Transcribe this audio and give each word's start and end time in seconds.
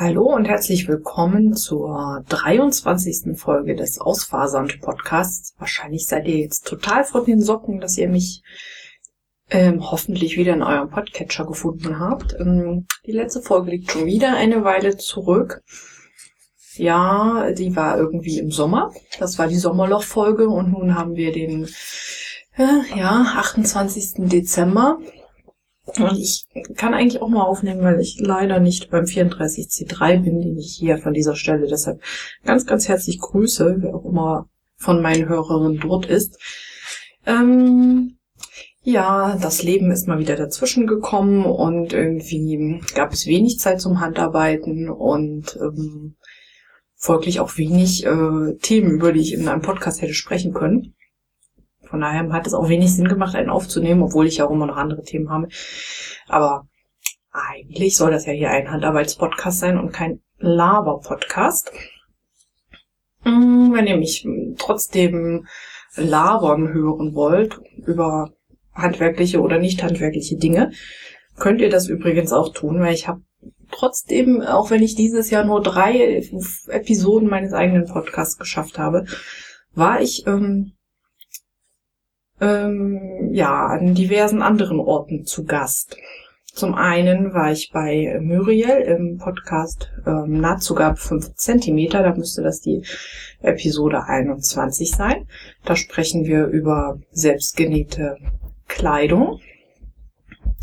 Hallo 0.00 0.34
und 0.34 0.46
herzlich 0.46 0.88
willkommen 0.88 1.54
zur 1.54 2.24
23. 2.30 3.38
Folge 3.38 3.74
des 3.74 4.00
Ausfasernd 4.00 4.80
Podcasts. 4.80 5.54
Wahrscheinlich 5.58 6.06
seid 6.06 6.26
ihr 6.26 6.38
jetzt 6.38 6.66
total 6.66 7.04
von 7.04 7.26
den 7.26 7.42
Socken, 7.42 7.80
dass 7.80 7.98
ihr 7.98 8.08
mich 8.08 8.42
ähm, 9.50 9.90
hoffentlich 9.90 10.38
wieder 10.38 10.54
in 10.54 10.62
eurem 10.62 10.88
Podcatcher 10.88 11.44
gefunden 11.44 12.00
habt. 12.00 12.34
Ähm, 12.40 12.86
die 13.04 13.12
letzte 13.12 13.42
Folge 13.42 13.72
liegt 13.72 13.92
schon 13.92 14.06
wieder 14.06 14.34
eine 14.36 14.64
Weile 14.64 14.96
zurück. 14.96 15.60
Ja, 16.76 17.52
die 17.52 17.76
war 17.76 17.98
irgendwie 17.98 18.38
im 18.38 18.50
Sommer. 18.50 18.94
Das 19.18 19.38
war 19.38 19.48
die 19.48 19.58
Sommerloch-Folge 19.58 20.48
und 20.48 20.72
nun 20.72 20.94
haben 20.94 21.14
wir 21.14 21.30
den 21.30 21.68
äh, 22.56 22.98
ja, 22.98 23.34
28. 23.36 24.30
Dezember. 24.30 24.98
Und 25.98 26.18
ich 26.18 26.44
kann 26.76 26.94
eigentlich 26.94 27.22
auch 27.22 27.28
mal 27.28 27.42
aufnehmen, 27.42 27.82
weil 27.82 28.00
ich 28.00 28.18
leider 28.20 28.60
nicht 28.60 28.90
beim 28.90 29.04
34C3 29.04 30.22
bin, 30.22 30.40
den 30.40 30.58
ich 30.58 30.76
hier 30.78 30.98
von 30.98 31.14
dieser 31.14 31.36
Stelle 31.36 31.66
deshalb 31.66 32.00
ganz, 32.44 32.66
ganz 32.66 32.88
herzlich 32.88 33.18
grüße, 33.18 33.76
wer 33.80 33.94
auch 33.94 34.04
immer 34.04 34.48
von 34.76 35.02
meinen 35.02 35.28
Hörerinnen 35.28 35.80
dort 35.80 36.06
ist. 36.06 36.38
Ähm, 37.26 38.16
ja, 38.82 39.36
das 39.40 39.62
Leben 39.62 39.90
ist 39.90 40.08
mal 40.08 40.18
wieder 40.18 40.36
dazwischen 40.36 40.86
gekommen 40.86 41.44
und 41.44 41.92
irgendwie 41.92 42.80
gab 42.94 43.12
es 43.12 43.26
wenig 43.26 43.58
Zeit 43.58 43.80
zum 43.80 44.00
Handarbeiten 44.00 44.88
und 44.88 45.58
ähm, 45.60 46.16
folglich 46.96 47.40
auch 47.40 47.58
wenig 47.58 48.06
äh, 48.06 48.56
Themen, 48.62 48.90
über 48.90 49.12
die 49.12 49.20
ich 49.20 49.34
in 49.34 49.48
einem 49.48 49.62
Podcast 49.62 50.00
hätte 50.00 50.14
sprechen 50.14 50.54
können. 50.54 50.94
Von 51.90 52.00
daher 52.00 52.32
hat 52.32 52.46
es 52.46 52.54
auch 52.54 52.68
wenig 52.68 52.94
Sinn 52.94 53.08
gemacht, 53.08 53.34
einen 53.34 53.50
aufzunehmen, 53.50 54.02
obwohl 54.02 54.26
ich 54.26 54.38
ja 54.38 54.46
auch 54.46 54.50
immer 54.50 54.66
noch 54.66 54.76
andere 54.76 55.02
Themen 55.02 55.28
habe. 55.28 55.48
Aber 56.28 56.68
eigentlich 57.32 57.96
soll 57.96 58.12
das 58.12 58.26
ja 58.26 58.32
hier 58.32 58.50
ein 58.50 58.70
Handarbeitspodcast 58.70 59.58
sein 59.58 59.78
und 59.78 59.92
kein 59.92 60.20
Laber-Podcast. 60.38 61.72
Wenn 63.24 63.86
ihr 63.86 63.96
mich 63.96 64.26
trotzdem 64.56 65.46
labern 65.96 66.72
hören 66.72 67.14
wollt 67.14 67.60
über 67.84 68.32
handwerkliche 68.72 69.40
oder 69.40 69.58
nicht 69.58 69.82
handwerkliche 69.82 70.36
Dinge, 70.36 70.70
könnt 71.36 71.60
ihr 71.60 71.70
das 71.70 71.88
übrigens 71.88 72.32
auch 72.32 72.52
tun, 72.52 72.80
weil 72.80 72.94
ich 72.94 73.08
habe 73.08 73.22
trotzdem, 73.72 74.42
auch 74.42 74.70
wenn 74.70 74.82
ich 74.82 74.94
dieses 74.94 75.30
Jahr 75.30 75.44
nur 75.44 75.62
drei 75.62 76.22
Episoden 76.68 77.28
meines 77.28 77.52
eigenen 77.52 77.86
Podcasts 77.86 78.38
geschafft 78.38 78.78
habe, 78.78 79.06
war 79.74 80.00
ich 80.00 80.26
ähm, 80.26 80.72
ähm, 82.40 83.30
ja 83.32 83.66
an 83.66 83.94
diversen 83.94 84.42
anderen 84.42 84.80
Orten 84.80 85.24
zu 85.24 85.44
Gast. 85.44 85.96
Zum 86.52 86.74
einen 86.74 87.32
war 87.32 87.52
ich 87.52 87.70
bei 87.72 88.18
Muriel 88.20 88.80
im 88.80 89.18
Podcast 89.18 89.92
ähm, 90.04 90.40
Nahtzugabe 90.40 90.96
5 90.96 91.34
Zentimeter, 91.36 92.02
da 92.02 92.14
müsste 92.14 92.42
das 92.42 92.60
die 92.60 92.82
Episode 93.40 94.04
21 94.04 94.90
sein. 94.90 95.26
Da 95.64 95.76
sprechen 95.76 96.24
wir 96.24 96.46
über 96.46 96.98
selbstgenähte 97.12 98.16
Kleidung. 98.66 99.40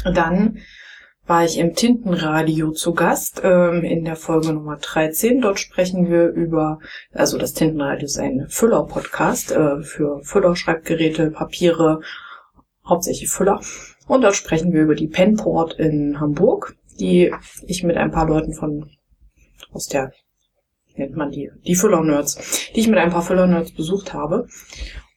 Dann 0.03 0.59
war 1.27 1.43
ich 1.43 1.59
im 1.59 1.75
Tintenradio 1.75 2.71
zu 2.71 2.93
Gast 2.93 3.41
ähm, 3.43 3.83
in 3.83 4.05
der 4.05 4.15
Folge 4.15 4.53
Nummer 4.53 4.77
13. 4.77 5.41
Dort 5.41 5.59
sprechen 5.59 6.09
wir 6.09 6.29
über, 6.29 6.79
also 7.11 7.37
das 7.37 7.53
Tintenradio 7.53 8.05
ist 8.05 8.17
ein 8.17 8.47
Füller-Podcast 8.47 9.51
äh, 9.51 9.83
für 9.83 10.21
Füller-Schreibgeräte, 10.23 11.31
Papiere, 11.31 11.99
hauptsächlich 12.87 13.29
Füller. 13.29 13.59
Und 14.07 14.21
dort 14.21 14.35
sprechen 14.35 14.71
wir 14.71 14.83
über 14.83 14.95
die 14.95 15.07
Penport 15.07 15.73
in 15.73 16.19
Hamburg, 16.21 16.77
die 16.97 17.33
ich 17.65 17.83
mit 17.83 17.97
ein 17.97 18.11
paar 18.11 18.27
Leuten 18.27 18.53
von 18.53 18.89
aus 19.73 19.87
der 19.87 20.13
nennt 20.95 21.15
man 21.15 21.29
die, 21.29 21.51
die 21.67 21.75
Füller-Nerds, 21.75 22.71
die 22.73 22.79
ich 22.79 22.87
mit 22.87 22.97
ein 22.97 23.11
paar 23.11 23.21
Füller-Nerds 23.21 23.73
besucht 23.73 24.13
habe. 24.13 24.47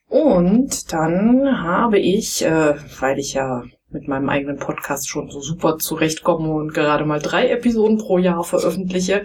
Und 0.09 0.93
dann 0.93 1.63
habe 1.63 1.99
ich, 1.99 2.45
äh, 2.45 2.75
weil 2.99 3.19
ich 3.19 3.35
ja 3.35 3.63
mit 3.93 4.09
meinem 4.09 4.29
eigenen 4.29 4.59
Podcast 4.59 5.09
schon 5.09 5.31
so 5.31 5.41
super 5.41 5.79
zurechtkomme 5.79 6.53
und 6.53 6.75
gerade 6.75 7.05
mal 7.05 7.21
drei 7.21 7.49
Episoden 7.49 7.99
pro 7.99 8.19
Jahr 8.19 8.45
veröffentliche, 8.45 9.25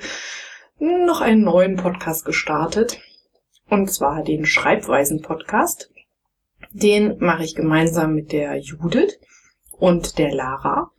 noch 0.79 1.21
einen 1.21 1.43
neuen 1.43 1.75
Podcast 1.75 2.25
gestartet. 2.25 2.99
Und 3.69 3.91
zwar 3.91 4.23
den 4.23 4.45
Schreibweisen-Podcast. 4.45 5.89
Den 6.71 7.17
mache 7.19 7.43
ich 7.43 7.55
gemeinsam 7.55 8.13
mit 8.13 8.31
der 8.31 8.57
Judith 8.57 9.19
und 9.71 10.17
der 10.17 10.33
Lara. 10.33 10.91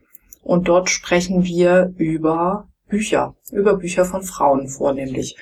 Und 0.42 0.68
dort 0.68 0.90
sprechen 0.90 1.44
wir 1.44 1.92
über 1.96 2.68
Bücher, 2.88 3.36
über 3.52 3.76
Bücher 3.76 4.04
von 4.04 4.22
Frauen 4.22 4.68
vornehmlich. 4.68 5.36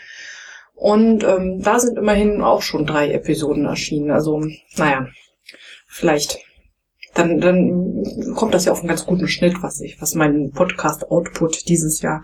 Und 0.75 1.25
ähm, 1.25 1.63
da 1.63 1.79
sind 1.79 1.99
immerhin 1.99 2.43
auch 2.43 2.63
schon 2.63 2.87
drei 2.87 3.13
Episoden 3.13 3.67
erschienen. 3.67 4.11
Also, 4.11 4.43
naja, 4.77 5.07
vielleicht 5.87 6.39
dann, 7.15 7.41
dann 7.41 8.35
kommt 8.35 8.55
das 8.55 8.65
ja 8.65 8.73
auf 8.73 8.81
einen 8.81 8.89
ganz 8.89 9.07
guten 9.07 9.29
Schnitt, 9.29 9.63
was 9.63 9.81
ich, 9.81 10.01
was 10.01 10.15
meinen 10.15 10.51
Podcast-Output 10.51 11.69
dieses 11.69 12.03
Jahr 12.03 12.23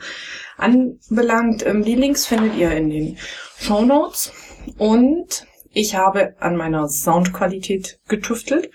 anbelangt. 0.57 1.65
Ähm, 1.67 1.85
die 1.85 1.95
Links 1.95 2.27
findet 2.27 2.57
ihr 2.57 2.73
in 2.73 2.91
den 2.91 3.17
Show 3.59 3.85
Notes 3.85 4.33
und 4.79 5.47
ich 5.73 5.95
habe 5.95 6.35
an 6.41 6.57
meiner 6.57 6.89
Soundqualität 6.89 8.01
getüftelt. 8.09 8.71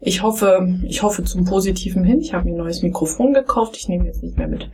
Ich 0.00 0.22
hoffe, 0.22 0.80
ich 0.86 1.02
hoffe 1.02 1.24
zum 1.24 1.46
Positiven 1.46 2.04
hin. 2.04 2.20
Ich 2.20 2.34
habe 2.34 2.44
mir 2.44 2.54
ein 2.54 2.58
neues 2.58 2.82
Mikrofon 2.82 3.32
gekauft. 3.32 3.76
Ich 3.78 3.88
nehme 3.88 4.04
jetzt 4.04 4.22
nicht 4.22 4.36
mehr 4.36 4.48
mit 4.48 4.70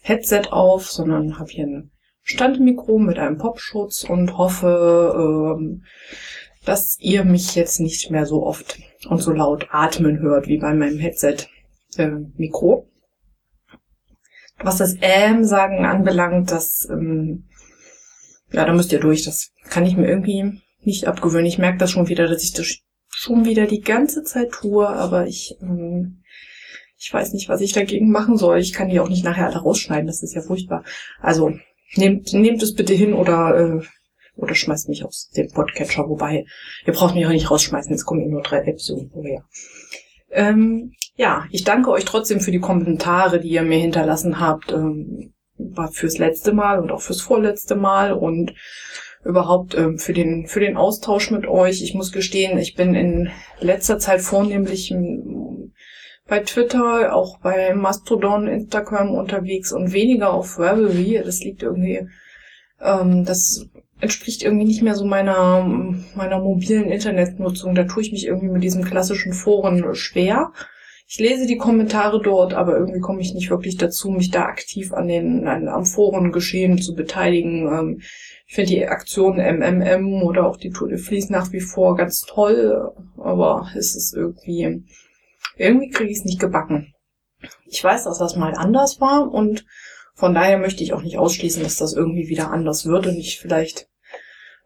Headset 0.00 0.44
auf, 0.50 0.90
sondern 0.90 1.38
habe 1.38 1.50
hier 1.50 1.66
ein 1.66 1.90
Standmikro 2.22 2.98
mit 2.98 3.18
einem 3.18 3.36
Popschutz 3.36 4.04
und 4.04 4.38
hoffe, 4.38 5.56
ähm, 5.58 5.84
dass 6.64 6.96
ihr 7.00 7.24
mich 7.24 7.54
jetzt 7.54 7.80
nicht 7.80 8.10
mehr 8.10 8.26
so 8.26 8.44
oft 8.44 8.78
und 9.08 9.20
so 9.20 9.32
laut 9.32 9.68
atmen 9.70 10.20
hört 10.20 10.46
wie 10.46 10.58
bei 10.58 10.74
meinem 10.74 10.98
Headset-Mikro. 10.98 12.88
Äh, 13.68 14.64
Was 14.64 14.78
das 14.78 14.96
Ähm 15.00 15.44
sagen 15.44 15.84
anbelangt, 15.84 16.50
das 16.50 16.86
ähm, 16.90 17.48
ja, 18.52 18.64
da 18.64 18.72
müsst 18.72 18.92
ihr 18.92 19.00
durch. 19.00 19.24
Das 19.24 19.50
kann 19.68 19.86
ich 19.86 19.96
mir 19.96 20.06
irgendwie 20.06 20.60
nicht 20.80 21.06
abgewöhnen. 21.06 21.46
Ich 21.46 21.58
merke 21.58 21.78
das 21.78 21.90
schon 21.90 22.08
wieder, 22.08 22.28
dass 22.28 22.42
ich 22.42 22.52
das 22.52 22.78
schon 23.08 23.44
wieder 23.44 23.66
die 23.66 23.80
ganze 23.80 24.22
Zeit 24.22 24.52
tue, 24.52 24.88
aber 24.88 25.26
ich 25.26 25.56
ähm, 25.60 26.22
ich 26.98 27.12
weiß 27.12 27.32
nicht, 27.32 27.48
was 27.48 27.60
ich 27.60 27.72
dagegen 27.72 28.10
machen 28.10 28.36
soll. 28.36 28.60
Ich 28.60 28.72
kann 28.72 28.88
die 28.88 29.00
auch 29.00 29.08
nicht 29.08 29.24
nachher 29.24 29.46
alle 29.46 29.58
rausschneiden. 29.58 30.06
Das 30.06 30.22
ist 30.22 30.34
ja 30.34 30.42
furchtbar. 30.42 30.84
Also 31.20 31.52
nehmt 31.96 32.32
nehmt 32.32 32.62
es 32.62 32.74
bitte 32.74 32.94
hin 32.94 33.12
oder 33.12 33.56
äh, 33.80 33.86
oder 34.42 34.54
schmeißt 34.54 34.88
mich 34.88 35.04
aus 35.04 35.30
dem 35.36 35.50
Podcatcher, 35.50 36.08
wobei, 36.08 36.44
ihr 36.84 36.92
braucht 36.92 37.14
mich 37.14 37.24
auch 37.24 37.30
nicht 37.30 37.50
rausschmeißen, 37.50 37.92
jetzt 37.92 38.04
kommen 38.04 38.22
eh 38.22 38.28
nur 38.28 38.42
drei 38.42 38.58
Episoden 38.58 39.10
vorher. 39.10 39.44
Ähm, 40.30 40.92
ja, 41.14 41.44
ich 41.50 41.62
danke 41.62 41.90
euch 41.90 42.04
trotzdem 42.04 42.40
für 42.40 42.50
die 42.50 42.60
Kommentare, 42.60 43.40
die 43.40 43.50
ihr 43.50 43.62
mir 43.62 43.78
hinterlassen 43.78 44.40
habt, 44.40 44.72
ähm, 44.72 45.32
war 45.56 45.92
fürs 45.92 46.18
letzte 46.18 46.52
Mal 46.52 46.80
und 46.80 46.90
auch 46.90 47.00
fürs 47.00 47.20
vorletzte 47.20 47.76
Mal 47.76 48.12
und 48.12 48.52
überhaupt 49.24 49.76
ähm, 49.76 49.98
für 49.98 50.12
den 50.12 50.46
für 50.48 50.58
den 50.58 50.76
Austausch 50.76 51.30
mit 51.30 51.46
euch. 51.46 51.82
Ich 51.82 51.94
muss 51.94 52.10
gestehen, 52.10 52.58
ich 52.58 52.74
bin 52.74 52.94
in 52.94 53.30
letzter 53.60 53.98
Zeit 53.98 54.22
vornehmlich 54.22 54.92
bei 56.26 56.40
Twitter, 56.40 57.14
auch 57.14 57.38
bei 57.40 57.74
Mastodon, 57.74 58.48
Instagram 58.48 59.14
unterwegs 59.14 59.72
und 59.72 59.92
weniger 59.92 60.32
auf 60.32 60.58
Ravelry. 60.58 61.20
Das 61.24 61.40
liegt 61.44 61.62
irgendwie, 61.62 62.08
ähm, 62.82 63.24
das 63.24 63.66
entspricht 64.00 64.42
irgendwie 64.42 64.64
nicht 64.66 64.82
mehr 64.82 64.96
so 64.96 65.04
meiner, 65.04 65.64
meiner 66.16 66.40
mobilen 66.40 66.90
Internetnutzung. 66.90 67.74
Da 67.74 67.84
tue 67.84 68.02
ich 68.02 68.12
mich 68.12 68.26
irgendwie 68.26 68.48
mit 68.48 68.62
diesem 68.62 68.84
klassischen 68.84 69.32
Foren 69.32 69.94
schwer. 69.94 70.52
Ich 71.06 71.18
lese 71.18 71.46
die 71.46 71.58
Kommentare 71.58 72.20
dort, 72.22 72.54
aber 72.54 72.76
irgendwie 72.76 73.00
komme 73.00 73.20
ich 73.20 73.34
nicht 73.34 73.50
wirklich 73.50 73.76
dazu, 73.76 74.10
mich 74.10 74.30
da 74.30 74.46
aktiv 74.46 74.92
an 74.92 75.08
den, 75.08 75.46
an, 75.46 75.68
am 75.68 75.84
Forengeschehen 75.84 76.78
zu 76.78 76.94
beteiligen. 76.94 77.68
Ähm, 77.68 78.00
ich 78.46 78.54
finde 78.54 78.70
die 78.70 78.86
Aktion 78.86 79.36
MMM 79.36 80.22
oder 80.22 80.46
auch 80.46 80.56
die 80.56 80.70
Tour 80.70 80.88
de 80.88 80.98
Vlies 80.98 81.30
nach 81.30 81.52
wie 81.52 81.60
vor 81.60 81.96
ganz 81.96 82.22
toll, 82.22 82.90
aber 83.18 83.68
es 83.76 83.94
ist 83.94 84.14
irgendwie, 84.14 84.84
irgendwie 85.56 85.90
kriege 85.90 86.10
ich 86.10 86.18
es 86.18 86.24
nicht 86.24 86.40
gebacken. 86.40 86.94
Ich 87.66 87.82
weiß, 87.82 88.04
dass 88.04 88.18
das 88.18 88.36
mal 88.36 88.54
anders 88.54 89.00
war 89.00 89.30
und 89.30 89.64
von 90.14 90.34
daher 90.34 90.58
möchte 90.58 90.82
ich 90.82 90.92
auch 90.92 91.02
nicht 91.02 91.18
ausschließen, 91.18 91.62
dass 91.62 91.76
das 91.76 91.94
irgendwie 91.94 92.28
wieder 92.28 92.50
anders 92.50 92.86
wird 92.86 93.06
und 93.06 93.16
ich 93.16 93.40
vielleicht 93.40 93.88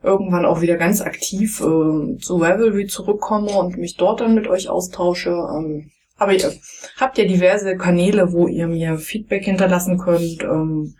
irgendwann 0.02 0.44
auch 0.44 0.60
wieder 0.60 0.76
ganz 0.76 1.00
aktiv 1.00 1.60
äh, 1.60 2.19
zu 2.19 2.37
Ravelry 2.37 2.87
zurückkomme 2.87 3.50
und 3.50 3.76
mich 3.76 3.96
dort 3.96 4.20
dann 4.20 4.34
mit 4.34 4.46
euch 4.46 4.69
austausche. 4.69 5.31
Ähm, 5.31 5.90
aber 6.16 6.32
ihr 6.32 6.52
habt 6.98 7.19
ja 7.19 7.25
diverse 7.25 7.76
Kanäle, 7.76 8.32
wo 8.32 8.46
ihr 8.46 8.66
mir 8.69 8.98
Feedback 8.98 9.44
hinterlassen 9.44 9.98
könnt, 9.98 10.43
ähm, 10.43 10.94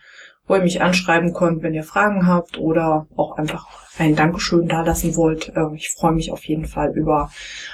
wo 0.46 0.54
ihr 0.54 0.62
mich 0.62 0.82
anschreiben 0.82 1.32
könnt, 1.32 1.62
wenn 1.62 1.75
ihr 1.75 1.84
Fragen 1.84 2.26
habt 2.26 2.58
oder 2.58 3.06
auch 3.16 3.37
einfach 3.37 3.66
ein 3.99 4.14
Dankeschön 4.14 4.69
da 4.69 4.82
lassen 4.82 5.16
wollt. 5.16 5.52
Äh, 5.54 5.75
ich 5.75 5.90
freue 5.90 6.12
mich 6.12 6.32
auf 6.32 6.44
jeden 6.44 6.66
Fall 6.66 6.92
über 6.94 7.31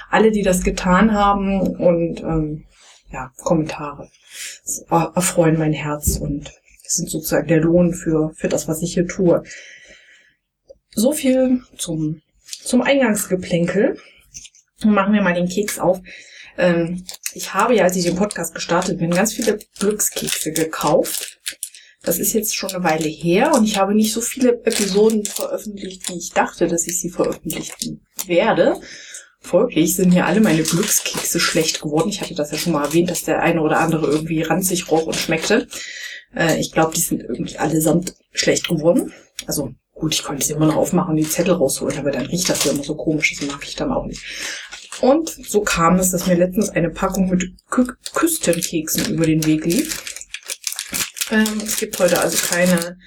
alle, 0.09 0.31
die 0.31 0.43
das 0.43 0.63
getan 0.63 1.13
haben 1.13 1.61
und 1.61 2.21
ähm, 2.21 2.65
ja, 3.11 3.31
Kommentare. 3.43 4.09
Das 4.63 4.85
erfreuen 4.89 5.59
mein 5.59 5.73
Herz 5.73 6.17
und 6.17 6.51
sind 6.83 7.09
sozusagen 7.09 7.47
der 7.47 7.61
Lohn 7.61 7.93
für, 7.93 8.31
für 8.35 8.49
das, 8.49 8.67
was 8.67 8.81
ich 8.81 8.93
hier 8.93 9.07
tue. 9.07 9.43
So 10.95 11.11
viel 11.11 11.61
zum, 11.77 12.21
zum 12.45 12.81
Eingangsgeplänkel. 12.81 13.97
Machen 14.83 15.13
wir 15.13 15.21
mal 15.21 15.33
den 15.33 15.47
Keks 15.47 15.79
auf. 15.79 16.01
Ähm, 16.57 17.03
ich 17.33 17.53
habe 17.53 17.75
ja, 17.75 17.83
als 17.83 17.95
ich 17.95 18.03
den 18.03 18.15
Podcast 18.15 18.53
gestartet 18.53 18.99
bin, 18.99 19.11
ganz 19.11 19.33
viele 19.33 19.59
Glückskekse 19.79 20.51
gekauft. 20.51 21.39
Das 22.03 22.19
ist 22.19 22.33
jetzt 22.33 22.55
schon 22.55 22.71
eine 22.71 22.83
Weile 22.83 23.07
her 23.07 23.53
und 23.55 23.63
ich 23.63 23.77
habe 23.77 23.95
nicht 23.95 24.13
so 24.13 24.19
viele 24.19 24.61
Episoden 24.65 25.25
veröffentlicht, 25.25 26.09
wie 26.09 26.17
ich 26.17 26.31
dachte, 26.31 26.67
dass 26.67 26.85
ich 26.85 26.99
sie 26.99 27.09
veröffentlichen 27.09 28.05
werde. 28.25 28.79
Folglich 29.43 29.95
sind 29.95 30.13
mir 30.13 30.25
alle 30.25 30.39
meine 30.39 30.63
Glückskekse 30.63 31.39
schlecht 31.39 31.81
geworden. 31.81 32.09
Ich 32.09 32.21
hatte 32.21 32.33
das 32.33 32.51
ja 32.51 32.57
schon 32.57 32.73
mal 32.73 32.85
erwähnt, 32.85 33.11
dass 33.11 33.23
der 33.23 33.41
eine 33.41 33.61
oder 33.61 33.79
andere 33.79 34.07
irgendwie 34.07 34.41
ranzig 34.41 34.89
roch 34.89 35.05
und 35.05 35.17
schmeckte. 35.17 35.67
Äh, 36.33 36.59
ich 36.59 36.71
glaube, 36.71 36.95
die 36.95 37.01
sind 37.01 37.21
irgendwie 37.21 37.57
allesamt 37.57 38.15
schlecht 38.31 38.69
geworden. 38.69 39.13
Also 39.45 39.73
gut, 39.93 40.13
ich 40.13 40.23
konnte 40.23 40.45
sie 40.45 40.53
immer 40.53 40.67
noch 40.67 40.77
aufmachen 40.77 41.11
und 41.11 41.17
die 41.17 41.29
Zettel 41.29 41.55
rausholen, 41.55 41.97
aber 41.97 42.11
dann 42.11 42.25
riecht 42.25 42.49
das 42.49 42.63
ja 42.63 42.71
immer 42.71 42.83
so 42.83 42.95
komisch. 42.95 43.35
Das 43.37 43.47
mag 43.47 43.63
ich 43.63 43.75
dann 43.75 43.91
auch 43.91 44.05
nicht. 44.05 44.23
Und 45.01 45.29
so 45.29 45.61
kam 45.61 45.99
es, 45.99 46.11
dass 46.11 46.27
mir 46.27 46.35
letztens 46.35 46.69
eine 46.69 46.89
Packung 46.89 47.29
mit 47.29 47.51
Kü 47.69 47.85
Küstenkeksen 48.13 49.13
über 49.13 49.25
den 49.25 49.45
Weg 49.45 49.65
lief. 49.65 50.01
Ähm, 51.31 51.61
es 51.65 51.75
gibt 51.77 51.99
heute 51.99 52.21
also 52.21 52.37
keine 52.47 52.97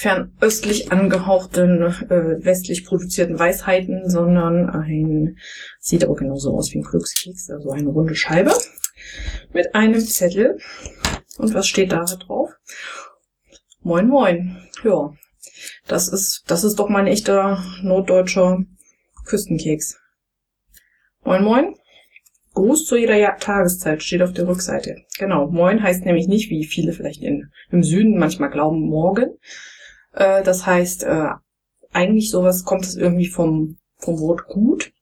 fernöstlich 0.00 0.90
angehauchten, 0.90 1.82
äh, 1.82 2.42
westlich 2.42 2.86
produzierten 2.86 3.38
Weisheiten, 3.38 4.08
sondern 4.08 4.70
ein, 4.70 5.36
sieht 5.78 6.04
aber 6.04 6.14
genauso 6.14 6.56
aus 6.56 6.72
wie 6.72 6.78
ein 6.78 6.84
Glückskeks, 6.84 7.50
also 7.50 7.70
eine 7.70 7.90
runde 7.90 8.14
Scheibe 8.14 8.52
mit 9.52 9.74
einem 9.74 10.00
Zettel. 10.00 10.58
Und 11.36 11.52
was 11.52 11.66
steht 11.66 11.92
da 11.92 12.04
drauf? 12.04 12.50
Moin 13.82 14.08
Moin. 14.08 14.56
Ja, 14.84 15.12
das 15.86 16.08
ist, 16.08 16.44
das 16.46 16.64
ist 16.64 16.78
doch 16.78 16.88
mein 16.88 17.06
echter 17.06 17.62
norddeutscher 17.82 18.64
Küstenkeks. 19.26 19.98
Moin 21.24 21.44
Moin. 21.44 21.74
Gruß 22.54 22.86
zu 22.86 22.96
jeder 22.96 23.36
Tageszeit 23.36 24.02
steht 24.02 24.22
auf 24.22 24.32
der 24.32 24.48
Rückseite. 24.48 24.96
Genau, 25.18 25.48
Moin 25.50 25.82
heißt 25.82 26.06
nämlich 26.06 26.26
nicht, 26.26 26.48
wie 26.48 26.64
viele 26.64 26.92
vielleicht 26.92 27.22
in, 27.22 27.50
im 27.70 27.82
Süden 27.82 28.18
manchmal 28.18 28.50
glauben, 28.50 28.80
morgen. 28.80 29.36
Äh, 30.12 30.42
das 30.42 30.66
heißt, 30.66 31.04
äh, 31.04 31.30
eigentlich 31.92 32.30
sowas 32.30 32.64
kommt 32.64 32.84
es 32.84 32.96
irgendwie 32.96 33.28
vom, 33.28 33.78
vom 33.98 34.18
Wort 34.20 34.46
gut 34.46 34.92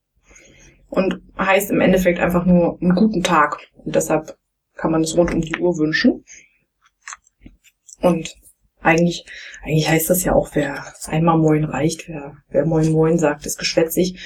und 0.89 1.21
heißt 1.39 1.71
im 1.71 1.81
Endeffekt 1.81 2.19
einfach 2.19 2.47
nur 2.47 2.79
einen 2.81 2.95
guten 2.95 3.23
Tag. 3.23 3.59
Und 3.75 3.95
deshalb 3.95 4.37
kann 4.75 4.91
man 4.91 5.03
es 5.03 5.17
rund 5.17 5.35
um 5.35 5.41
die 5.41 5.57
Uhr 5.59 5.77
wünschen. 5.77 6.25
Und 8.01 8.35
eigentlich, 8.81 9.25
eigentlich 9.63 9.89
heißt 9.89 10.09
das 10.09 10.25
ja 10.25 10.35
auch, 10.35 10.51
wer 10.55 10.85
einmal 11.07 11.37
Moin 11.37 11.65
reicht, 11.65 12.09
wer, 12.09 12.37
wer 12.49 12.65
Moin 12.65 12.93
Moin 12.93 13.19
sagt, 13.19 13.45
ist 13.45 13.59
geschwätzig. 13.59 14.19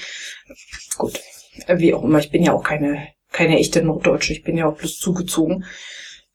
Gut, 0.99 1.21
wie 1.69 1.95
auch 1.95 2.05
immer, 2.05 2.19
ich 2.19 2.31
bin 2.31 2.43
ja 2.43 2.53
auch 2.53 2.63
keine, 2.63 3.09
keine 3.33 3.59
echte 3.59 3.83
Norddeutsche, 3.83 4.35
ich 4.35 4.43
bin 4.43 4.59
ja 4.59 4.67
auch 4.67 4.77
bloß 4.77 4.99
zugezogen. 4.99 5.65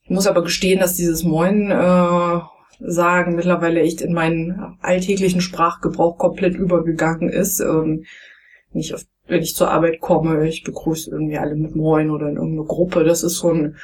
Ich 0.04 0.10
muss 0.10 0.28
aber 0.28 0.44
gestehen, 0.44 0.80
dass 0.80 0.96
dieses 0.96 1.24
Moin 1.24 1.70
äh, 1.70 2.40
sagen 2.80 3.36
mittlerweile 3.36 3.82
echt 3.82 4.02
in 4.02 4.14
meinen 4.14 4.78
alltäglichen 4.82 5.42
Sprachgebrauch 5.42 6.18
komplett 6.18 6.56
übergegangen 6.56 7.30
ist. 7.30 7.60
Ähm, 7.60 8.06
ich 8.74 8.94
auf, 8.94 9.06
wenn 9.28 9.42
ich 9.42 9.56
zur 9.56 9.72
Arbeit 9.72 10.00
komme, 10.00 10.48
ich 10.48 10.64
begrüße 10.64 11.12
irgendwie 11.12 11.38
alle 11.38 11.56
mit 11.56 11.76
Moin 11.76 12.10
oder 12.10 12.30
in 12.30 12.36
irgendeiner 12.36 12.68
Gruppe. 12.68 13.04
Das 13.04 13.24
ist 13.24 13.38
so 13.38 13.52
ein, 13.52 13.76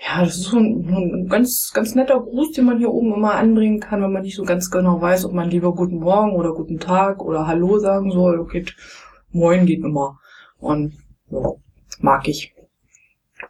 ja, 0.00 0.24
das 0.24 0.36
ist 0.36 0.44
so 0.44 0.58
ein, 0.58 0.88
ein 0.88 1.28
ganz, 1.28 1.72
ganz 1.72 1.94
netter 1.94 2.20
Gruß, 2.20 2.52
den 2.52 2.66
man 2.66 2.78
hier 2.78 2.90
oben 2.90 3.14
immer 3.14 3.34
anbringen 3.34 3.80
kann, 3.80 4.02
wenn 4.02 4.12
man 4.12 4.22
nicht 4.22 4.36
so 4.36 4.44
ganz 4.44 4.70
genau 4.70 5.00
weiß, 5.00 5.24
ob 5.24 5.32
man 5.32 5.50
lieber 5.50 5.74
guten 5.74 5.98
Morgen 5.98 6.32
oder 6.32 6.52
guten 6.52 6.78
Tag 6.78 7.22
oder 7.22 7.46
Hallo 7.46 7.78
sagen 7.78 8.10
soll. 8.10 8.38
Okay, 8.38 8.64
Moin 9.30 9.66
geht 9.66 9.82
immer. 9.82 10.18
Und 10.58 10.94
ja, 11.30 11.52
mag 12.00 12.28
ich. 12.28 12.54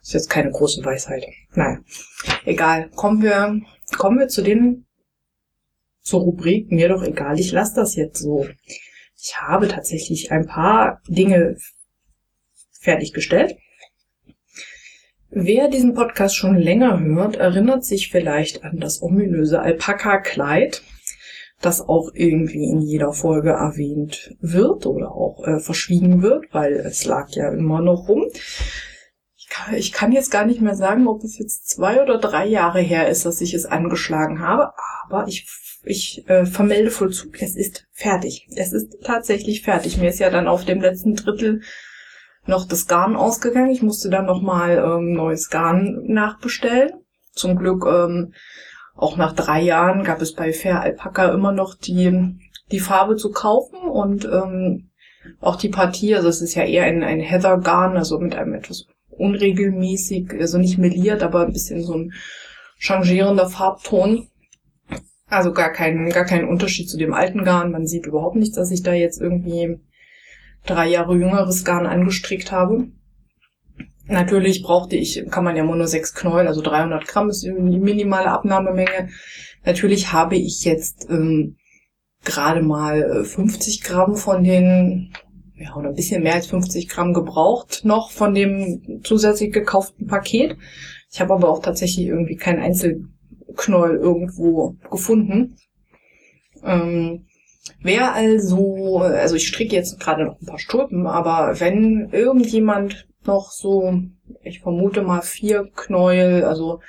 Ist 0.00 0.14
jetzt 0.14 0.31
keine 0.31 0.50
große 0.50 0.84
Weisheit. 0.84 1.26
Naja, 1.54 1.78
egal. 2.44 2.90
Kommen 2.94 3.22
wir, 3.22 3.60
kommen 3.99 4.19
wir 4.19 4.29
zu 4.29 4.43
den, 4.43 4.87
zur 6.02 6.20
Rubrik, 6.20 6.70
mir 6.70 6.88
doch 6.88 7.02
egal, 7.02 7.38
ich 7.41 7.52
lasse 7.52 7.76
das 7.76 7.96
jetzt 7.96 8.20
so. 8.20 8.46
Ich 9.17 9.41
habe 9.41 9.69
tatsächlich 9.69 10.32
ein 10.32 10.46
paar 10.46 11.00
Dinge 11.08 11.56
fertiggestellt. 12.81 13.56
Wer 15.31 15.69
diesen 15.69 15.94
Podcast 15.94 16.37
schon 16.37 16.56
länger 16.56 17.00
hört, 17.00 17.37
erinnert 17.37 17.85
sich 17.85 18.11
vielleicht 18.11 18.62
an 18.62 18.79
das 18.79 19.02
ominöse 19.02 19.61
Alpaka-Kleid, 19.61 20.82
das 21.61 21.81
auch 21.81 22.11
irgendwie 22.14 22.64
in 22.64 22.81
jeder 22.81 23.12
Folge 23.12 23.50
erwähnt 23.50 24.37
wird 24.41 24.87
oder 24.87 25.12
auch 25.12 25.44
äh, 25.44 25.58
verschwiegen 25.58 26.23
wird, 26.23 26.52
weil 26.52 26.75
es 26.75 27.05
lag 27.05 27.31
ja 27.31 27.50
immer 27.50 27.81
noch 27.81 28.08
rum. 28.08 28.26
Ich 29.54 29.66
kann, 29.66 29.74
ich 29.74 29.92
kann 29.92 30.12
jetzt 30.12 30.32
gar 30.32 30.46
nicht 30.46 30.60
mehr 30.60 30.74
sagen, 30.74 31.06
ob 31.06 31.22
es 31.22 31.38
jetzt 31.38 31.68
zwei 31.68 32.02
oder 32.02 32.18
drei 32.18 32.44
Jahre 32.44 32.80
her 32.80 33.08
ist, 33.08 33.24
dass 33.24 33.40
ich 33.40 33.54
es 33.54 33.66
angeschlagen 33.66 34.40
habe, 34.40 34.72
aber 35.04 35.28
ich, 35.28 35.46
ich 35.84 36.28
äh, 36.28 36.44
vermelde 36.44 36.90
Vollzug, 36.90 37.40
es 37.40 37.54
ist 37.54 37.86
fertig. 37.92 38.48
Es 38.56 38.72
ist 38.72 38.96
tatsächlich 39.04 39.62
fertig. 39.62 39.96
Mir 39.96 40.08
ist 40.08 40.18
ja 40.18 40.30
dann 40.30 40.48
auf 40.48 40.64
dem 40.64 40.80
letzten 40.80 41.14
Drittel 41.14 41.60
noch 42.46 42.66
das 42.66 42.88
Garn 42.88 43.14
ausgegangen. 43.14 43.70
Ich 43.70 43.82
musste 43.82 44.10
dann 44.10 44.26
nochmal 44.26 44.78
ähm, 44.78 45.12
neues 45.12 45.50
Garn 45.50 46.02
nachbestellen. 46.06 46.90
Zum 47.32 47.56
Glück 47.56 47.84
ähm, 47.86 48.34
auch 48.96 49.16
nach 49.16 49.34
drei 49.34 49.60
Jahren 49.60 50.02
gab 50.02 50.20
es 50.20 50.34
bei 50.34 50.52
Fair 50.52 50.80
Alpaca 50.80 51.32
immer 51.32 51.52
noch 51.52 51.76
die, 51.76 52.40
die 52.72 52.80
Farbe 52.80 53.14
zu 53.14 53.30
kaufen 53.30 53.78
und 53.78 54.24
ähm, 54.24 54.90
auch 55.40 55.56
die 55.56 55.68
Partie, 55.68 56.16
also 56.16 56.28
es 56.28 56.42
ist 56.42 56.54
ja 56.54 56.64
eher 56.64 56.84
ein, 56.84 57.04
ein 57.04 57.20
Heather-Garn, 57.20 57.96
also 57.96 58.18
mit 58.18 58.34
einem 58.34 58.54
etwas 58.54 58.86
unregelmäßig, 59.19 60.32
also 60.40 60.58
nicht 60.58 60.78
meliert, 60.78 61.22
aber 61.22 61.46
ein 61.46 61.52
bisschen 61.52 61.82
so 61.82 61.94
ein 61.94 62.12
changierender 62.78 63.49
Farbton. 63.49 64.28
Also 65.26 65.52
gar 65.52 65.72
kein, 65.72 66.08
gar 66.11 66.25
kein 66.25 66.46
Unterschied 66.46 66.88
zu 66.88 66.99
dem 66.99 67.14
alten 67.14 67.44
Garn. 67.44 67.72
Man 67.72 67.87
sieht 67.87 68.06
überhaupt 68.06 68.37
nicht, 68.37 68.56
dass 68.56 68.70
ich 68.70 68.82
da 68.82 68.93
jetzt 68.93 69.20
irgendwie 69.20 69.78
drei 70.66 70.88
Jahre 70.88 71.16
jüngeres 71.16 71.64
Garn 71.64 71.87
angestrickt 71.87 72.52
habe. 72.52 72.88
Natürlich 74.06 74.62
brauchte 74.62 74.96
ich, 74.96 75.25
kann 75.31 75.44
man 75.44 75.56
ja 75.56 75.64
nur 75.64 75.87
sechs 75.87 76.14
Knäuel, 76.14 76.46
also 76.46 76.60
300 76.60 77.06
Gramm 77.06 77.31
ist 77.31 77.43
die 77.43 77.50
minimale 77.50 78.31
Abnahmemenge. 78.31 79.08
Natürlich 79.64 80.12
habe 80.12 80.37
ich 80.37 80.64
jetzt 80.64 81.08
ähm, 81.08 81.56
gerade 82.22 82.60
mal 82.60 83.24
50 83.24 83.81
äh, 83.81 83.88
Gramm 83.88 84.17
von 84.17 84.44
den, 84.44 85.15
ja, 85.56 85.75
oder 85.77 85.89
ein 85.89 85.94
bisschen 85.94 86.23
mehr 86.23 86.34
als 86.34 86.46
50 86.49 86.89
Gramm 86.89 87.15
gebraucht 87.15 87.82
noch 87.84 88.11
von 88.11 88.34
dem 88.34 89.01
zusätzlich 89.05 89.53
gekauften 89.53 90.06
Paket. 90.06 90.56
Ich 91.11 91.20
habe 91.20 91.34
aber 91.34 91.49
auch 91.49 91.61
tatsächlich 91.61 92.06
irgendwie 92.06 92.37
kein 92.37 92.58
Einzelknäuel 92.58 93.96
irgendwo 93.96 94.77
gefunden. 94.91 95.56
Ähm, 96.65 97.27
Wer 97.81 98.15
also, 98.15 98.99
also 98.99 99.37
ich 99.37 99.49
stricke 99.49 99.75
jetzt 99.75 99.99
gerade 100.01 100.25
noch 100.25 100.41
ein 100.41 100.46
paar 100.46 100.58
Stulpen, 100.58 101.06
aber 101.06 101.61
wenn 101.61 102.11
irgendjemand 102.13 103.06
noch 103.27 103.51
so, 103.51 104.03
ich 104.43 104.61
vermute 104.61 105.03
mal 105.03 105.23
vier 105.23 105.70
Knäuel, 105.75 106.44
also 106.44 106.81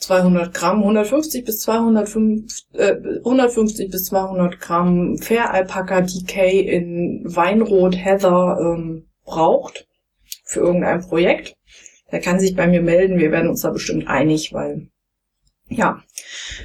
200 0.00 0.54
Gramm, 0.54 0.78
150 0.78 1.44
bis 1.44 1.60
205, 1.60 2.50
äh, 2.72 2.96
150 3.18 3.90
bis 3.90 4.06
200 4.06 4.58
Gramm 4.58 5.18
Fair 5.18 5.52
Alpaca 5.52 6.00
DK 6.00 6.60
in 6.60 7.22
Weinrot 7.24 7.96
Heather 7.96 8.58
ähm, 8.60 9.06
braucht 9.24 9.86
für 10.44 10.60
irgendein 10.60 11.00
Projekt. 11.00 11.54
Der 12.10 12.20
kann 12.20 12.40
sich 12.40 12.56
bei 12.56 12.66
mir 12.66 12.82
melden. 12.82 13.18
Wir 13.18 13.30
werden 13.30 13.48
uns 13.48 13.60
da 13.60 13.70
bestimmt 13.70 14.08
einig, 14.08 14.52
weil 14.52 14.88
ja, 15.70 16.02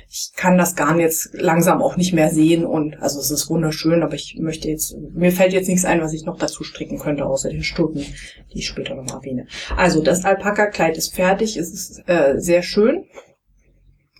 ich 0.10 0.32
kann 0.36 0.58
das 0.58 0.76
Garn 0.76 1.00
jetzt 1.00 1.30
langsam 1.34 1.82
auch 1.82 1.96
nicht 1.96 2.14
mehr 2.14 2.32
sehen 2.32 2.66
und 2.66 3.00
also 3.02 3.20
es 3.20 3.30
ist 3.30 3.50
wunderschön, 3.50 4.02
aber 4.02 4.16
ich 4.16 4.38
möchte 4.40 4.68
jetzt, 4.68 4.96
mir 5.14 5.32
fällt 5.32 5.54
jetzt 5.54 5.68
nichts 5.68 5.86
ein, 5.86 6.02
was 6.02 6.14
ich 6.14 6.26
noch 6.26 6.40
dazu 6.40 6.64
stricken 6.64 6.98
könnte, 6.98 7.26
außer 7.26 7.50
den 7.50 7.64
Stulpen, 7.64 8.04
die 8.52 8.60
ich 8.60 8.68
später 8.68 8.96
noch 8.96 9.14
erwähne. 9.14 9.46
Also 9.78 10.02
das 10.02 10.26
Alpaka-Kleid 10.26 10.98
ist 10.98 11.14
fertig, 11.14 11.56
es 11.56 11.72
ist 11.72 12.10
äh, 12.10 12.34
sehr 12.38 12.64
schön. 12.64 13.06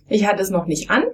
Ich 0.08 0.26
hatte 0.26 0.42
es 0.42 0.50
noch 0.50 0.66
nicht 0.66 0.90
an, 0.90 1.04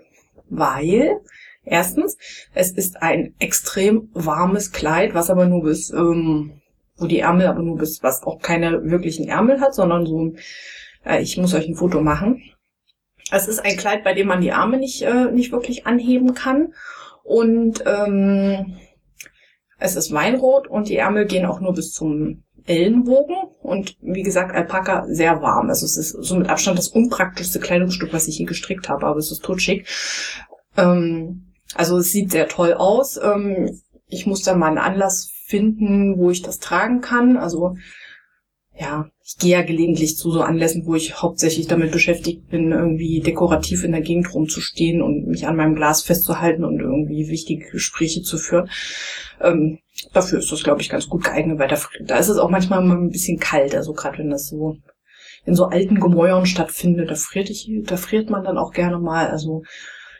weil 0.48 1.20
erstens, 1.64 2.16
es 2.54 2.72
ist 2.72 3.02
ein 3.02 3.34
extrem 3.38 4.10
warmes 4.12 4.72
Kleid, 4.72 5.14
was 5.14 5.30
aber 5.30 5.46
nur 5.46 5.62
bis, 5.62 5.90
ähm, 5.90 6.60
wo 6.96 7.06
die 7.06 7.20
Ärmel 7.20 7.46
aber 7.46 7.62
nur 7.62 7.78
bis, 7.78 8.02
was 8.02 8.22
auch 8.22 8.40
keine 8.40 8.90
wirklichen 8.90 9.28
Ärmel 9.28 9.60
hat, 9.60 9.74
sondern 9.74 10.06
so, 10.06 10.34
äh, 11.04 11.22
ich 11.22 11.36
muss 11.38 11.54
euch 11.54 11.68
ein 11.68 11.74
Foto 11.74 12.00
machen 12.00 12.42
es 13.32 13.48
ist 13.48 13.64
ein 13.64 13.76
Kleid, 13.76 14.04
bei 14.04 14.12
dem 14.12 14.26
man 14.26 14.40
die 14.40 14.52
Arme 14.52 14.78
nicht, 14.78 15.02
äh, 15.02 15.30
nicht 15.30 15.52
wirklich 15.52 15.86
anheben 15.86 16.34
kann. 16.34 16.74
Und 17.24 17.82
ähm, 17.86 18.76
es 19.78 19.96
ist 19.96 20.12
Weinrot 20.12 20.68
und 20.68 20.88
die 20.88 20.96
Ärmel 20.96 21.26
gehen 21.26 21.46
auch 21.46 21.60
nur 21.60 21.72
bis 21.72 21.92
zum 21.92 22.42
Ellenbogen 22.66 23.36
und 23.62 23.96
wie 24.00 24.22
gesagt 24.22 24.54
Alpaka 24.54 25.04
sehr 25.06 25.42
warm. 25.42 25.68
Also 25.68 25.86
es 25.86 25.96
ist 25.96 26.10
so 26.10 26.36
mit 26.36 26.48
Abstand 26.48 26.78
das 26.78 26.88
unpraktischste 26.88 27.60
Kleidungsstück, 27.60 28.12
was 28.12 28.28
ich 28.28 28.38
je 28.38 28.44
gestrickt 28.44 28.88
habe, 28.88 29.06
aber 29.06 29.18
es 29.18 29.30
ist 29.30 29.42
totschick. 29.42 29.86
Ähm, 30.76 31.52
also 31.74 31.98
es 31.98 32.12
sieht 32.12 32.30
sehr 32.30 32.48
toll 32.48 32.74
aus. 32.74 33.18
Ähm, 33.22 33.80
ich 34.06 34.26
muss 34.26 34.42
dann 34.42 34.58
mal 34.58 34.68
einen 34.68 34.78
Anlass 34.78 35.30
finden, 35.46 36.18
wo 36.18 36.30
ich 36.30 36.42
das 36.42 36.58
tragen 36.58 37.00
kann. 37.00 37.36
Also 37.36 37.76
ja, 38.78 39.10
ich 39.24 39.36
gehe 39.36 39.52
ja 39.52 39.62
gelegentlich 39.62 40.16
zu 40.16 40.30
so 40.30 40.40
Anlässen, 40.40 40.86
wo 40.86 40.94
ich 40.94 41.20
hauptsächlich 41.20 41.66
damit 41.66 41.92
beschäftigt 41.92 42.48
bin, 42.48 42.72
irgendwie 42.72 43.20
dekorativ 43.20 43.84
in 43.84 43.92
der 43.92 44.00
Gegend 44.00 44.32
rumzustehen 44.34 45.02
und 45.02 45.26
mich 45.26 45.46
an 45.46 45.56
meinem 45.56 45.74
Glas 45.74 46.02
festzuhalten 46.02 46.64
und 46.64 46.80
irgendwie 46.80 47.28
wichtige 47.28 47.70
Gespräche 47.70 48.22
zu 48.22 48.38
führen. 48.38 48.70
Ähm, 49.40 49.78
dafür 50.12 50.38
ist 50.38 50.52
das, 50.52 50.62
glaube 50.62 50.80
ich, 50.80 50.88
ganz 50.88 51.08
gut 51.08 51.24
geeignet, 51.24 51.58
weil 51.58 51.68
da, 51.68 51.78
da 52.00 52.16
ist 52.16 52.28
es 52.28 52.38
auch 52.38 52.50
manchmal 52.50 52.82
mal 52.82 52.96
ein 52.96 53.10
bisschen 53.10 53.38
kalt. 53.38 53.74
Also 53.74 53.92
gerade 53.92 54.18
wenn 54.18 54.30
das 54.30 54.48
so 54.48 54.76
in 55.44 55.54
so 55.54 55.66
alten 55.66 56.00
Gemäuern 56.00 56.46
stattfindet, 56.46 57.10
da 57.10 57.14
friert, 57.14 57.50
ich, 57.50 57.70
da 57.84 57.96
friert 57.96 58.30
man 58.30 58.44
dann 58.44 58.58
auch 58.58 58.72
gerne 58.72 58.98
mal. 58.98 59.28
Also 59.28 59.62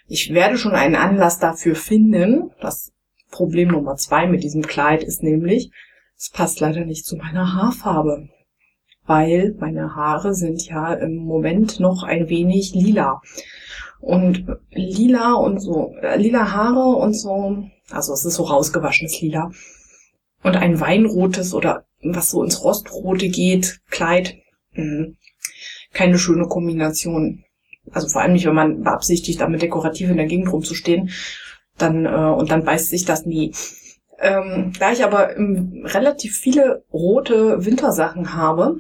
ich 0.07 0.35
werde 0.35 0.59
schon 0.59 0.75
einen 0.75 0.97
Anlass 0.97 1.39
dafür 1.39 1.75
finden. 1.75 2.51
Das 2.61 2.93
Problem 3.31 3.69
Nummer 3.69 3.97
zwei 3.97 4.27
mit 4.27 4.43
diesem 4.43 4.63
Kleid 4.63 5.03
ist 5.03 5.23
nämlich, 5.23 5.71
es 6.19 6.31
passt 6.31 6.61
leider 6.61 6.85
nicht 6.85 7.07
zu 7.07 7.17
meiner 7.17 7.55
Haarfarbe 7.55 8.29
weil 9.07 9.55
meine 9.59 9.95
Haare 9.95 10.35
sind 10.35 10.65
ja 10.67 10.95
im 10.95 11.17
Moment 11.17 11.81
noch 11.81 12.03
ein 12.03 12.29
wenig 12.29 12.75
lila. 12.75 13.21
Und 14.03 14.47
lila 14.73 15.35
und 15.35 15.61
so, 15.61 15.95
äh, 16.03 16.19
lila 16.19 16.51
Haare 16.51 16.97
und 16.97 17.15
so, 17.15 17.65
also 17.89 18.13
es 18.13 18.25
ist 18.25 18.35
so 18.35 18.43
rausgewaschenes 18.43 19.21
Lila. 19.21 19.53
Und 20.43 20.57
ein 20.57 20.81
weinrotes 20.81 21.55
oder 21.55 21.87
was 22.03 22.31
so 22.31 22.43
ins 22.43 22.65
Rostrote 22.65 23.29
geht, 23.29 23.81
Kleid, 23.91 24.39
mh, 24.73 24.83
hm, 24.83 25.17
keine 25.93 26.19
schöne 26.19 26.49
Kombination. 26.49 27.45
Also 27.93 28.09
vor 28.09 28.23
allem 28.23 28.33
nicht, 28.33 28.45
wenn 28.45 28.57
man 28.57 28.83
beabsichtigt, 28.83 29.41
damit 29.41 29.63
dekorativ 29.63 30.11
in 30.11 30.17
der 30.17 30.27
Gegend 30.27 30.53
rumzustehen, 30.53 31.11
dann, 31.79 32.05
äh, 32.05 32.09
und 32.09 32.51
dann 32.51 32.65
beißt 32.65 32.91
sich 32.91 33.05
das 33.05 33.25
nie. 33.25 33.55
Ähm, 34.19 34.73
da 34.81 34.91
ich 34.91 35.05
aber 35.05 35.37
ähm, 35.37 35.85
relativ 35.85 36.37
viele 36.37 36.85
rote 36.93 37.65
Wintersachen 37.65 38.35
habe, 38.35 38.79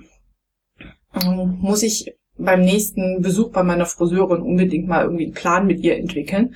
ähm, 1.15 1.59
muss 1.61 1.85
ich 1.85 2.13
beim 2.37 2.63
nächsten 2.63 3.23
Besuch 3.23 3.51
bei 3.51 3.63
meiner 3.63 3.87
Friseurin 3.87 4.43
unbedingt 4.43 4.89
mal 4.89 5.05
irgendwie 5.05 5.25
einen 5.25 5.35
Plan 5.35 5.67
mit 5.67 5.81
ihr 5.81 5.97
entwickeln, 5.97 6.55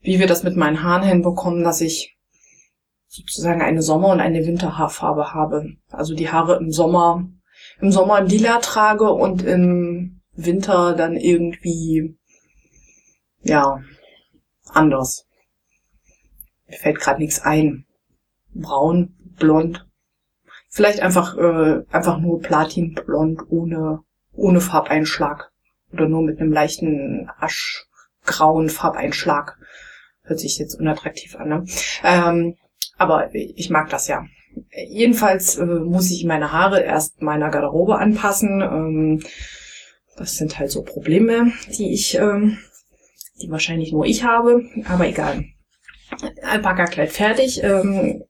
wie 0.00 0.18
wir 0.18 0.26
das 0.26 0.42
mit 0.42 0.56
meinen 0.56 0.82
Haaren 0.82 1.06
hinbekommen, 1.06 1.64
dass 1.64 1.80
ich 1.80 2.16
sozusagen 3.06 3.62
eine 3.62 3.82
Sommer- 3.82 4.08
und 4.08 4.20
eine 4.20 4.46
Winterhaarfarbe 4.46 5.32
habe. 5.32 5.74
Also 5.90 6.14
die 6.14 6.30
Haare 6.30 6.56
im 6.56 6.72
Sommer, 6.72 7.28
im 7.80 7.92
Sommer 7.92 8.20
lila 8.22 8.58
trage 8.58 9.10
und 9.12 9.42
im 9.42 10.20
Winter 10.32 10.94
dann 10.94 11.16
irgendwie, 11.16 12.16
ja, 13.42 13.80
anders. 14.68 15.26
Mir 16.66 16.78
fällt 16.78 16.98
gerade 16.98 17.20
nichts 17.20 17.40
ein. 17.40 17.86
Braun, 18.52 19.14
blond, 19.38 19.86
Vielleicht 20.74 21.02
einfach, 21.02 21.38
äh, 21.38 21.84
einfach 21.92 22.18
nur 22.18 22.40
Platinblond 22.40 23.42
ohne, 23.48 24.02
ohne 24.36 24.60
Farbeinschlag. 24.60 25.50
Oder 25.92 26.08
nur 26.08 26.22
mit 26.22 26.40
einem 26.40 26.52
leichten 26.52 27.30
aschgrauen 27.38 28.68
Farbeinschlag. 28.68 29.56
Hört 30.22 30.40
sich 30.40 30.58
jetzt 30.58 30.74
unattraktiv 30.74 31.36
an, 31.36 31.48
ne? 31.48 31.64
Ähm, 32.02 32.56
aber 32.96 33.34
ich 33.34 33.70
mag 33.70 33.90
das 33.90 34.08
ja. 34.08 34.24
Jedenfalls 34.88 35.56
äh, 35.56 35.64
muss 35.64 36.10
ich 36.10 36.24
meine 36.24 36.52
Haare 36.52 36.80
erst 36.80 37.22
meiner 37.22 37.50
Garderobe 37.50 37.98
anpassen. 37.98 38.60
Ähm, 38.60 39.22
das 40.16 40.36
sind 40.36 40.58
halt 40.58 40.70
so 40.70 40.82
Probleme, 40.82 41.52
die 41.76 41.92
ich, 41.92 42.16
ähm, 42.16 42.58
die 43.42 43.50
wahrscheinlich 43.50 43.92
nur 43.92 44.06
ich 44.06 44.24
habe, 44.24 44.64
aber 44.86 45.08
egal. 45.08 45.44
Alpaka-Kleid 46.42 47.10
fertig. 47.10 47.62
Ähm, 47.62 48.24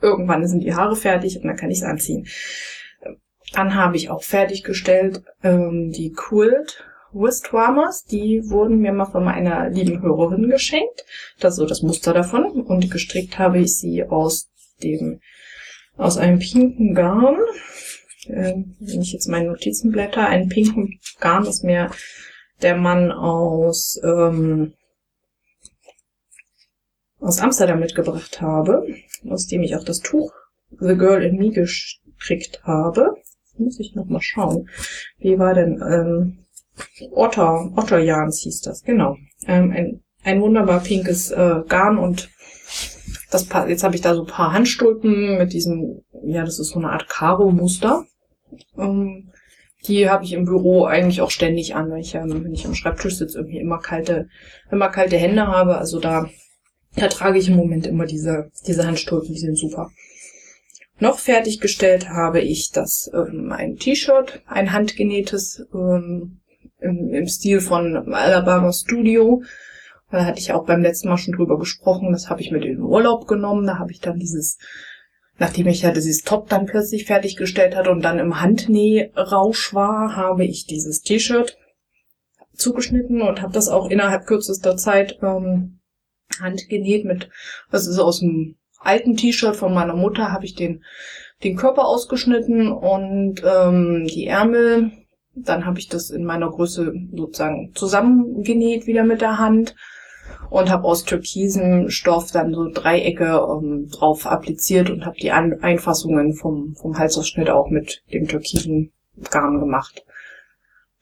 irgendwann 0.00 0.46
sind 0.46 0.60
die 0.60 0.74
Haare 0.74 0.96
fertig 0.96 1.36
und 1.36 1.46
dann 1.46 1.56
kann 1.56 1.70
ich 1.70 1.78
es 1.78 1.84
anziehen. 1.84 2.26
Dann 3.52 3.74
habe 3.74 3.96
ich 3.96 4.10
auch 4.10 4.22
fertiggestellt 4.22 5.22
ähm, 5.42 5.90
die 5.92 6.12
Quilt 6.12 6.84
Wristwarmers. 7.12 8.04
Die 8.04 8.42
wurden 8.48 8.78
mir 8.78 8.92
mal 8.92 9.06
von 9.06 9.24
meiner 9.24 9.68
lieben 9.68 10.02
Hörerin 10.02 10.48
geschenkt. 10.48 11.04
Das 11.38 11.54
ist 11.54 11.58
so 11.58 11.66
das 11.66 11.82
Muster 11.82 12.12
davon. 12.12 12.62
Und 12.62 12.90
gestrickt 12.90 13.38
habe 13.38 13.58
ich 13.60 13.76
sie 13.76 14.04
aus 14.04 14.50
dem 14.82 15.20
aus 15.96 16.16
einem 16.16 16.38
pinken 16.38 16.94
Garn. 16.94 17.36
Ähm, 18.26 18.76
wenn 18.80 19.02
ich 19.02 19.12
jetzt 19.12 19.28
meine 19.28 19.48
Notizen 19.48 19.92
blätter, 19.92 20.26
ein 20.26 20.48
pinken 20.48 20.98
Garn 21.20 21.44
ist 21.44 21.64
mir 21.64 21.90
der 22.62 22.76
Mann 22.76 23.12
aus 23.12 24.00
ähm, 24.02 24.74
aus 27.18 27.38
Amsterdam 27.40 27.80
mitgebracht 27.80 28.40
habe, 28.40 28.86
aus 29.28 29.46
dem 29.46 29.62
ich 29.62 29.76
auch 29.76 29.84
das 29.84 30.00
Tuch 30.00 30.32
The 30.80 30.96
Girl 30.96 31.22
in 31.22 31.36
Me 31.36 31.50
gestrickt 31.50 32.64
habe. 32.64 33.14
Muss 33.56 33.80
ich 33.80 33.94
noch 33.94 34.06
mal 34.06 34.20
schauen. 34.20 34.68
Wie 35.18 35.38
war 35.38 35.54
denn 35.54 35.80
ähm, 35.82 36.38
Otter, 37.12 37.72
Otter 37.76 37.98
Yarns 37.98 38.40
hieß 38.40 38.62
das, 38.62 38.82
genau. 38.82 39.16
Ähm, 39.46 39.70
ein, 39.72 40.00
ein 40.24 40.40
wunderbar 40.40 40.80
pinkes 40.80 41.30
äh, 41.30 41.62
Garn 41.68 41.98
und 41.98 42.30
das 43.30 43.48
jetzt 43.68 43.82
habe 43.82 43.94
ich 43.94 44.02
da 44.02 44.14
so 44.14 44.22
ein 44.22 44.26
paar 44.26 44.52
Handstulpen 44.52 45.38
mit 45.38 45.52
diesem, 45.52 46.02
ja, 46.24 46.44
das 46.44 46.58
ist 46.58 46.70
so 46.70 46.78
eine 46.78 46.90
Art 46.90 47.08
Karo-Muster. 47.08 48.04
Ähm, 48.76 49.30
die 49.86 50.08
habe 50.08 50.24
ich 50.24 50.34
im 50.34 50.44
Büro 50.44 50.84
eigentlich 50.84 51.22
auch 51.22 51.30
ständig 51.30 51.74
an, 51.74 51.90
weil 51.90 52.00
ich 52.00 52.12
ja, 52.12 52.22
wenn 52.24 52.52
ich 52.52 52.66
am 52.66 52.74
Schreibtisch 52.74 53.16
sitze, 53.16 53.38
irgendwie 53.38 53.58
immer 53.58 53.78
kalte, 53.78 54.28
immer 54.70 54.90
kalte 54.90 55.16
Hände 55.16 55.46
habe. 55.46 55.78
Also 55.78 55.98
da 55.98 56.28
da 56.96 57.08
trage 57.08 57.38
ich 57.38 57.48
im 57.48 57.56
Moment 57.56 57.86
immer 57.86 58.06
diese, 58.06 58.50
diese 58.66 58.86
Handstulpen, 58.86 59.34
die 59.34 59.40
sind 59.40 59.56
super. 59.56 59.90
Noch 61.02 61.18
fertiggestellt 61.18 62.10
habe 62.10 62.38
ich 62.38 62.70
das 62.70 63.10
ähm, 63.12 63.50
ein 63.50 63.74
T-Shirt, 63.74 64.40
ein 64.46 64.70
handgenähtes 64.70 65.66
ähm, 65.74 66.42
im, 66.78 67.12
im 67.12 67.26
Stil 67.26 67.60
von 67.60 68.14
Alabama 68.14 68.72
Studio. 68.72 69.42
Da 70.12 70.24
hatte 70.24 70.38
ich 70.38 70.52
auch 70.52 70.64
beim 70.64 70.80
letzten 70.80 71.08
Mal 71.08 71.16
schon 71.16 71.34
drüber 71.34 71.58
gesprochen. 71.58 72.12
Das 72.12 72.30
habe 72.30 72.40
ich 72.40 72.52
mit 72.52 72.64
in 72.64 72.74
den 72.74 72.82
Urlaub 72.82 73.26
genommen. 73.26 73.66
Da 73.66 73.80
habe 73.80 73.90
ich 73.90 73.98
dann 73.98 74.20
dieses, 74.20 74.58
nachdem 75.38 75.66
ich 75.66 75.82
ja 75.82 75.90
dieses 75.90 76.22
Top 76.22 76.48
dann 76.48 76.66
plötzlich 76.66 77.06
fertiggestellt 77.06 77.74
hatte 77.74 77.90
und 77.90 78.02
dann 78.02 78.20
im 78.20 78.40
Handnährausch 78.40 79.74
war, 79.74 80.14
habe 80.14 80.44
ich 80.44 80.66
dieses 80.66 81.00
T-Shirt 81.00 81.58
zugeschnitten 82.54 83.22
und 83.22 83.42
habe 83.42 83.52
das 83.52 83.68
auch 83.68 83.90
innerhalb 83.90 84.24
kürzester 84.26 84.76
Zeit 84.76 85.18
ähm, 85.20 85.80
handgenäht 86.38 87.04
mit, 87.04 87.28
das 87.72 87.88
ist 87.88 87.98
aus 87.98 88.20
dem 88.20 88.54
alten 88.82 89.16
T-Shirt 89.16 89.56
von 89.56 89.74
meiner 89.74 89.94
Mutter, 89.94 90.32
habe 90.32 90.44
ich 90.44 90.54
den, 90.54 90.84
den 91.42 91.56
Körper 91.56 91.86
ausgeschnitten 91.86 92.70
und 92.70 93.42
ähm, 93.44 94.06
die 94.06 94.26
Ärmel. 94.26 94.92
Dann 95.34 95.64
habe 95.64 95.78
ich 95.78 95.88
das 95.88 96.10
in 96.10 96.24
meiner 96.24 96.50
Größe 96.50 96.92
sozusagen 97.14 97.72
zusammengenäht 97.74 98.86
wieder 98.86 99.04
mit 99.04 99.22
der 99.22 99.38
Hand 99.38 99.74
und 100.50 100.70
habe 100.70 100.84
aus 100.84 101.04
türkisem 101.04 101.88
Stoff 101.88 102.30
dann 102.30 102.52
so 102.52 102.68
Dreiecke 102.70 103.24
ähm, 103.24 103.88
drauf 103.88 104.26
appliziert 104.26 104.90
und 104.90 105.06
habe 105.06 105.16
die 105.16 105.32
An 105.32 105.60
Einfassungen 105.62 106.34
vom, 106.34 106.74
vom 106.74 106.98
Halsausschnitt 106.98 107.48
auch 107.48 107.70
mit 107.70 108.02
dem 108.12 108.28
türkisen 108.28 108.92
Garn 109.30 109.60
gemacht. 109.60 110.04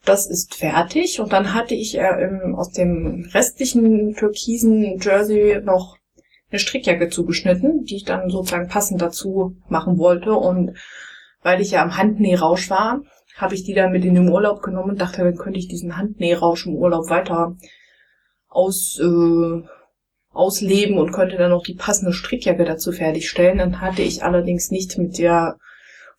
Das 0.05 0.25
ist 0.25 0.55
fertig 0.55 1.19
und 1.19 1.31
dann 1.33 1.53
hatte 1.53 1.75
ich 1.75 1.97
äh, 1.97 2.29
aus 2.55 2.71
dem 2.71 3.29
restlichen 3.33 4.15
türkisen 4.15 4.99
Jersey 4.99 5.61
noch 5.61 5.97
eine 6.51 6.59
Strickjacke 6.59 7.09
zugeschnitten, 7.09 7.85
die 7.85 7.97
ich 7.97 8.05
dann 8.05 8.29
sozusagen 8.29 8.67
passend 8.67 9.01
dazu 9.01 9.55
machen 9.69 9.97
wollte. 9.97 10.33
Und 10.33 10.77
weil 11.41 11.61
ich 11.61 11.71
ja 11.71 11.81
am 11.81 11.97
Handnährausch 11.97 12.69
war, 12.69 13.01
habe 13.37 13.55
ich 13.55 13.63
die 13.63 13.73
dann 13.73 13.91
mit 13.91 14.05
in 14.05 14.15
den 14.15 14.29
Urlaub 14.29 14.61
genommen 14.61 14.91
und 14.91 15.01
dachte, 15.01 15.23
dann 15.23 15.37
könnte 15.37 15.59
ich 15.59 15.67
diesen 15.67 15.97
Handnährausch 15.97 16.67
im 16.67 16.75
Urlaub 16.75 17.09
weiter 17.09 17.55
aus, 18.49 18.99
äh, 19.01 19.63
ausleben 20.33 20.97
und 20.97 21.11
könnte 21.11 21.37
dann 21.37 21.51
noch 21.51 21.63
die 21.63 21.75
passende 21.75 22.13
Strickjacke 22.13 22.65
dazu 22.65 22.91
fertigstellen. 22.91 23.57
Dann 23.57 23.81
hatte 23.81 24.01
ich 24.01 24.23
allerdings 24.23 24.71
nicht 24.71 24.97
mit 24.97 25.17
der 25.17 25.57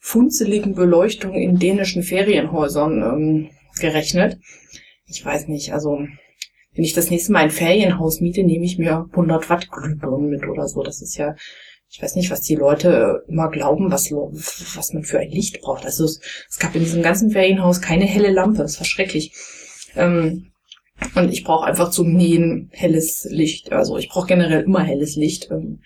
funzeligen 0.01 0.75
Beleuchtung 0.75 1.35
in 1.35 1.59
dänischen 1.59 2.03
Ferienhäusern 2.03 3.03
ähm, 3.03 3.51
gerechnet. 3.79 4.39
Ich 5.07 5.25
weiß 5.25 5.49
nicht, 5.49 5.73
also 5.73 6.07
wenn 6.75 6.85
ich 6.85 6.95
das 6.95 7.11
nächste 7.11 7.33
Mal 7.33 7.45
ein 7.45 7.51
Ferienhaus 7.51 8.21
miete, 8.21 8.45
nehme 8.45 8.65
ich 8.65 8.79
mir 8.79 9.07
100 9.11 9.51
Watt 9.51 9.71
Glühbirnen 9.71 10.31
mit 10.31 10.47
oder 10.47 10.69
so. 10.69 10.83
Das 10.83 11.03
ist 11.03 11.17
ja, 11.17 11.35
ich 11.91 12.03
weiß 12.03 12.17
nicht, 12.17 12.31
was 12.31 12.41
die 12.41 12.55
Leute 12.55 13.25
immer 13.29 13.51
glauben, 13.51 13.91
was, 13.91 14.11
was 14.11 14.93
man 14.95 15.03
für 15.03 15.19
ein 15.19 15.31
Licht 15.31 15.61
braucht. 15.61 15.85
Also 15.85 16.05
es, 16.05 16.21
es 16.49 16.59
gab 16.59 16.75
in 16.75 16.83
diesem 16.83 17.03
ganzen 17.03 17.31
Ferienhaus 17.31 17.83
keine 17.83 18.07
helle 18.07 18.31
Lampe. 18.31 18.63
Es 18.63 18.81
war 18.81 18.87
schrecklich. 18.87 19.35
Ähm, 19.95 20.53
und 21.15 21.33
ich 21.33 21.45
brauche 21.45 21.67
einfach 21.67 21.91
zum 21.91 22.13
Nähen 22.13 22.71
helles 22.73 23.27
Licht. 23.31 23.73
Also 23.73 23.99
ich 23.99 24.09
brauche 24.09 24.29
generell 24.29 24.63
immer 24.63 24.83
helles 24.83 25.17
Licht. 25.17 25.51
Ähm, 25.51 25.83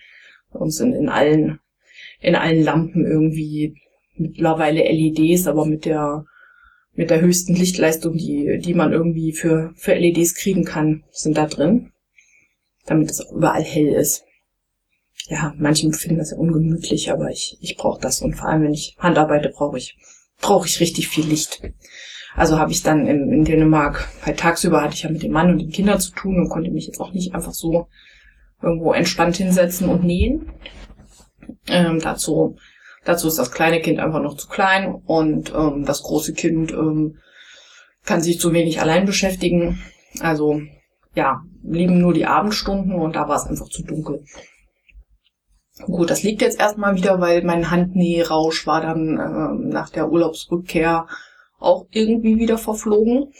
uns 0.51 0.77
sind 0.77 0.93
in 0.93 1.09
allen, 1.09 1.59
in 2.21 2.35
allen 2.35 2.63
Lampen 2.63 3.05
irgendwie 3.05 3.75
mittlerweile 4.15 4.83
LEDs, 4.83 5.47
aber 5.47 5.65
mit 5.65 5.85
der 5.85 6.23
mit 6.97 7.11
der 7.11 7.21
höchsten 7.21 7.55
Lichtleistung, 7.55 8.17
die 8.17 8.57
die 8.57 8.73
man 8.73 8.91
irgendwie 8.91 9.31
für 9.31 9.71
für 9.75 9.93
LEDs 9.93 10.35
kriegen 10.35 10.65
kann, 10.65 11.03
sind 11.11 11.37
da 11.37 11.45
drin, 11.45 11.91
damit 12.85 13.11
es 13.11 13.21
auch 13.21 13.31
überall 13.31 13.63
hell 13.63 13.93
ist. 13.93 14.25
Ja, 15.29 15.53
manche 15.57 15.91
finden 15.93 16.17
das 16.17 16.31
ja 16.31 16.37
ungemütlich, 16.37 17.11
aber 17.11 17.29
ich 17.29 17.57
ich 17.61 17.77
brauche 17.77 18.01
das 18.01 18.21
und 18.21 18.33
vor 18.33 18.49
allem 18.49 18.63
wenn 18.63 18.73
ich 18.73 18.95
Handarbeite 18.97 19.49
brauche 19.49 19.77
ich 19.77 19.95
brauche 20.41 20.67
ich 20.67 20.79
richtig 20.79 21.07
viel 21.07 21.25
Licht. 21.25 21.61
Also 22.35 22.59
habe 22.59 22.71
ich 22.71 22.83
dann 22.83 23.07
in, 23.07 23.31
in 23.31 23.45
Dänemark, 23.45 24.07
halt 24.23 24.39
tagsüber 24.39 24.81
hatte 24.81 24.95
ich 24.95 25.03
ja 25.03 25.09
mit 25.11 25.23
dem 25.23 25.31
Mann 25.31 25.51
und 25.51 25.59
den 25.59 25.71
Kindern 25.71 25.99
zu 25.99 26.11
tun 26.11 26.37
und 26.37 26.49
konnte 26.49 26.71
mich 26.71 26.87
jetzt 26.87 26.99
auch 26.99 27.13
nicht 27.13 27.33
einfach 27.33 27.53
so 27.53 27.87
irgendwo 28.61 28.93
entspannt 28.93 29.37
hinsetzen 29.37 29.89
und 29.89 30.03
nähen. 30.03 30.51
Ähm, 31.67 31.99
dazu, 31.99 32.57
dazu 33.07 33.27
ist 33.27 33.39
das 33.39 33.51
kleine 33.51 33.79
Kind 33.79 33.99
einfach 33.99 34.21
noch 34.21 34.35
zu 34.35 34.47
klein 34.47 34.93
und 35.05 35.53
ähm, 35.55 35.85
das 35.85 36.03
große 36.03 36.33
Kind 36.33 36.71
ähm, 36.73 37.17
kann 38.05 38.21
sich 38.21 38.39
zu 38.39 38.53
wenig 38.53 38.81
allein 38.81 39.05
beschäftigen. 39.05 39.81
Also 40.19 40.61
ja, 41.15 41.41
blieben 41.63 41.99
nur 41.99 42.13
die 42.13 42.25
Abendstunden 42.25 42.93
und 42.93 43.15
da 43.15 43.27
war 43.27 43.37
es 43.37 43.47
einfach 43.47 43.69
zu 43.69 43.83
dunkel. 43.83 44.23
Gut, 45.85 46.09
das 46.09 46.23
liegt 46.23 46.41
jetzt 46.41 46.59
erstmal 46.59 46.95
wieder, 46.95 47.19
weil 47.19 47.43
mein 47.43 47.71
Handnährausch 47.71 48.67
war 48.67 48.81
dann 48.81 49.19
ähm, 49.19 49.69
nach 49.69 49.89
der 49.89 50.11
Urlaubsrückkehr 50.11 51.07
auch 51.59 51.85
irgendwie 51.91 52.37
wieder 52.37 52.57
verflogen. 52.57 53.31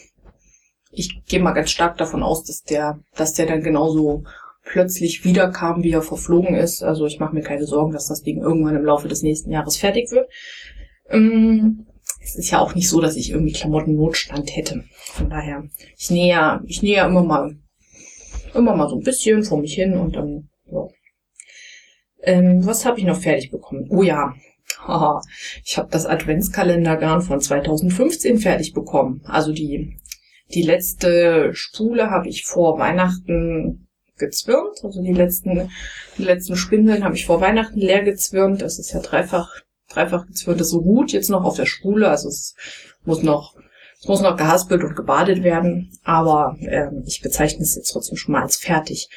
Ich 0.92 1.24
gehe 1.26 1.42
mal 1.42 1.52
ganz 1.52 1.72
stark 1.72 1.98
davon 1.98 2.24
aus, 2.24 2.44
dass 2.44 2.64
der, 2.64 3.00
dass 3.16 3.34
der 3.34 3.48
dann 3.48 3.62
genauso 3.62 4.24
plötzlich 4.68 5.24
wiederkam, 5.24 5.84
wie 5.84 5.92
er 5.92 6.02
verflogen 6.02 6.56
ist. 6.56 6.84
Also 6.84 7.06
ich 7.06 7.20
mache 7.20 7.34
mir 7.34 7.42
keine 7.42 7.66
Sorgen, 7.66 7.92
dass 7.92 8.08
das 8.08 8.22
Ding 8.22 8.42
irgendwann 8.42 8.76
im 8.76 8.86
Laufe 8.86 9.08
des 9.08 9.24
nächsten 9.24 9.52
Jahres 9.52 9.78
fertig 9.78 10.12
wird. 10.12 10.30
Ähm, 11.10 11.88
es 12.22 12.36
ist 12.36 12.52
ja 12.52 12.60
auch 12.60 12.76
nicht 12.76 12.90
so, 12.90 13.00
dass 13.00 13.16
ich 13.16 13.32
irgendwie 13.32 13.54
Klamotten-Notstand 13.54 14.56
hätte. 14.56 14.84
Von 15.14 15.30
daher, 15.30 15.64
ich 15.98 16.10
nähe 16.10 16.30
ja, 16.30 16.62
ich 16.66 16.82
nähe 16.82 16.98
ja 16.98 17.08
immer 17.08 17.24
mal, 17.24 17.58
immer 18.54 18.76
mal 18.76 18.90
so 18.90 18.98
ein 18.98 19.04
bisschen 19.04 19.44
vor 19.44 19.60
mich 19.60 19.74
hin 19.74 19.94
und 19.94 20.16
dann, 20.16 20.50
ja. 20.72 20.88
Ähm, 22.24 22.66
was 22.66 22.86
habe 22.86 23.00
ich 23.00 23.06
noch 23.06 23.20
fertig 23.20 23.52
bekommen? 23.52 23.88
Oh 23.90 24.04
ja, 24.04 24.34
haha, 24.86 25.22
ich 25.64 25.78
habe 25.78 25.90
das 25.90 26.06
Adventskalendergarn 26.06 27.22
von 27.22 27.40
2015 27.40 28.40
fertig 28.40 28.74
bekommen. 28.74 29.22
Also 29.26 29.54
die, 29.54 29.98
die 30.54 30.64
letzte 30.64 31.54
Spule 31.54 32.10
habe 32.10 32.28
ich 32.28 32.44
vor 32.44 32.78
Weihnachten 32.80 33.87
gezwirnt. 34.18 34.84
Also 34.84 35.02
die 35.02 35.14
letzten, 35.14 35.70
die 36.18 36.24
letzten 36.24 36.56
Spindeln 36.56 37.04
habe 37.04 37.16
ich 37.16 37.26
vor 37.26 37.42
Weihnachten 37.42 37.80
leer 37.80 38.04
gezwirnt. 38.04 38.62
Das 38.62 38.80
ist 38.80 38.92
ja 38.94 39.00
dreifach, 39.00 39.50
dreifach 39.90 40.26
gezwirnt. 40.28 40.60
Das 40.60 40.68
ist 40.68 40.74
so 40.74 40.82
gut 40.82 41.12
jetzt 41.12 41.30
noch 41.30 41.44
auf 41.44 41.56
der 41.56 41.66
Spule. 41.66 42.10
Also 42.10 42.30
es 42.30 42.56
muss 43.06 43.24
noch, 43.24 43.56
es 44.00 44.08
muss 44.08 44.22
noch 44.22 44.38
gehaspelt 44.38 44.84
und 44.84 44.96
gebadet 44.96 45.44
werden. 45.44 45.92
Aber 46.04 46.58
ähm, 46.62 47.04
ich 47.06 47.22
bezeichne 47.22 47.64
es 47.64 47.76
jetzt 47.76 47.92
trotzdem 47.92 48.18
schon 48.18 48.34
mal 48.34 48.44
als 48.44 48.58
fertig. 48.58 49.10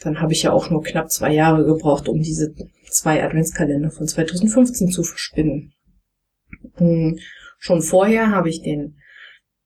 Dann 0.00 0.20
habe 0.20 0.32
ich 0.32 0.42
ja 0.42 0.52
auch 0.52 0.70
nur 0.70 0.82
knapp 0.82 1.10
zwei 1.10 1.32
Jahre 1.32 1.64
gebraucht, 1.64 2.08
um 2.08 2.20
diese 2.20 2.54
zwei 2.90 3.22
Adventskalender 3.22 3.90
von 3.90 4.08
2015 4.08 4.90
zu 4.90 5.02
verspinnen. 5.02 5.74
Hm, 6.74 7.18
schon 7.58 7.82
vorher 7.82 8.30
habe 8.30 8.48
ich 8.48 8.62
den 8.62 8.96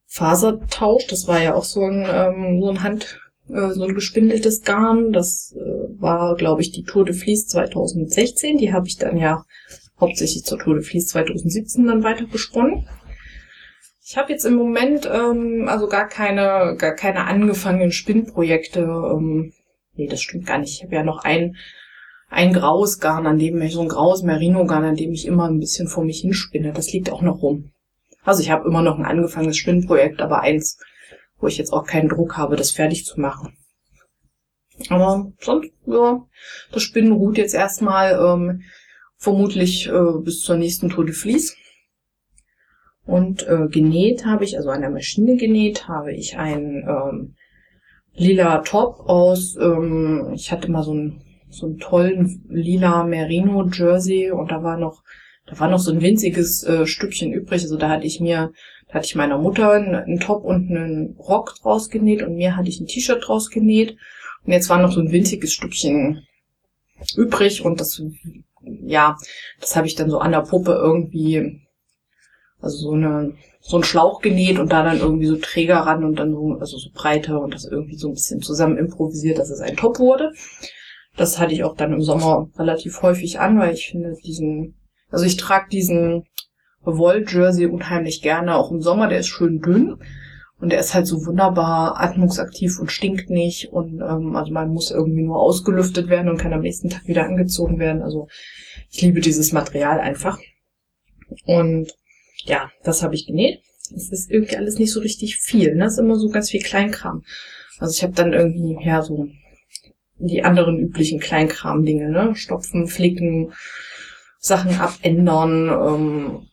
Fasertausch, 0.06 1.06
das 1.08 1.26
war 1.26 1.42
ja 1.42 1.54
auch 1.54 1.64
so 1.64 1.82
ein, 1.84 2.06
ähm, 2.08 2.60
so 2.60 2.70
ein 2.70 2.82
Hand, 2.82 3.20
äh, 3.48 3.70
so 3.70 3.84
ein 3.84 3.94
gespindeltes 3.94 4.62
Garn. 4.62 5.12
Das 5.12 5.54
äh, 5.56 6.00
war, 6.00 6.36
glaube 6.36 6.62
ich, 6.62 6.72
die 6.72 6.84
Tour 6.84 7.04
de 7.04 7.14
Vlies 7.14 7.46
2016. 7.48 8.58
Die 8.58 8.72
habe 8.72 8.86
ich 8.86 8.96
dann 8.96 9.16
ja 9.16 9.44
hauptsächlich 10.00 10.44
zur 10.44 10.58
Tour 10.58 10.74
de 10.74 10.82
Vlies 10.82 11.08
2017 11.08 11.86
dann 11.86 12.04
weiter 12.04 12.26
gesponnen. 12.26 12.88
Ich 14.06 14.18
habe 14.18 14.32
jetzt 14.32 14.44
im 14.44 14.54
Moment 14.54 15.08
ähm, 15.10 15.66
also 15.66 15.88
gar 15.88 16.06
keine, 16.08 16.76
gar 16.76 16.94
keine 16.94 17.24
angefangenen 17.24 17.90
Spinnprojekte. 17.90 18.80
Ähm, 18.80 19.52
nee, 19.94 20.06
das 20.06 20.20
stimmt 20.20 20.46
gar 20.46 20.58
nicht. 20.58 20.74
Ich 20.74 20.84
habe 20.84 20.94
ja 20.94 21.02
noch 21.02 21.24
ein, 21.24 21.56
ein 22.28 22.52
graues 22.52 23.00
Garn, 23.00 23.26
an 23.26 23.38
dem 23.38 23.60
ich 23.62 23.73
so 23.73 23.80
ein 23.80 23.88
graues 23.88 24.23
Merino-Garn, 24.23 24.84
an 24.84 24.97
dem 24.97 25.12
ich 25.12 25.26
immer 25.26 25.49
ein 25.49 25.58
bisschen 25.58 25.88
vor 25.88 26.04
mich 26.04 26.21
hinspinne. 26.21 26.73
Das 26.73 26.92
liegt 26.92 27.10
auch 27.10 27.23
noch 27.23 27.40
rum. 27.40 27.71
Also 28.25 28.42
ich 28.42 28.50
habe 28.50 28.69
immer 28.69 28.82
noch 28.82 28.99
ein 28.99 29.04
angefangenes 29.06 29.56
Spinnprojekt, 29.56 30.21
aber 30.21 30.40
eins, 30.40 30.78
wo 31.45 31.49
ich 31.49 31.59
jetzt 31.59 31.75
auch 31.75 31.87
keinen 31.87 32.09
Druck 32.09 32.39
habe, 32.39 32.57
das 32.57 32.71
fertig 32.71 33.04
zu 33.04 33.21
machen. 33.21 33.52
Aber 34.89 35.30
sonst, 35.41 35.71
ja, 35.87 36.26
das 36.73 36.83
Spinnen 36.83 37.13
ruht 37.13 37.37
jetzt 37.37 37.54
erstmal 37.54 38.19
ähm, 38.19 38.63
vermutlich 39.19 39.87
äh, 39.89 40.19
bis 40.23 40.41
zur 40.41 40.57
nächsten 40.57 40.89
Tour 40.89 41.04
de 41.04 41.15
Vlies. 41.15 41.54
Und 43.04 43.47
äh, 43.47 43.69
genäht 43.69 44.25
habe 44.25 44.45
ich, 44.45 44.57
also 44.57 44.71
an 44.71 44.80
der 44.80 44.89
Maschine 44.89 45.37
genäht, 45.37 45.87
habe 45.87 46.15
ich 46.15 46.39
einen 46.39 46.89
ähm, 46.89 47.35
lila 48.15 48.61
Top 48.61 49.00
aus, 49.00 49.54
ähm, 49.61 50.33
ich 50.35 50.50
hatte 50.50 50.71
mal 50.71 50.83
so 50.83 50.93
einen, 50.93 51.21
so 51.50 51.67
einen 51.67 51.78
tollen 51.78 52.43
lila 52.49 53.04
Merino 53.04 53.69
Jersey 53.71 54.30
und 54.30 54.50
da 54.50 54.63
war 54.63 54.78
noch, 54.78 55.02
da 55.45 55.61
war 55.61 55.69
noch 55.69 55.78
so 55.78 55.93
ein 55.93 56.00
winziges 56.00 56.65
äh, 56.65 56.87
Stückchen 56.87 57.35
übrig. 57.35 57.63
Also 57.63 57.76
da 57.76 57.91
hatte 57.91 58.07
ich 58.07 58.19
mir 58.19 58.50
da 58.95 58.99
hatte 58.99 59.07
ich 59.07 59.17
meiner 59.17 59.39
Mutter 59.39 59.73
einen 59.73 60.21
Top 60.21 60.45
und 60.45 60.71
einen 60.71 61.17
Rock 61.19 61.57
draus 61.61 61.91
genäht 61.91 62.23
und 62.23 62.37
mir 62.37 62.57
hatte 62.57 62.69
ich 62.69 62.78
ein 62.78 62.87
T-Shirt 62.87 63.26
draus 63.26 63.50
genäht. 63.50 63.97
Und 64.47 64.52
jetzt 64.52 64.71
war 64.71 64.80
noch 64.80 64.93
so 64.93 65.00
ein 65.00 65.11
winziges 65.11 65.52
Stückchen 65.52 66.25
übrig 67.17 67.65
und 67.65 67.80
das, 67.80 68.00
ja, 68.63 69.17
das 69.61 69.75
habe 69.75 69.89
ich 69.89 69.97
dann 69.97 70.11
so 70.11 70.21
an 70.21 70.30
der 70.30 70.43
Puppe 70.43 70.75
irgendwie, 70.80 71.61
also 72.61 72.76
so 72.76 72.93
eine, 72.93 73.35
so 73.61 73.78
ein 73.78 73.83
Schlauch 73.83 74.21
genäht 74.21 74.61
und 74.61 74.71
da 74.71 74.85
dann 74.85 75.00
irgendwie 75.00 75.26
so 75.26 75.39
Träger 75.39 75.78
ran 75.78 76.04
und 76.04 76.15
dann 76.15 76.30
so, 76.30 76.57
also 76.61 76.78
so 76.78 76.91
breiter 76.95 77.41
und 77.41 77.52
das 77.52 77.65
irgendwie 77.65 77.97
so 77.97 78.07
ein 78.07 78.15
bisschen 78.15 78.43
zusammen 78.43 78.78
improvisiert, 78.78 79.41
dass 79.41 79.50
es 79.50 79.61
ein 79.61 79.75
Top 79.75 79.99
wurde. 79.99 80.30
Das 81.17 81.41
hatte 81.41 81.52
ich 81.52 81.65
auch 81.65 81.75
dann 81.75 81.93
im 81.93 82.02
Sommer 82.02 82.49
relativ 82.57 83.02
häufig 83.02 83.41
an, 83.41 83.59
weil 83.59 83.75
ich 83.75 83.89
finde 83.89 84.15
diesen, 84.25 84.76
also 85.11 85.25
ich 85.25 85.37
trage 85.37 85.67
diesen 85.69 86.26
Wolljersey 86.84 87.66
unheimlich 87.66 88.23
gerne, 88.23 88.56
auch 88.56 88.70
im 88.70 88.80
Sommer. 88.80 89.08
Der 89.08 89.20
ist 89.20 89.28
schön 89.28 89.60
dünn 89.60 89.97
und 90.60 90.70
der 90.70 90.80
ist 90.80 90.94
halt 90.94 91.06
so 91.06 91.26
wunderbar 91.26 92.00
atmungsaktiv 92.00 92.78
und 92.78 92.90
stinkt 92.90 93.30
nicht 93.30 93.73
und 93.73 94.00
ähm, 94.00 94.36
also 94.36 94.52
man 94.52 94.70
muss 94.70 94.90
irgendwie 94.90 95.23
nur 95.23 95.40
ausgelüftet 95.40 96.08
werden 96.08 96.28
und 96.28 96.38
kann 96.38 96.52
am 96.52 96.62
nächsten 96.62 96.90
Tag 96.90 97.06
wieder 97.06 97.25
angezogen 97.25 97.78
werden. 97.78 98.02
Also 98.02 98.28
ich 98.90 99.02
liebe 99.02 99.20
dieses 99.20 99.52
Material 99.52 100.00
einfach. 100.00 100.38
Und 101.47 101.92
ja, 102.44 102.70
das 102.82 103.02
habe 103.02 103.14
ich 103.14 103.26
genäht. 103.26 103.60
Es 103.94 104.10
ist 104.10 104.30
irgendwie 104.30 104.56
alles 104.56 104.78
nicht 104.78 104.92
so 104.92 105.00
richtig 105.00 105.36
viel. 105.36 105.75
Ne? 105.75 105.86
Es 105.86 105.94
ist 105.94 105.99
immer 105.99 106.16
so 106.16 106.28
ganz 106.28 106.50
viel 106.50 106.62
Kleinkram. 106.62 107.23
Also 107.78 107.92
ich 107.92 108.02
habe 108.02 108.14
dann 108.14 108.32
irgendwie, 108.32 108.78
ja, 108.84 109.02
so 109.02 109.28
die 110.18 110.44
anderen 110.44 110.78
üblichen 110.78 111.18
Kleinkram-Dinge, 111.20 112.10
ne? 112.10 112.34
Stopfen, 112.36 112.86
flicken, 112.86 113.52
Sachen 114.38 114.78
abändern, 114.78 115.68
ähm, 115.68 116.49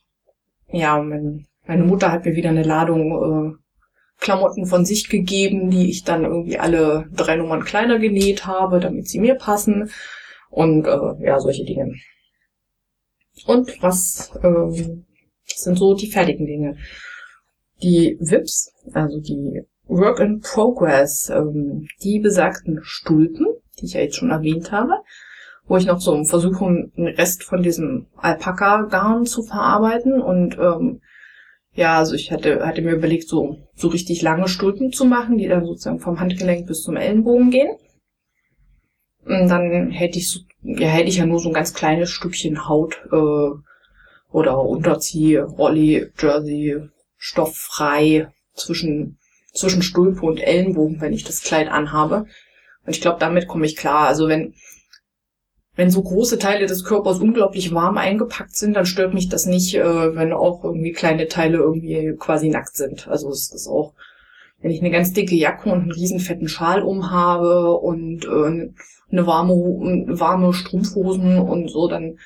ja, 0.72 1.00
mein, 1.00 1.46
meine 1.66 1.84
Mutter 1.84 2.10
hat 2.10 2.24
mir 2.24 2.34
wieder 2.34 2.50
eine 2.50 2.62
Ladung 2.62 3.52
äh, 3.52 3.62
Klamotten 4.18 4.66
von 4.66 4.84
sich 4.84 5.08
gegeben, 5.08 5.70
die 5.70 5.90
ich 5.90 6.04
dann 6.04 6.24
irgendwie 6.24 6.58
alle 6.58 7.06
drei 7.12 7.36
Nummern 7.36 7.64
kleiner 7.64 7.98
genäht 7.98 8.46
habe, 8.46 8.80
damit 8.80 9.08
sie 9.08 9.20
mir 9.20 9.34
passen. 9.34 9.90
Und 10.48 10.86
äh, 10.86 11.26
ja, 11.26 11.40
solche 11.40 11.64
Dinge. 11.64 11.94
Und 13.46 13.82
was 13.82 14.30
äh, 14.42 14.96
sind 15.44 15.78
so 15.78 15.94
die 15.94 16.10
fertigen 16.10 16.46
Dinge? 16.46 16.76
Die 17.82 18.16
VIPs, 18.20 18.72
also 18.92 19.18
die 19.20 19.62
Work 19.86 20.20
in 20.20 20.40
Progress, 20.40 21.30
ähm, 21.30 21.88
die 22.02 22.20
besagten 22.20 22.80
Stulpen, 22.82 23.46
die 23.80 23.86
ich 23.86 23.94
ja 23.94 24.00
jetzt 24.00 24.16
schon 24.16 24.30
erwähnt 24.30 24.70
habe, 24.70 25.02
wo 25.72 25.78
ich 25.78 25.86
noch 25.86 26.02
so 26.02 26.22
versuche, 26.24 26.66
einen 26.66 27.08
Rest 27.16 27.44
von 27.44 27.62
diesem 27.62 28.04
Alpaka-Garn 28.18 29.24
zu 29.24 29.42
verarbeiten. 29.42 30.20
Und 30.20 30.58
ähm, 30.58 31.00
ja, 31.72 31.96
also 31.96 32.14
ich 32.14 32.30
hatte, 32.30 32.66
hatte 32.66 32.82
mir 32.82 32.92
überlegt, 32.92 33.26
so, 33.26 33.56
so 33.74 33.88
richtig 33.88 34.20
lange 34.20 34.48
Stulpen 34.48 34.92
zu 34.92 35.06
machen, 35.06 35.38
die 35.38 35.48
dann 35.48 35.64
sozusagen 35.64 35.98
vom 35.98 36.20
Handgelenk 36.20 36.66
bis 36.66 36.82
zum 36.82 36.96
Ellenbogen 36.96 37.50
gehen. 37.50 37.74
Und 39.24 39.48
dann 39.48 39.90
hätte 39.90 40.18
ich 40.18 40.28
so, 40.28 40.40
ja, 40.60 40.88
hätte 40.88 41.08
ich 41.08 41.16
ja 41.16 41.24
nur 41.24 41.40
so 41.40 41.48
ein 41.48 41.54
ganz 41.54 41.72
kleines 41.72 42.10
Stückchen 42.10 42.68
Haut 42.68 43.00
äh, 43.10 43.50
oder 44.30 44.60
Unterzieh, 44.60 45.38
Rolli, 45.38 46.06
Jersey, 46.20 46.82
stofffrei 47.16 48.28
zwischen, 48.52 49.16
zwischen 49.54 49.80
Stulpe 49.80 50.26
und 50.26 50.36
Ellenbogen, 50.36 51.00
wenn 51.00 51.14
ich 51.14 51.24
das 51.24 51.42
Kleid 51.42 51.68
anhabe. 51.70 52.26
Und 52.84 52.94
ich 52.94 53.00
glaube, 53.00 53.20
damit 53.20 53.48
komme 53.48 53.64
ich 53.64 53.76
klar. 53.76 54.06
Also 54.06 54.28
wenn, 54.28 54.52
wenn 55.74 55.90
so 55.90 56.02
große 56.02 56.38
Teile 56.38 56.66
des 56.66 56.84
Körpers 56.84 57.18
unglaublich 57.18 57.72
warm 57.72 57.96
eingepackt 57.96 58.54
sind, 58.54 58.74
dann 58.74 58.86
stört 58.86 59.14
mich 59.14 59.28
das 59.28 59.46
nicht, 59.46 59.74
äh, 59.74 60.14
wenn 60.14 60.32
auch 60.32 60.64
irgendwie 60.64 60.92
kleine 60.92 61.28
Teile 61.28 61.58
irgendwie 61.58 62.14
quasi 62.18 62.48
nackt 62.48 62.76
sind. 62.76 63.08
Also 63.08 63.30
es 63.30 63.52
ist 63.52 63.68
auch, 63.68 63.94
wenn 64.60 64.70
ich 64.70 64.80
eine 64.80 64.90
ganz 64.90 65.12
dicke 65.12 65.34
Jacke 65.34 65.70
und 65.70 65.80
einen 65.80 65.92
riesen 65.92 66.20
fetten 66.20 66.48
Schal 66.48 66.82
umhabe 66.82 67.72
und 67.72 68.24
äh, 68.26 68.72
eine 69.10 69.26
warme, 69.26 69.54
warme 69.54 70.52
Strumpfhosen 70.52 71.38
und 71.38 71.68
so, 71.68 71.88
dann 71.88 72.18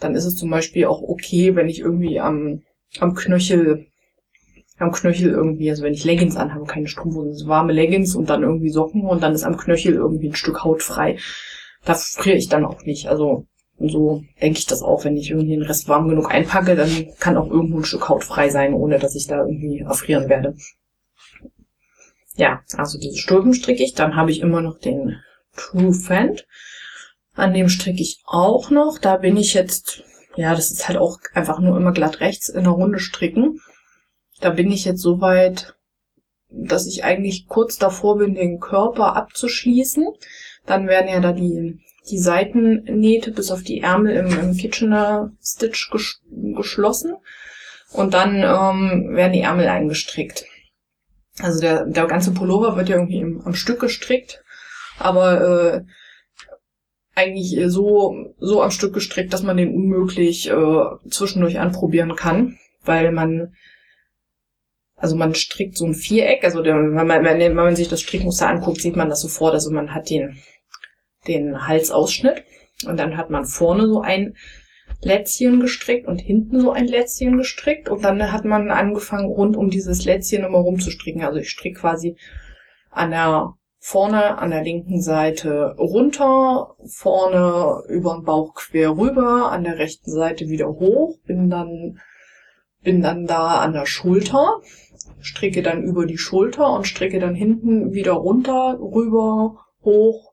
dann 0.00 0.14
ist 0.14 0.24
es 0.24 0.36
zum 0.36 0.50
Beispiel 0.50 0.86
auch 0.86 1.02
okay, 1.02 1.56
wenn 1.56 1.68
ich 1.68 1.80
irgendwie 1.80 2.20
am, 2.20 2.62
am 3.00 3.14
Knöchel 3.14 3.86
am 4.78 4.92
Knöchel 4.92 5.30
irgendwie, 5.30 5.70
also 5.70 5.82
wenn 5.82 5.92
ich 5.92 6.04
Leggings 6.04 6.36
anhabe, 6.36 6.64
keine 6.64 6.86
Strumpfhosen, 6.86 7.48
warme 7.48 7.72
Leggings 7.72 8.14
und 8.14 8.30
dann 8.30 8.44
irgendwie 8.44 8.70
Socken 8.70 9.02
und 9.02 9.24
dann 9.24 9.34
ist 9.34 9.42
am 9.42 9.56
Knöchel 9.56 9.94
irgendwie 9.94 10.28
ein 10.28 10.36
Stück 10.36 10.62
Haut 10.62 10.84
frei. 10.84 11.18
Da 11.88 11.94
friere 11.94 12.36
ich 12.36 12.50
dann 12.50 12.66
auch 12.66 12.82
nicht. 12.82 13.08
Also 13.08 13.46
so 13.78 14.22
denke 14.42 14.58
ich 14.58 14.66
das 14.66 14.82
auch, 14.82 15.06
wenn 15.06 15.16
ich 15.16 15.30
irgendwie 15.30 15.56
den 15.56 15.62
Rest 15.62 15.88
warm 15.88 16.06
genug 16.06 16.30
einpacke, 16.30 16.76
dann 16.76 17.08
kann 17.18 17.38
auch 17.38 17.50
irgendwo 17.50 17.78
ein 17.78 17.84
Stück 17.84 18.10
Haut 18.10 18.24
frei 18.24 18.50
sein, 18.50 18.74
ohne 18.74 18.98
dass 18.98 19.14
ich 19.14 19.26
da 19.26 19.38
irgendwie 19.38 19.78
erfrieren 19.78 20.28
werde. 20.28 20.54
Ja, 22.34 22.60
also 22.76 22.98
diese 22.98 23.16
Stulpen 23.16 23.54
stricke 23.54 23.82
ich. 23.82 23.94
Dann 23.94 24.16
habe 24.16 24.30
ich 24.30 24.40
immer 24.40 24.60
noch 24.60 24.78
den 24.78 25.16
True 25.56 25.94
Fend. 25.94 26.46
An 27.32 27.54
dem 27.54 27.70
stricke 27.70 28.02
ich 28.02 28.20
auch 28.26 28.68
noch. 28.68 28.98
Da 28.98 29.16
bin 29.16 29.38
ich 29.38 29.54
jetzt, 29.54 30.02
ja, 30.36 30.54
das 30.54 30.70
ist 30.70 30.88
halt 30.88 30.98
auch 30.98 31.18
einfach 31.32 31.58
nur 31.58 31.74
immer 31.74 31.92
glatt 31.92 32.20
rechts 32.20 32.50
in 32.50 32.64
der 32.64 32.72
Runde 32.74 32.98
stricken. 32.98 33.62
Da 34.42 34.50
bin 34.50 34.70
ich 34.70 34.84
jetzt 34.84 35.00
so 35.00 35.22
weit, 35.22 35.74
dass 36.50 36.86
ich 36.86 37.02
eigentlich 37.02 37.46
kurz 37.46 37.78
davor 37.78 38.18
bin, 38.18 38.34
den 38.34 38.60
Körper 38.60 39.16
abzuschließen. 39.16 40.06
Dann 40.68 40.86
werden 40.86 41.08
ja 41.08 41.20
da 41.20 41.32
die, 41.32 41.80
die 42.10 42.18
Seitennähte 42.18 43.32
bis 43.32 43.50
auf 43.50 43.62
die 43.62 43.80
Ärmel 43.80 44.16
im, 44.16 44.26
im 44.38 44.56
Kitchener 44.56 45.32
Stitch 45.42 45.90
ges 45.90 46.20
geschlossen. 46.30 47.14
Und 47.92 48.12
dann 48.12 48.36
ähm, 48.36 49.16
werden 49.16 49.32
die 49.32 49.40
Ärmel 49.40 49.66
eingestrickt. 49.66 50.44
Also 51.40 51.60
der, 51.60 51.86
der 51.86 52.06
ganze 52.06 52.32
Pullover 52.32 52.76
wird 52.76 52.90
ja 52.90 52.96
irgendwie 52.96 53.20
im, 53.20 53.40
am 53.46 53.54
Stück 53.54 53.80
gestrickt, 53.80 54.42
aber 54.98 55.40
äh, 55.40 55.84
eigentlich 57.14 57.58
so, 57.72 58.34
so 58.38 58.62
am 58.62 58.70
Stück 58.70 58.92
gestrickt, 58.92 59.32
dass 59.32 59.42
man 59.42 59.56
den 59.56 59.74
unmöglich 59.74 60.50
äh, 60.50 61.08
zwischendurch 61.08 61.58
anprobieren 61.58 62.14
kann, 62.14 62.58
weil 62.84 63.10
man 63.10 63.54
also 64.98 65.14
man 65.14 65.34
strickt 65.34 65.76
so 65.76 65.86
ein 65.86 65.94
Viereck, 65.94 66.44
also 66.44 66.60
der, 66.60 66.74
wenn, 66.74 67.06
man, 67.06 67.24
wenn 67.24 67.54
man 67.54 67.76
sich 67.76 67.88
das 67.88 68.00
Strickmuster 68.00 68.48
anguckt, 68.48 68.80
sieht 68.80 68.96
man 68.96 69.08
das 69.08 69.20
sofort. 69.20 69.54
Also 69.54 69.70
man 69.70 69.94
hat 69.94 70.10
den, 70.10 70.36
den 71.26 71.66
Halsausschnitt 71.66 72.44
und 72.86 72.98
dann 72.98 73.16
hat 73.16 73.30
man 73.30 73.44
vorne 73.44 73.86
so 73.86 74.00
ein 74.00 74.36
Lätzchen 75.02 75.60
gestrickt 75.60 76.06
und 76.06 76.18
hinten 76.18 76.60
so 76.60 76.72
ein 76.72 76.86
Lätzchen 76.86 77.36
gestrickt 77.36 77.88
und 77.88 78.04
dann 78.04 78.32
hat 78.32 78.44
man 78.44 78.70
angefangen, 78.70 79.26
rund 79.26 79.56
um 79.56 79.70
dieses 79.70 80.04
Lätzchen 80.04 80.44
immer 80.44 80.58
rumzustricken. 80.58 81.22
Also 81.22 81.38
ich 81.38 81.50
stricke 81.50 81.80
quasi 81.80 82.16
an 82.90 83.10
der 83.10 83.54
vorne 83.80 84.38
an 84.38 84.50
der 84.50 84.62
linken 84.64 85.00
Seite 85.00 85.74
runter, 85.78 86.74
vorne 86.86 87.82
über 87.88 88.14
den 88.14 88.24
Bauch 88.24 88.54
quer 88.54 88.96
rüber, 88.96 89.52
an 89.52 89.64
der 89.64 89.78
rechten 89.78 90.10
Seite 90.10 90.48
wieder 90.48 90.68
hoch, 90.68 91.16
bin 91.26 91.48
dann 91.48 92.00
bin 92.82 93.02
dann 93.02 93.26
da 93.26 93.60
an 93.60 93.72
der 93.72 93.86
Schulter 93.86 94.60
stricke 95.20 95.62
dann 95.62 95.82
über 95.82 96.06
die 96.06 96.18
Schulter 96.18 96.72
und 96.72 96.86
stricke 96.86 97.18
dann 97.18 97.34
hinten 97.34 97.92
wieder 97.92 98.12
runter, 98.12 98.78
rüber, 98.80 99.56
hoch, 99.84 100.27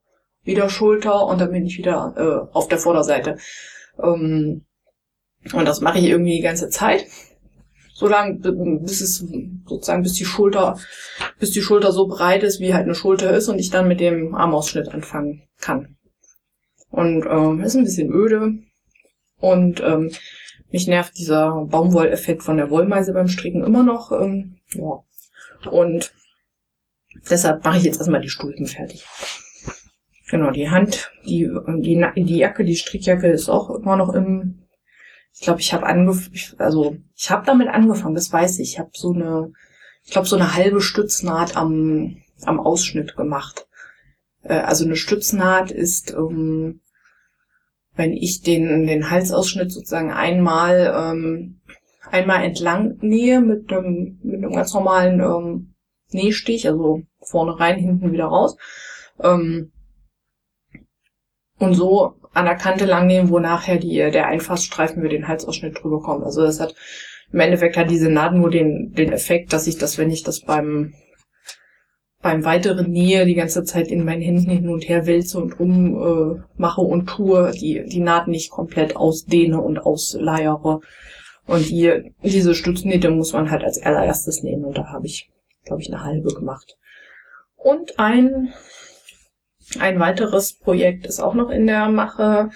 wieder 0.45 0.69
Schulter 0.69 1.25
und 1.25 1.41
dann 1.41 1.51
bin 1.51 1.65
ich 1.65 1.77
wieder 1.77 2.13
äh, 2.15 2.55
auf 2.55 2.67
der 2.67 2.77
Vorderseite. 2.77 3.37
Ähm, 4.01 4.65
und 5.53 5.65
das 5.67 5.81
mache 5.81 5.99
ich 5.99 6.05
irgendwie 6.05 6.37
die 6.37 6.41
ganze 6.41 6.69
Zeit. 6.69 7.05
So 7.93 8.07
lange, 8.07 8.35
bis 8.81 9.01
es 9.01 9.25
sozusagen, 9.65 10.03
bis 10.03 10.13
die 10.13 10.25
Schulter, 10.25 10.77
bis 11.39 11.51
die 11.51 11.61
Schulter 11.61 11.91
so 11.91 12.07
breit 12.07 12.43
ist, 12.43 12.59
wie 12.59 12.73
halt 12.73 12.83
eine 12.83 12.95
Schulter 12.95 13.31
ist 13.33 13.47
und 13.47 13.57
ich 13.57 13.69
dann 13.69 13.87
mit 13.87 13.99
dem 13.99 14.35
Armausschnitt 14.35 14.89
anfangen 14.89 15.43
kann. 15.59 15.95
Und 16.89 17.25
ähm, 17.25 17.61
ist 17.61 17.75
ein 17.75 17.85
bisschen 17.85 18.11
öde. 18.11 18.53
Und 19.37 19.81
ähm, 19.81 20.11
mich 20.71 20.87
nervt 20.87 21.17
dieser 21.17 21.65
Baumwolleffekt 21.65 22.43
von 22.43 22.57
der 22.57 22.69
Wollmeise 22.69 23.13
beim 23.13 23.27
Stricken 23.27 23.63
immer 23.63 23.83
noch. 23.83 24.11
Ähm, 24.11 24.57
ja. 24.73 25.03
Und 25.69 26.13
deshalb 27.29 27.63
mache 27.63 27.77
ich 27.77 27.83
jetzt 27.83 27.99
erstmal 27.99 28.21
die 28.21 28.29
Stulpen 28.29 28.65
fertig. 28.65 29.05
Genau, 30.29 30.51
die 30.51 30.69
Hand, 30.69 31.11
die, 31.25 31.49
die, 31.79 32.23
die 32.23 32.37
Jacke, 32.37 32.65
die 32.65 32.75
Strickjacke 32.75 33.27
ist 33.27 33.49
auch 33.49 33.69
immer 33.69 33.95
noch 33.95 34.13
im. 34.13 34.61
Ich 35.33 35.41
glaube, 35.41 35.59
ich 35.59 35.73
habe 35.73 35.85
angefangen, 35.85 36.35
also 36.59 36.97
ich 37.15 37.29
habe 37.29 37.45
damit 37.45 37.67
angefangen, 37.67 38.15
das 38.15 38.31
weiß 38.31 38.59
ich. 38.59 38.73
Ich 38.73 38.79
habe 38.79 38.91
so 38.93 39.11
eine, 39.13 39.51
ich 40.03 40.11
glaube, 40.11 40.27
so 40.27 40.35
eine 40.35 40.55
halbe 40.55 40.81
Stütznaht 40.81 41.57
am, 41.57 42.17
am 42.43 42.59
Ausschnitt 42.59 43.15
gemacht. 43.15 43.67
Äh, 44.43 44.53
also 44.53 44.85
eine 44.85 44.95
Stütznaht 44.95 45.71
ist 45.71 46.11
ähm, 46.13 46.79
wenn 47.95 48.13
ich 48.13 48.41
den, 48.41 48.87
den 48.87 49.09
Halsausschnitt 49.09 49.71
sozusagen 49.71 50.11
einmal, 50.11 50.93
ähm, 50.95 51.61
einmal 52.11 52.43
entlang 52.43 52.97
nähe 53.01 53.41
mit 53.41 53.71
einem, 53.71 54.19
mit 54.21 54.43
einem 54.43 54.53
ganz 54.53 54.73
normalen 54.73 55.19
ähm, 55.19 55.75
Nähstich, 56.11 56.67
also 56.67 57.01
vorne 57.21 57.59
rein, 57.59 57.79
hinten 57.79 58.11
wieder 58.11 58.25
raus. 58.25 58.57
Ähm, 59.21 59.71
und 61.59 61.73
so 61.73 62.13
an 62.33 62.45
der 62.45 62.55
Kante 62.55 62.85
lang 62.85 63.07
nehmen, 63.07 63.29
wo 63.29 63.39
nachher 63.39 63.77
die, 63.77 63.95
der 63.97 64.27
Einfassstreifen 64.27 64.99
über 64.99 65.09
den 65.09 65.27
Halsausschnitt 65.27 65.81
drüber 65.81 66.01
kommt. 66.01 66.25
Also 66.25 66.41
das 66.41 66.59
hat 66.59 66.75
im 67.31 67.39
Endeffekt 67.39 67.77
hat 67.77 67.89
diese 67.89 68.09
Naht 68.09 68.33
nur 68.33 68.49
den, 68.49 68.93
den 68.93 69.11
Effekt, 69.11 69.51
dass 69.51 69.67
ich 69.67 69.77
das, 69.77 69.97
wenn 69.97 70.11
ich 70.11 70.23
das 70.23 70.41
beim 70.41 70.93
beim 72.25 72.43
weiteren 72.43 72.89
Nähe 72.89 73.27
die 73.27 73.35
ganze 73.35 73.63
Zeit 73.65 73.89
in 73.89 74.03
meinen 74.03 74.23
Händen 74.23 74.49
hin 74.49 74.69
und 74.69 74.89
her 74.89 75.05
wälze 75.05 75.37
und 75.37 75.59
rum 75.59 75.95
äh, 75.95 76.41
mache 76.57 76.81
und 76.81 77.05
tue, 77.05 77.51
die, 77.51 77.85
die 77.85 77.99
Naht 77.99 78.27
nicht 78.27 78.49
komplett 78.49 78.95
ausdehne 78.95 79.61
und 79.61 79.77
ausleiere. 79.77 80.79
Und 81.45 81.69
die, 81.69 82.13
diese 82.23 82.55
Stütznähte 82.55 83.11
muss 83.11 83.33
man 83.33 83.51
halt 83.51 83.63
als 83.63 83.79
allererstes 83.79 84.41
nähen 84.41 84.65
und 84.65 84.75
da 84.75 84.87
habe 84.87 85.05
ich, 85.05 85.29
glaube 85.65 85.83
ich, 85.83 85.93
eine 85.93 86.03
halbe 86.03 86.33
gemacht. 86.33 86.77
Und 87.55 87.99
ein, 87.99 88.51
ein 89.79 89.99
weiteres 89.99 90.53
Projekt 90.53 91.05
ist 91.05 91.19
auch 91.19 91.33
noch 91.33 91.49
in 91.49 91.67
der 91.67 91.89
Mache. 91.89 92.49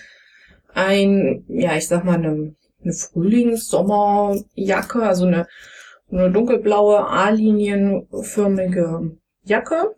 Ein, 0.73 1.43
ja, 1.47 1.75
ich 1.75 1.87
sag 1.87 2.05
mal, 2.05 2.15
eine, 2.15 2.55
eine 2.83 2.93
Frühlings-Sommerjacke, 2.93 5.01
also 5.01 5.25
eine, 5.25 5.47
eine 6.11 6.31
dunkelblaue 6.31 7.07
A-linienförmige 7.07 9.17
Jacke 9.43 9.95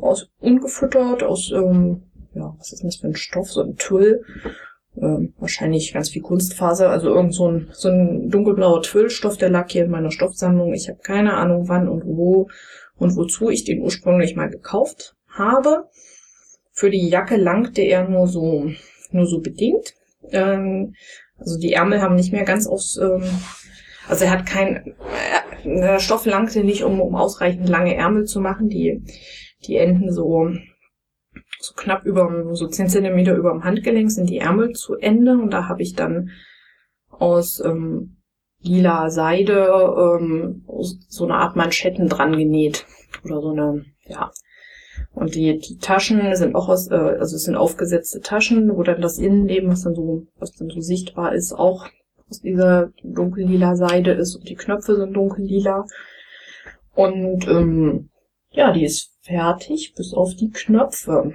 aus 0.00 0.28
ungefüttert, 0.40 1.22
aus, 1.22 1.52
ähm, 1.52 2.04
ja, 2.34 2.54
was 2.58 2.72
ist 2.72 2.84
das 2.84 2.96
für 2.96 3.08
ein 3.08 3.14
Stoff, 3.14 3.50
so 3.50 3.62
ein 3.62 3.76
Twill, 3.76 4.24
ähm, 4.96 5.34
wahrscheinlich 5.38 5.92
ganz 5.92 6.10
viel 6.10 6.22
Kunstfaser, 6.22 6.90
also 6.90 7.14
irgend 7.14 7.34
so 7.34 7.50
ein, 7.50 7.68
so 7.72 7.88
ein 7.88 8.30
dunkelblauer 8.30 8.82
Twillstoff, 8.82 9.36
der 9.36 9.50
lag 9.50 9.70
hier 9.70 9.84
in 9.84 9.90
meiner 9.90 10.10
Stoffsammlung. 10.10 10.72
Ich 10.72 10.88
habe 10.88 10.98
keine 11.00 11.34
Ahnung, 11.34 11.68
wann 11.68 11.88
und 11.88 12.04
wo 12.06 12.48
und 12.96 13.16
wozu 13.16 13.50
ich 13.50 13.64
den 13.64 13.82
ursprünglich 13.82 14.36
mal 14.36 14.50
gekauft 14.50 15.16
habe. 15.34 15.88
Für 16.72 16.90
die 16.90 17.08
Jacke 17.08 17.36
langte 17.36 17.82
er 17.82 18.08
nur 18.08 18.26
so, 18.26 18.70
nur 19.10 19.26
so 19.26 19.40
bedingt. 19.40 19.94
Ähm, 20.30 20.94
also 21.38 21.58
die 21.58 21.72
Ärmel 21.72 22.00
haben 22.00 22.14
nicht 22.14 22.32
mehr 22.32 22.44
ganz 22.44 22.66
aufs, 22.66 22.96
ähm, 22.96 23.24
also 24.08 24.24
er 24.24 24.30
hat 24.30 24.46
kein, 24.46 24.94
der 25.64 25.98
Stoff 25.98 26.26
langte 26.26 26.64
nicht, 26.64 26.84
um, 26.84 27.00
um 27.00 27.14
ausreichend 27.14 27.68
lange 27.68 27.94
Ärmel 27.94 28.24
zu 28.24 28.40
machen. 28.40 28.68
Die, 28.68 29.02
die 29.66 29.76
enden 29.76 30.12
so, 30.12 30.50
so 31.60 31.74
knapp 31.74 32.04
über, 32.04 32.54
so 32.54 32.68
10 32.68 32.88
Zentimeter 32.88 33.34
über 33.34 33.52
dem 33.52 33.64
Handgelenk 33.64 34.10
sind 34.10 34.28
die 34.28 34.38
Ärmel 34.38 34.72
zu 34.72 34.94
Ende. 34.94 35.32
Und 35.32 35.50
da 35.50 35.68
habe 35.68 35.82
ich 35.82 35.94
dann 35.94 36.30
aus 37.08 37.60
ähm, 37.64 38.16
lila 38.60 39.10
Seide 39.10 39.66
ähm, 40.20 40.64
so 41.08 41.24
eine 41.24 41.34
Art 41.34 41.56
Manschetten 41.56 42.08
dran 42.08 42.36
genäht. 42.36 42.86
Oder 43.24 43.40
so 43.40 43.52
eine, 43.52 43.84
ja. 44.06 44.30
Und 45.14 45.36
die, 45.36 45.58
die 45.58 45.78
Taschen 45.78 46.34
sind 46.34 46.56
auch 46.56 46.68
aus, 46.68 46.90
äh, 46.90 46.94
also 46.94 47.36
es 47.36 47.44
sind 47.44 47.54
aufgesetzte 47.54 48.20
Taschen, 48.20 48.76
wo 48.76 48.82
dann 48.82 49.00
das 49.00 49.18
Innenleben, 49.18 49.70
was 49.70 49.82
dann 49.82 49.94
so, 49.94 50.26
was 50.38 50.52
dann 50.52 50.70
so 50.70 50.80
sichtbar 50.80 51.34
ist, 51.34 51.52
auch 51.52 51.86
aus 52.28 52.40
dieser 52.40 52.90
dunkellila 53.02 53.76
Seide 53.76 54.12
ist 54.12 54.34
und 54.34 54.48
die 54.48 54.56
Knöpfe 54.56 54.96
sind 54.96 55.14
dunkellila. 55.14 55.86
Und 56.94 57.46
ähm, 57.46 58.10
ja, 58.50 58.72
die 58.72 58.84
ist 58.84 59.12
fertig, 59.22 59.94
bis 59.96 60.14
auf 60.14 60.34
die 60.34 60.50
Knöpfe. 60.50 61.32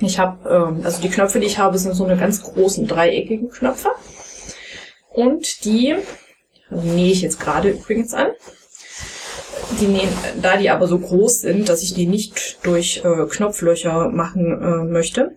Ich 0.00 0.18
habe, 0.18 0.48
ähm, 0.48 0.80
also 0.84 1.02
die 1.02 1.10
Knöpfe, 1.10 1.40
die 1.40 1.46
ich 1.46 1.58
habe, 1.58 1.78
sind 1.78 1.94
so 1.94 2.04
eine 2.04 2.16
ganz 2.16 2.42
großen 2.42 2.86
dreieckigen 2.86 3.50
Knöpfe. 3.50 3.90
Und 5.10 5.64
die, 5.64 5.94
nähe 6.70 7.12
ich 7.12 7.22
jetzt 7.22 7.40
gerade 7.40 7.70
übrigens 7.70 8.14
an. 8.14 8.28
Die 9.80 9.86
nähen, 9.86 10.08
da 10.40 10.56
die 10.56 10.70
aber 10.70 10.86
so 10.86 10.98
groß 10.98 11.40
sind, 11.40 11.68
dass 11.68 11.82
ich 11.82 11.94
die 11.94 12.06
nicht 12.06 12.58
durch 12.64 13.02
äh, 13.04 13.26
Knopflöcher 13.28 14.10
machen 14.10 14.60
äh, 14.60 14.84
möchte, 14.84 15.36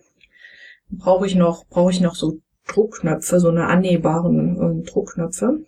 brauche 0.90 1.26
ich 1.26 1.34
noch, 1.34 1.66
brauche 1.66 1.90
ich 1.90 2.00
noch 2.00 2.14
so 2.14 2.40
Druckknöpfe, 2.66 3.40
so 3.40 3.48
eine 3.48 3.66
annähbaren 3.66 4.82
äh, 4.82 4.90
Druckknöpfe, 4.90 5.60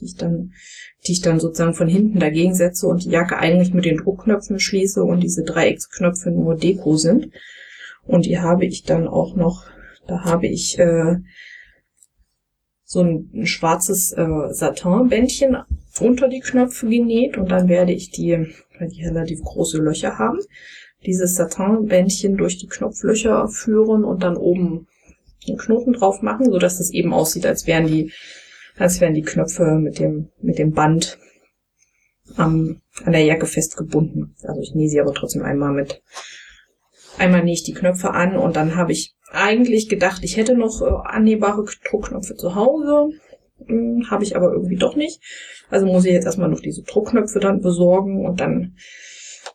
die 0.00 0.06
ich 0.06 0.16
dann, 0.16 0.52
die 1.06 1.12
ich 1.12 1.20
dann 1.20 1.40
sozusagen 1.40 1.74
von 1.74 1.88
hinten 1.88 2.18
dagegen 2.18 2.54
setze 2.54 2.86
und 2.86 3.04
die 3.04 3.10
Jacke 3.10 3.36
eigentlich 3.36 3.72
mit 3.72 3.84
den 3.84 3.98
Druckknöpfen 3.98 4.58
schließe 4.58 5.02
und 5.02 5.20
diese 5.20 5.44
Dreiecksknöpfe 5.44 6.30
nur 6.30 6.56
Deko 6.56 6.96
sind. 6.96 7.30
Und 8.04 8.26
die 8.26 8.38
habe 8.38 8.64
ich 8.64 8.84
dann 8.84 9.08
auch 9.08 9.36
noch, 9.36 9.64
da 10.06 10.24
habe 10.24 10.46
ich 10.46 10.78
äh, 10.78 11.16
so 12.84 13.00
ein, 13.00 13.30
ein 13.34 13.46
schwarzes 13.46 14.12
äh, 14.12 14.48
Satinbändchen 14.50 15.56
unter 16.00 16.28
die 16.28 16.40
Knöpfe 16.40 16.88
genäht 16.88 17.36
und 17.36 17.50
dann 17.50 17.68
werde 17.68 17.92
ich 17.92 18.10
die, 18.10 18.54
weil 18.78 18.88
die 18.88 19.04
relativ 19.04 19.42
große 19.42 19.78
Löcher 19.78 20.18
haben, 20.18 20.38
dieses 21.04 21.34
Satinbändchen 21.34 22.36
durch 22.36 22.58
die 22.58 22.68
Knopflöcher 22.68 23.48
führen 23.48 24.04
und 24.04 24.22
dann 24.22 24.36
oben 24.36 24.88
einen 25.46 25.58
Knoten 25.58 25.92
drauf 25.92 26.22
machen, 26.22 26.50
so 26.50 26.58
dass 26.58 26.80
es 26.80 26.90
eben 26.90 27.12
aussieht, 27.12 27.46
als 27.46 27.66
wären 27.66 27.86
die, 27.86 28.12
als 28.76 29.00
wären 29.00 29.14
die 29.14 29.22
Knöpfe 29.22 29.78
mit 29.78 29.98
dem, 29.98 30.28
mit 30.40 30.58
dem 30.58 30.72
Band 30.72 31.18
am, 32.36 32.80
an 33.04 33.12
der 33.12 33.24
Jacke 33.24 33.46
festgebunden. 33.46 34.34
Also 34.42 34.60
ich 34.60 34.74
nähe 34.74 34.88
sie 34.88 35.00
aber 35.00 35.14
trotzdem 35.14 35.42
einmal 35.42 35.72
mit, 35.72 36.02
einmal 37.18 37.44
nähe 37.44 37.54
ich 37.54 37.62
die 37.62 37.74
Knöpfe 37.74 38.10
an 38.10 38.36
und 38.36 38.56
dann 38.56 38.76
habe 38.76 38.92
ich 38.92 39.14
eigentlich 39.30 39.88
gedacht, 39.88 40.22
ich 40.24 40.36
hätte 40.36 40.56
noch 40.56 40.82
äh, 40.82 41.08
annehbare 41.08 41.64
Druckknöpfe 41.88 42.34
zu 42.36 42.54
Hause. 42.54 43.10
Hm, 43.64 44.10
habe 44.10 44.24
ich 44.24 44.36
aber 44.36 44.52
irgendwie 44.52 44.76
doch 44.76 44.96
nicht. 44.96 45.20
Also 45.70 45.86
muss 45.86 46.04
ich 46.04 46.12
jetzt 46.12 46.26
erstmal 46.26 46.48
noch 46.48 46.60
diese 46.60 46.82
Druckknöpfe 46.82 47.40
dann 47.40 47.60
besorgen 47.60 48.26
und 48.26 48.40
dann 48.40 48.76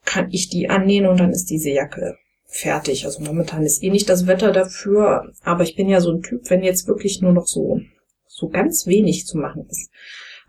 kann 0.06 0.30
ich 0.32 0.50
die 0.50 0.70
annähen 0.70 1.06
und 1.06 1.20
dann 1.20 1.32
ist 1.32 1.50
diese 1.50 1.70
Jacke 1.70 2.18
fertig. 2.46 3.06
Also 3.06 3.24
momentan 3.24 3.64
ist 3.64 3.84
eh 3.84 3.90
nicht 3.90 4.10
das 4.10 4.28
Wetter 4.28 4.52
dafür, 4.52 5.32
aber 5.44 5.64
ich 5.64 5.76
bin 5.76 5.88
ja 5.88 6.02
so 6.02 6.12
ein 6.12 6.22
Typ, 6.22 6.50
wenn 6.50 6.64
jetzt 6.64 6.88
wirklich 6.88 7.22
nur 7.22 7.32
noch 7.32 7.48
so, 7.48 7.80
so 8.28 8.50
ganz 8.50 8.88
wenig 8.88 9.26
zu 9.26 9.38
machen 9.38 9.68
ist 9.70 9.92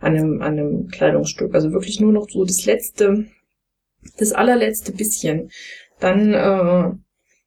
an 0.01 0.17
einem, 0.17 0.43
an 0.43 0.59
einem 0.59 0.89
Kleidungsstück, 0.89 1.55
also 1.55 1.73
wirklich 1.73 2.01
nur 2.01 2.13
noch 2.13 2.29
so 2.29 2.45
das 2.45 2.65
letzte, 2.65 3.27
das 4.19 4.33
allerletzte 4.33 4.93
bisschen, 4.93 5.51
dann, 6.01 6.35
äh, 6.35 6.91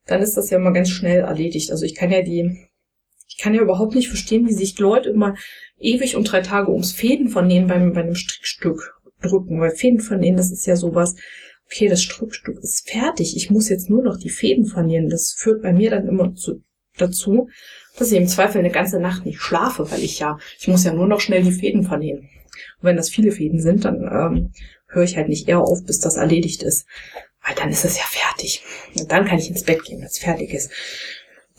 dann 0.07 0.21
ist 0.21 0.37
das 0.37 0.49
ja 0.49 0.59
mal 0.59 0.71
ganz 0.71 0.89
schnell 0.89 1.19
erledigt. 1.19 1.71
Also 1.71 1.85
ich 1.85 1.95
kann 1.95 2.11
ja 2.11 2.21
die, 2.21 2.69
ich 3.27 3.37
kann 3.37 3.53
ja 3.53 3.61
überhaupt 3.61 3.93
nicht 3.93 4.07
verstehen, 4.07 4.47
wie 4.47 4.53
sich 4.53 4.79
Leute 4.79 5.09
immer 5.09 5.35
ewig 5.85 6.15
und 6.15 6.31
drei 6.31 6.41
Tage 6.41 6.71
ums 6.71 6.91
Fäden 6.91 7.29
von 7.29 7.47
denen 7.47 7.67
beim, 7.67 7.93
bei 7.93 8.01
einem 8.01 8.15
Strickstück 8.15 8.93
drücken, 9.21 9.59
weil 9.59 9.71
Fäden 9.71 9.99
von 9.99 10.21
denen, 10.21 10.37
das 10.37 10.51
ist 10.51 10.65
ja 10.65 10.75
sowas, 10.75 11.15
okay, 11.65 11.87
das 11.87 12.01
Strickstück 12.03 12.59
ist 12.59 12.89
fertig, 12.89 13.35
ich 13.35 13.49
muss 13.49 13.69
jetzt 13.69 13.89
nur 13.89 14.03
noch 14.03 14.17
die 14.17 14.29
Fäden 14.29 14.65
verlieren. 14.65 15.09
Das 15.09 15.33
führt 15.33 15.61
bei 15.61 15.73
mir 15.73 15.89
dann 15.89 16.07
immer 16.07 16.33
zu, 16.35 16.63
dazu, 16.97 17.49
dass 17.97 18.11
ich 18.11 18.17
im 18.17 18.27
Zweifel 18.27 18.59
eine 18.59 18.71
ganze 18.71 18.99
Nacht 18.99 19.25
nicht 19.25 19.39
schlafe, 19.39 19.89
weil 19.91 20.03
ich 20.03 20.19
ja, 20.19 20.37
ich 20.59 20.67
muss 20.67 20.83
ja 20.83 20.93
nur 20.93 21.07
noch 21.07 21.19
schnell 21.19 21.43
die 21.43 21.51
Fäden 21.51 21.83
verlieren. 21.83 22.29
Und 22.79 22.83
wenn 22.83 22.97
das 22.97 23.09
viele 23.09 23.31
Fäden 23.31 23.61
sind, 23.61 23.85
dann 23.85 24.01
ähm, 24.03 24.51
höre 24.87 25.03
ich 25.03 25.17
halt 25.17 25.29
nicht 25.29 25.47
eher 25.47 25.61
auf, 25.61 25.83
bis 25.85 25.99
das 25.99 26.17
erledigt 26.17 26.63
ist. 26.63 26.85
Weil 27.45 27.55
dann 27.55 27.69
ist 27.69 27.85
es 27.85 27.97
ja 27.97 28.05
fertig. 28.07 28.63
Und 28.97 29.11
dann 29.11 29.25
kann 29.25 29.37
ich 29.37 29.49
ins 29.49 29.63
Bett 29.63 29.83
gehen, 29.83 29.99
wenn 29.99 30.07
es 30.07 30.17
fertig 30.17 30.53
ist. 30.53 30.71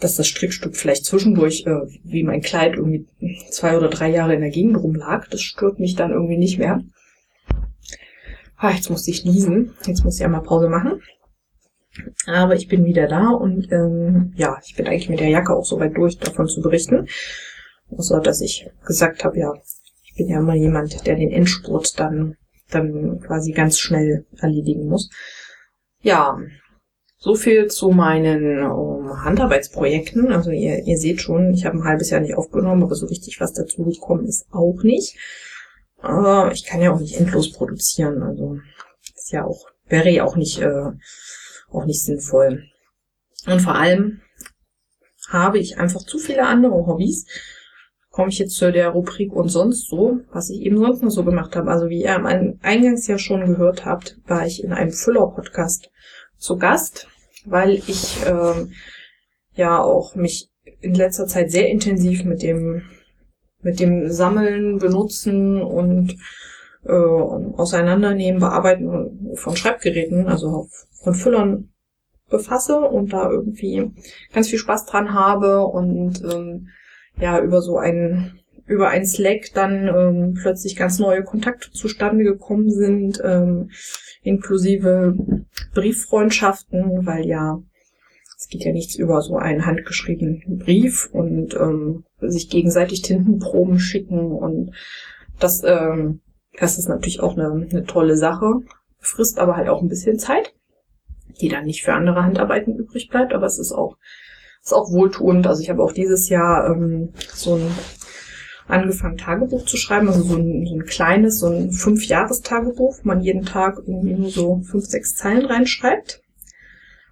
Dass 0.00 0.16
das 0.16 0.28
Strickstück 0.28 0.76
vielleicht 0.76 1.04
zwischendurch, 1.04 1.64
äh, 1.66 1.86
wie 2.04 2.22
mein 2.22 2.42
Kleid, 2.42 2.74
irgendwie 2.74 3.06
zwei 3.50 3.76
oder 3.76 3.88
drei 3.88 4.10
Jahre 4.10 4.34
in 4.34 4.42
der 4.42 4.50
Gegend 4.50 4.76
rumlag, 4.76 5.28
das 5.28 5.40
stört 5.40 5.78
mich 5.78 5.94
dann 5.94 6.10
irgendwie 6.10 6.36
nicht 6.36 6.58
mehr. 6.58 6.82
Ah, 8.56 8.70
jetzt 8.70 8.90
musste 8.90 9.10
ich 9.10 9.24
niesen. 9.24 9.74
Jetzt 9.86 10.04
muss 10.04 10.18
ich 10.18 10.24
einmal 10.24 10.42
Pause 10.42 10.68
machen. 10.68 11.02
Aber 12.26 12.54
ich 12.56 12.68
bin 12.68 12.84
wieder 12.84 13.06
da 13.06 13.30
und 13.30 13.70
ähm, 13.72 14.32
ja, 14.36 14.58
ich 14.64 14.76
bin 14.76 14.86
eigentlich 14.86 15.08
mit 15.08 15.20
der 15.20 15.28
Jacke 15.28 15.54
auch 15.54 15.64
so 15.64 15.78
weit 15.78 15.96
durch, 15.96 16.18
davon 16.18 16.48
zu 16.48 16.60
berichten. 16.60 17.08
Außer, 17.90 18.20
dass 18.20 18.40
ich 18.40 18.68
gesagt 18.84 19.24
habe, 19.24 19.38
ja, 19.38 19.52
ich 20.04 20.14
bin 20.16 20.28
ja 20.28 20.38
immer 20.38 20.54
jemand, 20.54 21.06
der 21.06 21.16
den 21.16 21.30
Endspurt 21.30 21.98
dann, 21.98 22.36
dann 22.70 23.20
quasi 23.20 23.52
ganz 23.52 23.78
schnell 23.78 24.26
erledigen 24.38 24.88
muss. 24.88 25.10
Ja, 26.02 26.38
so 27.18 27.34
viel 27.34 27.66
zu 27.68 27.90
meinen 27.90 28.62
um, 28.64 29.06
ähm, 29.06 29.24
Handarbeitsprojekten. 29.24 30.32
Also 30.32 30.50
ihr, 30.50 30.84
ihr 30.84 30.98
seht 30.98 31.20
schon, 31.20 31.54
ich 31.54 31.64
habe 31.64 31.78
ein 31.78 31.84
halbes 31.84 32.10
Jahr 32.10 32.20
nicht 32.20 32.36
aufgenommen, 32.36 32.82
aber 32.82 32.94
so 32.94 33.06
richtig 33.06 33.40
was 33.40 33.52
dazu 33.52 33.84
gekommen 33.84 34.26
ist 34.26 34.46
auch 34.50 34.82
nicht. 34.82 35.16
Aber 35.98 36.52
ich 36.52 36.64
kann 36.64 36.82
ja 36.82 36.92
auch 36.92 37.00
nicht 37.00 37.16
endlos 37.18 37.52
produzieren. 37.52 38.22
Also 38.22 38.58
ist 39.14 39.32
ja 39.32 39.44
auch, 39.44 39.66
wäre 39.86 40.10
ja 40.10 40.24
auch 40.24 40.36
nicht, 40.36 40.60
äh, 40.60 40.90
auch 41.70 41.84
nicht 41.84 42.02
sinnvoll. 42.02 42.64
Und 43.46 43.60
vor 43.60 43.74
allem 43.74 44.20
habe 45.28 45.58
ich 45.58 45.78
einfach 45.78 46.04
zu 46.04 46.18
viele 46.18 46.46
andere 46.46 46.86
Hobbys. 46.86 47.26
Komme 48.10 48.30
ich 48.30 48.38
jetzt 48.38 48.56
zu 48.56 48.72
der 48.72 48.90
Rubrik 48.90 49.32
und 49.32 49.48
sonst 49.48 49.88
so, 49.88 50.20
was 50.32 50.48
ich 50.48 50.60
eben 50.60 50.78
sonst 50.78 51.02
noch 51.02 51.10
so 51.10 51.24
gemacht 51.24 51.54
habe. 51.54 51.70
Also 51.70 51.88
wie 51.88 52.02
ihr 52.02 52.14
am 52.14 52.26
Eingangs 52.26 53.06
ja 53.06 53.18
schon 53.18 53.46
gehört 53.46 53.84
habt, 53.84 54.18
war 54.26 54.46
ich 54.46 54.64
in 54.64 54.72
einem 54.72 54.90
Füller-Podcast 54.90 55.90
zu 56.38 56.58
Gast, 56.58 57.08
weil 57.44 57.74
ich 57.74 58.24
äh, 58.26 58.66
ja 59.54 59.82
auch 59.82 60.14
mich 60.14 60.50
in 60.80 60.94
letzter 60.94 61.26
Zeit 61.26 61.50
sehr 61.50 61.68
intensiv 61.68 62.24
mit 62.24 62.42
dem 62.42 62.82
mit 63.62 63.80
dem 63.80 64.10
Sammeln, 64.10 64.78
Benutzen 64.78 65.60
und 65.60 66.16
äh, 66.84 66.92
Auseinandernehmen, 66.92 68.40
Bearbeiten 68.40 69.34
von 69.34 69.56
Schreibgeräten, 69.56 70.28
also 70.28 70.68
von 71.02 71.14
Füllern 71.14 71.70
befasse 72.28 72.80
und 72.80 73.12
da 73.12 73.30
irgendwie 73.30 73.90
ganz 74.32 74.48
viel 74.48 74.58
Spaß 74.58 74.86
dran 74.86 75.14
habe 75.14 75.64
und 75.66 76.22
ähm, 76.24 76.68
ja 77.18 77.40
über 77.40 77.62
so 77.62 77.78
ein 77.78 78.38
über 78.66 78.88
ein 78.88 79.06
Slack 79.06 79.52
dann 79.54 79.88
ähm, 79.88 80.34
plötzlich 80.40 80.76
ganz 80.76 80.98
neue 80.98 81.22
Kontakte 81.22 81.70
zustande 81.70 82.24
gekommen 82.24 82.70
sind, 82.70 83.20
ähm, 83.24 83.70
inklusive 84.22 85.16
Brieffreundschaften, 85.74 87.06
weil 87.06 87.26
ja 87.26 87.62
es 88.38 88.48
geht 88.48 88.64
ja 88.64 88.72
nichts 88.72 88.96
über 88.96 89.22
so 89.22 89.36
einen 89.36 89.64
handgeschriebenen 89.64 90.58
Brief 90.58 91.08
und 91.10 91.54
ähm, 91.54 92.04
sich 92.20 92.50
gegenseitig 92.50 93.02
Tintenproben 93.02 93.78
schicken 93.78 94.32
und 94.32 94.72
das, 95.38 95.62
ähm, 95.64 96.20
das 96.58 96.78
ist 96.78 96.88
natürlich 96.88 97.20
auch 97.20 97.36
eine, 97.36 97.66
eine 97.70 97.84
tolle 97.84 98.16
Sache, 98.16 98.60
frisst 98.98 99.38
aber 99.38 99.56
halt 99.56 99.68
auch 99.68 99.82
ein 99.82 99.88
bisschen 99.88 100.18
Zeit, 100.18 100.54
die 101.40 101.48
dann 101.48 101.64
nicht 101.64 101.82
für 101.82 101.94
andere 101.94 102.22
Handarbeiten 102.22 102.76
übrig 102.76 103.08
bleibt, 103.08 103.32
aber 103.32 103.46
es 103.46 103.58
ist 103.58 103.72
auch, 103.72 103.96
ist 104.62 104.74
auch 104.74 104.90
wohltuend. 104.90 105.46
Also 105.46 105.62
ich 105.62 105.70
habe 105.70 105.82
auch 105.82 105.92
dieses 105.92 106.28
Jahr 106.28 106.70
ähm, 106.70 107.12
so 107.34 107.54
ein 107.54 107.70
angefangen, 108.68 109.16
Tagebuch 109.16 109.64
zu 109.64 109.76
schreiben, 109.76 110.08
also 110.08 110.22
so 110.22 110.36
ein, 110.36 110.66
so 110.66 110.74
ein 110.74 110.84
kleines, 110.84 111.38
so 111.38 111.48
ein 111.48 111.70
Fünf-Jahres-Tagebuch, 111.70 112.98
wo 112.98 113.08
man 113.08 113.20
jeden 113.20 113.44
Tag 113.44 113.78
irgendwie 113.78 114.14
nur 114.14 114.30
so 114.30 114.60
fünf, 114.62 114.86
sechs 114.86 115.14
Zeilen 115.14 115.46
reinschreibt. 115.46 116.22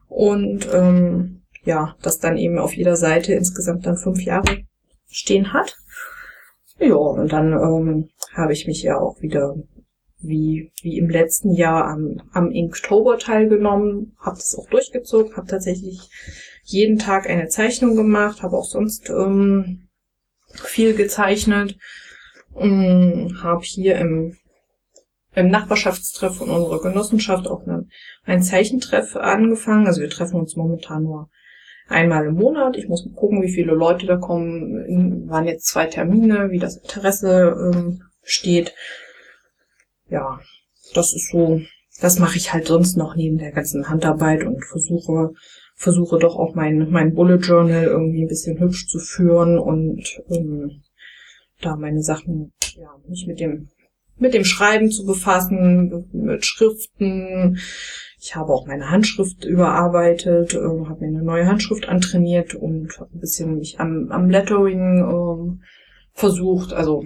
Und 0.09 0.69
ähm, 0.73 1.43
ja, 1.65 1.97
das 2.03 2.19
dann 2.19 2.37
eben 2.37 2.59
auf 2.59 2.75
jeder 2.75 2.97
Seite 2.97 3.35
insgesamt 3.35 3.87
dann 3.87 3.97
fünf 3.97 4.23
Jahre 4.23 4.65
stehen 5.09 5.53
hat. 5.53 5.77
Ja, 6.79 6.97
und 6.97 7.33
dann 7.33 7.53
ähm, 7.53 8.09
habe 8.33 8.53
ich 8.53 8.67
mich 8.67 8.83
ja 8.83 8.99
auch 8.99 9.21
wieder 9.23 9.55
wie, 10.19 10.73
wie 10.83 10.99
im 10.99 11.09
letzten 11.09 11.53
Jahr 11.53 11.87
am, 11.87 12.21
am 12.33 12.51
Inktober 12.51 13.19
teilgenommen, 13.19 14.17
habe 14.19 14.37
das 14.37 14.57
auch 14.57 14.69
durchgezogen, 14.69 15.37
habe 15.37 15.47
tatsächlich 15.47 16.11
jeden 16.65 16.99
Tag 16.99 17.29
eine 17.29 17.49
Zeichnung 17.49 17.95
gemacht, 17.95 18.43
habe 18.43 18.57
auch 18.57 18.65
sonst 18.65 19.11
ähm, 19.11 19.84
viel 20.55 20.95
gezeichnet, 20.95 21.77
ähm, 22.57 23.39
habe 23.43 23.63
hier 23.63 23.97
im 23.97 24.37
im 25.35 25.49
Nachbarschaftstreff 25.49 26.37
von 26.37 26.51
unserer 26.51 26.81
Genossenschaft 26.81 27.49
auch 27.49 27.67
eine, 27.67 27.87
ein 28.25 28.43
Zeichentreff 28.43 29.17
angefangen. 29.17 29.87
Also 29.87 30.01
wir 30.01 30.11
treffen 30.11 30.37
uns 30.37 30.57
momentan 30.57 31.03
nur 31.03 31.29
einmal 31.89 32.27
im 32.27 32.35
Monat. 32.35 32.77
Ich 32.77 32.89
muss 32.89 33.05
mal 33.05 33.15
gucken, 33.15 33.43
wie 33.43 33.53
viele 33.53 33.73
Leute 33.73 34.07
da 34.07 34.17
kommen. 34.17 35.29
Waren 35.29 35.47
jetzt 35.47 35.67
zwei 35.67 35.87
Termine, 35.87 36.51
wie 36.51 36.59
das 36.59 36.77
Interesse 36.77 37.55
ähm, 37.75 38.03
steht. 38.23 38.75
Ja, 40.09 40.41
das 40.95 41.13
ist 41.15 41.31
so, 41.31 41.61
das 42.01 42.19
mache 42.19 42.37
ich 42.37 42.53
halt 42.53 42.67
sonst 42.67 42.97
noch 42.97 43.17
neben 43.17 43.39
der 43.39 43.53
ganzen 43.53 43.89
Handarbeit 43.89 44.45
und 44.45 44.65
versuche, 44.65 45.33
versuche 45.85 46.19
doch 46.19 46.37
auch 46.37 46.55
mein, 46.55 46.91
mein 46.91 47.15
Bullet 47.15 47.37
Journal 47.37 47.85
irgendwie 47.85 48.23
ein 48.23 48.29
bisschen 48.29 48.59
hübsch 48.59 48.89
zu 48.89 48.99
führen 48.99 49.59
und 49.59 50.23
ähm, 50.31 50.83
da 51.61 51.77
meine 51.77 52.03
Sachen, 52.03 52.53
ja, 52.77 52.89
nicht 53.07 53.29
mit 53.29 53.39
dem 53.39 53.69
mit 54.17 54.33
dem 54.33 54.45
Schreiben 54.45 54.91
zu 54.91 55.05
befassen, 55.05 56.09
mit 56.13 56.47
Schriften. 56.47 57.59
Ich 58.21 58.37
habe 58.37 58.53
auch 58.53 58.67
meine 58.67 58.91
Handschrift 58.91 59.45
überarbeitet, 59.45 60.55
äh, 60.55 60.59
habe 60.59 61.01
mir 61.01 61.09
eine 61.09 61.23
neue 61.23 61.47
Handschrift 61.47 61.89
antrainiert 61.89 62.55
und 62.55 62.99
ein 63.01 63.21
bisschen 63.21 63.59
mich 63.59 63.81
am, 63.81 64.11
am 64.11 64.31
Lettering 64.31 65.01
äh, 65.03 65.67
versucht. 66.13 66.73
Also 66.73 67.05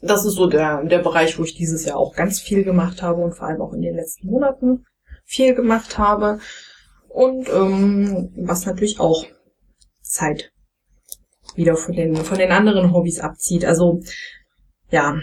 das 0.00 0.24
ist 0.24 0.34
so 0.34 0.48
der, 0.48 0.82
der 0.84 0.98
Bereich, 0.98 1.38
wo 1.38 1.44
ich 1.44 1.54
dieses 1.54 1.84
Jahr 1.84 1.98
auch 1.98 2.16
ganz 2.16 2.40
viel 2.40 2.64
gemacht 2.64 3.02
habe 3.02 3.20
und 3.22 3.34
vor 3.34 3.46
allem 3.46 3.60
auch 3.60 3.74
in 3.74 3.82
den 3.82 3.94
letzten 3.94 4.28
Monaten 4.28 4.86
viel 5.24 5.54
gemacht 5.54 5.98
habe. 5.98 6.40
Und 7.12 7.48
ähm, 7.48 8.32
was 8.36 8.66
natürlich 8.66 8.98
auch 8.98 9.26
Zeit 10.00 10.52
wieder 11.54 11.76
von 11.76 11.94
den, 11.94 12.16
von 12.16 12.38
den 12.38 12.52
anderen 12.52 12.92
Hobbys 12.92 13.20
abzieht. 13.20 13.64
Also 13.64 14.00
ja, 14.90 15.20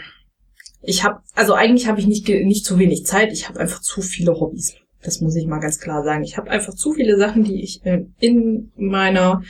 ich 0.82 1.04
habe, 1.04 1.22
also 1.34 1.54
eigentlich 1.54 1.88
habe 1.88 2.00
ich 2.00 2.08
nicht, 2.08 2.28
nicht 2.28 2.66
zu 2.66 2.78
wenig 2.78 3.06
Zeit, 3.06 3.32
ich 3.32 3.50
habe 3.50 3.60
einfach 3.60 3.82
zu 3.82 4.02
viele 4.02 4.40
Hobbys. 4.40 4.76
Das 5.02 5.22
muss 5.22 5.36
ich 5.36 5.48
mal 5.48 5.60
ganz 5.60 5.80
klar 5.80 6.04
sagen. 6.04 6.24
Ich 6.24 6.38
habe 6.38 6.50
einfach 6.50 6.74
zu 6.74 6.94
viele 6.94 7.18
Sachen, 7.18 7.44
die 7.44 7.64
ich 7.64 7.82
in 8.20 8.72
meiner 8.76 9.42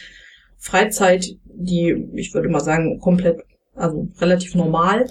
Freizeit, 0.58 1.26
die, 1.46 2.08
ich 2.14 2.34
würde 2.34 2.50
mal 2.50 2.60
sagen, 2.60 3.00
komplett 3.00 3.44
also 3.74 4.10
relativ 4.20 4.56
normal 4.56 5.10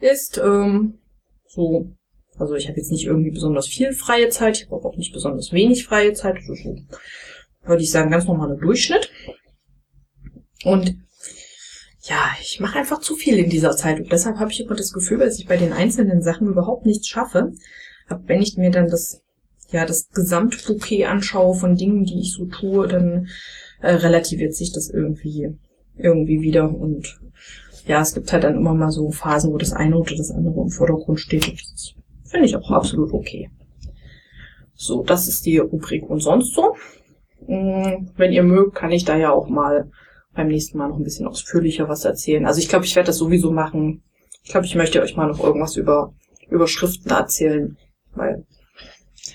ist. 0.00 0.38
Ähm, 0.38 0.98
so, 1.46 1.92
also 2.38 2.54
ich 2.54 2.68
habe 2.68 2.78
jetzt 2.78 2.90
nicht 2.90 3.06
irgendwie 3.06 3.30
besonders 3.30 3.66
viel 3.66 3.92
freie 3.92 4.28
Zeit, 4.28 4.58
ich 4.58 4.70
habe 4.70 4.84
auch 4.84 4.96
nicht 4.96 5.12
besonders 5.12 5.52
wenig 5.52 5.84
freie 5.86 6.12
Zeit. 6.12 6.36
Also 6.36 6.54
so, 6.54 6.76
würde 7.64 7.82
ich 7.82 7.90
sagen, 7.90 8.10
ganz 8.10 8.26
normaler 8.26 8.56
Durchschnitt. 8.56 9.10
Und 10.64 10.96
ja, 12.02 12.18
ich 12.40 12.60
mache 12.60 12.78
einfach 12.78 13.00
zu 13.00 13.16
viel 13.16 13.38
in 13.38 13.48
dieser 13.48 13.76
Zeit 13.76 13.98
und 13.98 14.12
deshalb 14.12 14.38
habe 14.38 14.50
ich 14.50 14.60
immer 14.60 14.74
das 14.74 14.92
Gefühl, 14.92 15.18
dass 15.18 15.38
ich 15.38 15.46
bei 15.46 15.56
den 15.56 15.72
einzelnen 15.72 16.22
Sachen 16.22 16.48
überhaupt 16.48 16.84
nichts 16.86 17.08
schaffe. 17.08 17.52
Aber 18.08 18.22
wenn 18.26 18.42
ich 18.42 18.56
mir 18.56 18.70
dann 18.70 18.88
das 18.88 19.22
ja 19.70 19.86
das 19.86 20.10
Gesamtbouquet 20.10 21.06
anschaue 21.06 21.54
von 21.54 21.76
Dingen, 21.76 22.04
die 22.04 22.20
ich 22.20 22.32
so 22.32 22.44
tue, 22.46 22.88
dann 22.88 23.28
äh, 23.80 23.92
relativiert 23.92 24.54
sich 24.54 24.72
das 24.72 24.90
irgendwie 24.90 25.50
irgendwie 25.96 26.40
wieder 26.40 26.74
und 26.74 27.18
ja, 27.86 28.00
es 28.00 28.14
gibt 28.14 28.32
halt 28.32 28.44
dann 28.44 28.56
immer 28.56 28.74
mal 28.74 28.90
so 28.90 29.10
Phasen, 29.10 29.52
wo 29.52 29.58
das 29.58 29.72
eine 29.72 29.96
oder 29.96 30.16
das 30.16 30.30
andere 30.30 30.60
im 30.62 30.70
Vordergrund 30.70 31.20
steht. 31.20 31.48
Und 31.48 31.60
das 31.60 31.94
finde 32.24 32.46
ich 32.46 32.56
auch 32.56 32.70
absolut 32.70 33.12
okay. 33.12 33.50
So, 34.74 35.02
das 35.02 35.28
ist 35.28 35.46
die 35.46 35.58
Rubrik 35.58 36.08
und 36.08 36.20
sonst 36.20 36.54
so. 36.54 36.74
Hm, 37.46 38.10
wenn 38.16 38.32
ihr 38.32 38.42
mögt, 38.42 38.74
kann 38.74 38.90
ich 38.90 39.04
da 39.04 39.16
ja 39.16 39.32
auch 39.32 39.48
mal 39.48 39.90
beim 40.34 40.48
nächsten 40.48 40.78
Mal 40.78 40.88
noch 40.88 40.96
ein 40.96 41.04
bisschen 41.04 41.26
ausführlicher 41.26 41.88
was 41.88 42.04
erzählen. 42.04 42.46
Also 42.46 42.58
ich 42.58 42.68
glaube, 42.68 42.84
ich 42.84 42.96
werde 42.96 43.06
das 43.08 43.18
sowieso 43.18 43.52
machen. 43.52 44.02
Ich 44.42 44.50
glaube, 44.50 44.66
ich 44.66 44.74
möchte 44.74 45.00
euch 45.00 45.16
mal 45.16 45.28
noch 45.28 45.42
irgendwas 45.42 45.76
über, 45.76 46.12
über 46.50 46.66
Schriften 46.66 47.10
erzählen, 47.10 47.76
weil, 48.14 48.44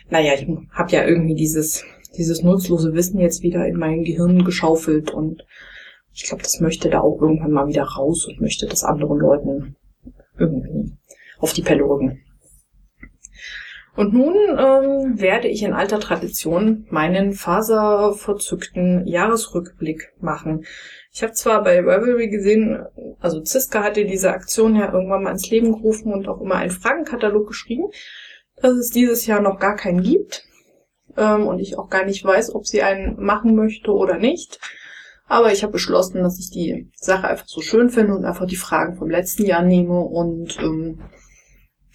naja, 0.10 0.34
ich 0.34 0.48
habe 0.72 0.92
ja 0.92 1.06
irgendwie 1.06 1.36
dieses, 1.36 1.84
dieses 2.18 2.44
nutzlose 2.44 2.94
Wissen 2.94 3.20
jetzt 3.20 3.42
wieder 3.42 3.66
in 3.66 3.78
mein 3.78 4.04
Gehirn 4.04 4.44
geschaufelt 4.44 5.12
und 5.12 5.44
ich 6.14 6.24
glaube, 6.24 6.44
das 6.44 6.60
möchte 6.60 6.90
da 6.90 7.00
auch 7.00 7.22
irgendwann 7.22 7.52
mal 7.52 7.68
wieder 7.68 7.84
raus 7.84 8.28
und 8.28 8.42
möchte 8.42 8.68
das 8.68 8.84
anderen 8.84 9.20
Leuten 9.20 9.76
irgendwie 10.38 10.92
auf 11.40 11.54
die 11.54 11.62
Pelle 11.62 11.84
rücken. 11.84 12.20
Und 14.00 14.14
nun 14.14 14.34
ähm, 14.34 15.20
werde 15.20 15.50
ich 15.50 15.62
in 15.62 15.74
alter 15.74 16.00
Tradition 16.00 16.88
meinen 16.90 17.34
faserverzückten 17.34 19.06
Jahresrückblick 19.06 20.14
machen. 20.22 20.64
Ich 21.12 21.22
habe 21.22 21.34
zwar 21.34 21.62
bei 21.66 21.82
Revelry 21.82 22.30
gesehen, 22.30 22.82
also 23.20 23.42
Ziska 23.42 23.84
hatte 23.84 24.06
diese 24.06 24.32
Aktion 24.32 24.78
ja 24.78 24.94
irgendwann 24.94 25.24
mal 25.24 25.32
ins 25.32 25.50
Leben 25.50 25.74
gerufen 25.74 26.14
und 26.14 26.30
auch 26.30 26.40
immer 26.40 26.56
einen 26.56 26.72
Fragenkatalog 26.72 27.46
geschrieben, 27.46 27.90
dass 28.62 28.72
es 28.76 28.90
dieses 28.92 29.26
Jahr 29.26 29.42
noch 29.42 29.60
gar 29.60 29.76
keinen 29.76 30.02
gibt 30.02 30.46
ähm, 31.18 31.46
und 31.46 31.60
ich 31.60 31.78
auch 31.78 31.90
gar 31.90 32.06
nicht 32.06 32.24
weiß, 32.24 32.56
ob 32.56 32.68
sie 32.68 32.82
einen 32.82 33.22
machen 33.22 33.54
möchte 33.54 33.92
oder 33.92 34.18
nicht. 34.18 34.62
Aber 35.28 35.52
ich 35.52 35.62
habe 35.62 35.74
beschlossen, 35.74 36.24
dass 36.24 36.40
ich 36.40 36.50
die 36.52 36.90
Sache 36.96 37.28
einfach 37.28 37.48
so 37.50 37.60
schön 37.60 37.90
finde 37.90 38.16
und 38.16 38.24
einfach 38.24 38.48
die 38.48 38.56
Fragen 38.56 38.96
vom 38.96 39.10
letzten 39.10 39.44
Jahr 39.44 39.62
nehme 39.62 40.00
und 40.00 40.58
ähm, 40.62 41.02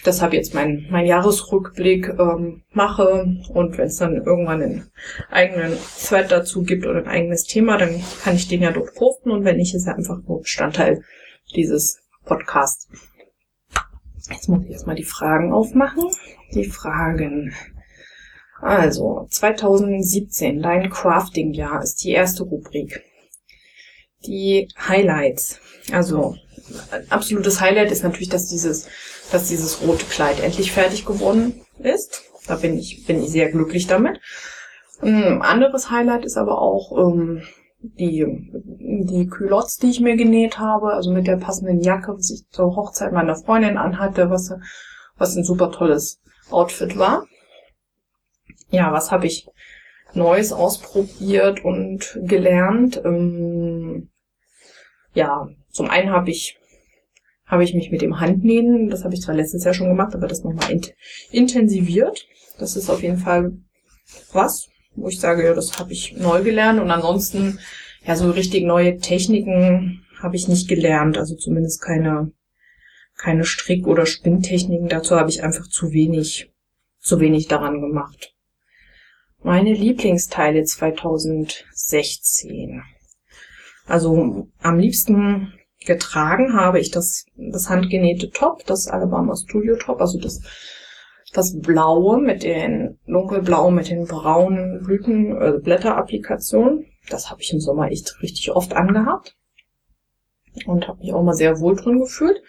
deshalb 0.05 0.33
jetzt 0.33 0.55
mein, 0.55 0.87
mein 0.91 1.07
Jahresrückblick 1.07 2.09
ähm, 2.19 2.63
mache 2.71 3.27
und 3.49 3.79
wenn 3.79 3.87
es 3.87 3.97
dann 3.97 4.17
irgendwann 4.17 4.63
einen 4.63 4.91
eigenen 5.31 5.77
Thread 6.03 6.31
dazu 6.31 6.63
gibt 6.63 6.87
oder 6.87 7.01
ein 7.01 7.09
eigenes 7.09 7.45
Thema, 7.45 7.79
dann 7.79 8.03
kann 8.23 8.37
ich 8.37 8.49
den 8.49 8.63
ja 8.63 8.73
dort 8.73 8.95
posten 8.95 9.31
und 9.31 9.45
wenn 9.45 9.57
nicht, 9.57 9.75
ist 9.75 9.87
er 9.87 9.97
einfach 9.97 10.19
nur 10.27 10.43
Bestandteil 10.43 11.03
dieses 11.55 12.01
Podcasts. 12.25 12.89
Jetzt 14.31 14.49
muss 14.49 14.65
ich 14.65 14.71
erstmal 14.71 14.97
die 14.97 15.05
Fragen 15.05 15.53
aufmachen. 15.53 16.05
Die 16.55 16.65
Fragen. 16.65 17.55
Also, 18.61 19.27
2017, 19.29 20.63
dein 20.63 20.89
Crafting-Jahr 20.89 21.83
ist 21.83 22.03
die 22.03 22.13
erste 22.13 22.45
Rubrik 22.45 23.03
die 24.27 24.69
Highlights. 24.89 25.61
Also 25.93 26.37
absolutes 27.11 27.61
Highlight 27.61 27.91
ist 27.91 28.03
natürlich, 28.03 28.29
dass 28.29 28.49
dieses, 28.49 28.89
dass 29.33 29.49
dieses 29.49 29.83
rote 29.83 30.05
Kleid 30.07 30.41
endlich 30.41 30.73
fertig 30.73 31.05
geworden 31.05 31.61
ist. 31.79 32.23
Da 32.47 32.57
bin 32.57 32.79
ich, 32.79 33.07
bin 33.07 33.23
ich 33.23 33.31
sehr 33.31 33.51
glücklich 33.51 33.87
damit. 33.87 34.21
Ein 35.01 35.43
anderes 35.43 35.91
Highlight 35.91 36.25
ist 36.25 36.37
aber 36.37 36.61
auch 36.61 36.97
ähm, 36.97 37.43
die, 37.81 38.27
die 38.59 39.27
Culottes, 39.27 39.77
die 39.77 39.91
ich 39.91 40.01
mir 40.01 40.17
genäht 40.17 40.59
habe, 40.59 40.93
also 40.93 41.13
mit 41.13 41.27
der 41.27 41.37
passenden 41.37 41.81
Jacke, 41.81 42.17
was 42.17 42.31
ich 42.31 42.49
zur 42.51 42.77
Hochzeit 42.77 43.13
meiner 43.13 43.37
Freundin 43.37 43.77
anhatte, 43.77 44.31
was, 44.31 44.53
was 45.17 45.37
ein 45.37 45.45
super 45.45 45.71
tolles 45.71 46.21
Outfit 46.51 46.99
war. 46.99 47.27
Ja, 48.71 48.93
was 48.93 49.11
habe 49.11 49.27
ich 49.27 49.49
Neues 50.15 50.53
ausprobiert 50.53 51.65
und 51.65 52.19
gelernt? 52.23 53.01
Ähm, 53.05 54.11
ja, 55.13 55.49
zum 55.71 55.91
einen 55.91 56.11
habe 56.11 56.31
ich 56.31 56.59
habe 57.47 57.65
ich 57.65 57.75
mich 57.75 57.91
mit 57.91 58.03
dem 58.03 58.21
Handnähen, 58.21 58.89
das 58.89 59.05
habe 59.05 59.15
ich 59.15 59.23
zwar 59.23 59.35
letztes 59.35 59.65
Jahr 59.65 59.75
schon 59.75 59.89
gemacht, 59.89 60.15
aber 60.15 60.29
das 60.29 60.45
nochmal 60.45 60.71
int 60.71 60.95
intensiviert. 61.31 62.27
Das 62.59 62.77
ist 62.77 62.89
auf 62.89 63.03
jeden 63.03 63.19
Fall 63.19 63.53
was, 64.33 64.69
wo 64.95 65.09
ich 65.09 65.21
sage, 65.21 65.45
ja, 65.45 65.55
das 65.55 65.79
habe 65.79 65.93
ich 65.93 66.17
neu 66.17 66.43
gelernt 66.43 66.81
und 66.81 66.91
ansonsten 66.91 67.59
ja 68.07 68.17
so 68.17 68.31
richtig 68.31 68.65
neue 68.65 68.99
Techniken 68.99 70.05
habe 70.21 70.37
ich 70.37 70.49
nicht 70.49 70.69
gelernt, 70.69 71.19
also 71.19 71.35
zumindest 71.35 71.83
keine 71.83 72.33
keine 73.17 73.45
Strick- 73.45 73.87
oder 73.87 74.07
Spinntechniken. 74.07 74.89
Dazu 74.89 75.17
habe 75.17 75.31
ich 75.31 75.45
einfach 75.45 75.69
zu 75.69 75.93
wenig 75.93 76.51
zu 77.05 77.21
wenig 77.21 77.47
daran 77.49 77.81
gemacht. 77.81 78.35
Meine 79.43 79.75
Lieblingsteile 79.75 80.65
2016. 80.65 82.83
Also 83.87 84.49
am 84.61 84.79
liebsten 84.79 85.53
getragen 85.85 86.55
habe 86.55 86.79
ich 86.81 86.91
das, 86.91 87.27
das 87.37 87.69
handgenähte 87.69 88.31
Top, 88.31 88.65
das 88.67 88.89
Alabama 88.89 89.35
Studio 89.37 89.77
Top, 89.77 90.01
also 90.01 90.19
das, 90.19 90.43
das 91.33 91.61
blaue 91.61 92.21
mit 92.21 92.43
den 92.43 92.99
dunkelblau 93.07 93.71
mit 93.71 93.91
den 93.91 94.07
braunen 94.07 94.83
Blüten, 94.83 95.37
äh, 95.41 95.59
Blätterapplikationen. 95.63 96.87
Das 97.11 97.31
habe 97.31 97.43
ich 97.43 97.53
im 97.53 97.61
Sommer 97.61 97.91
echt 97.91 98.23
richtig 98.23 98.51
oft 98.53 98.75
angehabt 98.75 99.37
und 100.67 100.89
habe 100.89 101.01
mich 101.01 101.13
auch 101.13 101.23
mal 101.23 101.35
sehr 101.35 101.61
wohl 101.61 101.77
drin 101.77 102.01
gefühlt. 102.01 102.41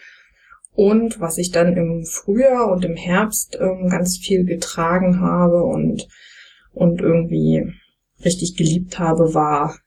Und 0.73 1.21
was 1.21 1.37
ich 1.37 1.51
dann 1.51 1.77
im 1.77 2.05
Frühjahr 2.05 2.69
und 2.69 2.83
im 2.83 2.97
Herbst 2.97 3.57
ähm, 3.59 3.87
ganz 3.89 4.17
viel 4.17 4.43
getragen 4.43 5.21
habe 5.21 5.63
und, 5.63 6.07
und 6.73 7.01
irgendwie 7.01 7.71
richtig 8.23 8.57
geliebt 8.57 8.99
habe, 8.99 9.33
war 9.33 9.77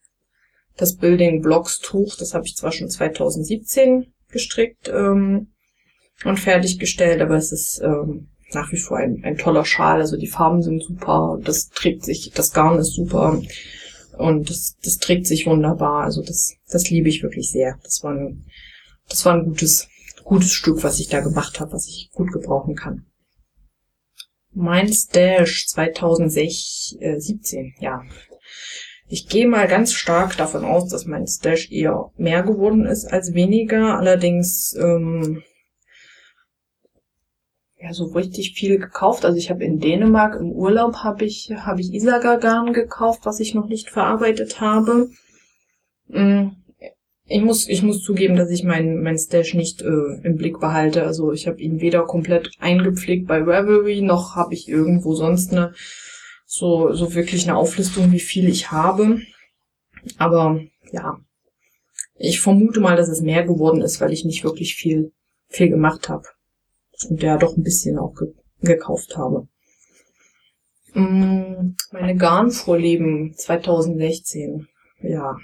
das 0.79 0.97
Building 0.97 1.43
Blocks 1.43 1.81
Tuch, 1.81 2.17
das 2.17 2.33
habe 2.33 2.47
ich 2.47 2.57
zwar 2.57 2.73
schon 2.73 2.89
2017 2.89 4.07
gestrickt 4.31 4.89
ähm, 4.89 5.49
und 6.25 6.39
fertiggestellt, 6.39 7.21
aber 7.21 7.37
es 7.37 7.53
ist 7.53 7.83
ähm, 7.83 8.29
nach 8.53 8.73
wie 8.73 8.79
vor 8.79 8.97
ein, 8.97 9.23
ein 9.25 9.37
toller 9.37 9.65
Schal. 9.65 10.01
Also 10.01 10.17
die 10.17 10.29
Farben 10.29 10.63
sind 10.63 10.83
super, 10.83 11.39
das 11.43 11.69
trägt 11.69 12.05
sich, 12.05 12.31
das 12.35 12.53
Garn 12.53 12.79
ist 12.79 12.95
super 12.95 13.43
und 14.17 14.49
das, 14.49 14.77
das 14.83 14.99
trägt 14.99 15.27
sich 15.27 15.47
wunderbar. 15.47 16.05
Also 16.05 16.23
das, 16.23 16.55
das 16.71 16.89
liebe 16.91 17.09
ich 17.09 17.23
wirklich 17.23 17.51
sehr. 17.51 17.79
Das 17.83 18.05
war 18.05 18.13
ein, 18.13 18.45
das 19.09 19.25
war 19.25 19.35
ein 19.35 19.45
gutes, 19.45 19.89
gutes 20.25 20.53
Stück, 20.53 20.85
was 20.85 21.01
ich 21.01 21.09
da 21.09 21.21
gemacht 21.21 21.61
habe, 21.61 21.73
was 21.73 21.89
ich 21.89 22.11
gut 22.13 22.33
gebrauchen 22.33 22.77
kann. 22.77 23.07
Mein 24.53 24.93
Stash 24.93 25.67
2017, 25.69 27.75
ja. 27.81 28.03
Ich 29.11 29.27
gehe 29.27 29.49
mal 29.49 29.67
ganz 29.67 29.95
stark 29.95 30.37
davon 30.37 30.65
aus, 30.65 30.89
dass 30.91 31.07
mein 31.07 31.27
Stash 31.27 31.71
eher 31.73 32.11
mehr 32.19 32.43
geworden 32.43 32.85
ist 32.85 33.07
als 33.07 33.33
weniger. 33.33 33.99
Allerdings 33.99 34.77
ähm, 34.79 35.43
ja 37.81 37.95
so 37.95 38.07
richtig 38.07 38.53
viel 38.55 38.79
gekauft. 38.79 39.25
Also 39.25 39.39
ich 39.39 39.49
habe 39.51 39.65
in 39.65 39.79
Dänemark 39.79 40.39
im 40.39 40.53
Urlaub 40.53 40.97
habe 40.97 41.25
ich 41.25 41.51
habe 41.57 41.81
ich 41.81 41.95
Isaga 41.95 42.37
Garn 42.37 42.75
gekauft, 42.75 43.21
was 43.25 43.41
ich 43.41 43.55
noch 43.55 43.69
nicht 43.69 43.89
verarbeitet 43.89 44.61
habe. 44.61 45.09
Mm, 46.09 46.49
ich 47.25 47.43
muss 47.43 47.67
ich 47.67 47.83
muss 47.83 48.03
zugeben, 48.03 48.37
dass 48.37 48.51
ich 48.51 48.63
meinen 48.63 49.03
mein 49.03 49.17
Stash 49.17 49.55
nicht 49.55 49.81
äh, 49.81 50.21
im 50.23 50.37
Blick 50.37 50.61
behalte. 50.61 51.05
Also 51.05 51.33
ich 51.33 51.47
habe 51.47 51.61
ihn 51.63 51.81
weder 51.81 52.05
komplett 52.05 52.51
eingepflegt 52.59 53.27
bei 53.27 53.39
Ravelry 53.39 54.03
noch 54.03 54.37
habe 54.37 54.53
ich 54.53 54.69
irgendwo 54.69 55.15
sonst 55.15 55.53
eine 55.53 55.73
so, 56.51 56.95
so 56.95 57.15
wirklich 57.15 57.47
eine 57.47 57.57
Auflistung, 57.57 58.11
wie 58.11 58.21
viel 58.21 58.49
ich 58.49 58.73
habe. 58.73 59.21
Aber 60.17 60.61
ja, 60.91 61.21
ich 62.15 62.41
vermute 62.41 62.81
mal, 62.81 62.97
dass 62.97 63.09
es 63.09 63.21
mehr 63.21 63.45
geworden 63.45 63.83
ist, 63.83 64.01
weil 64.01 64.13
ich 64.13 64.25
nicht 64.25 64.45
wirklich 64.45 64.75
viel, 64.75 65.13
viel 65.49 65.69
gemacht 65.69 66.09
habe. 66.09 66.25
Und 67.09 67.23
ja 67.23 67.37
doch 67.37 67.57
ein 67.57 67.63
bisschen 67.63 67.99
auch 67.99 68.15
ge 68.15 68.29
gekauft 68.61 69.17
habe. 69.17 69.47
Mm, 70.95 71.77
meine 71.93 72.17
Garnvorleben 72.17 73.35
2016. 73.37 74.67
Ja. 75.03 75.37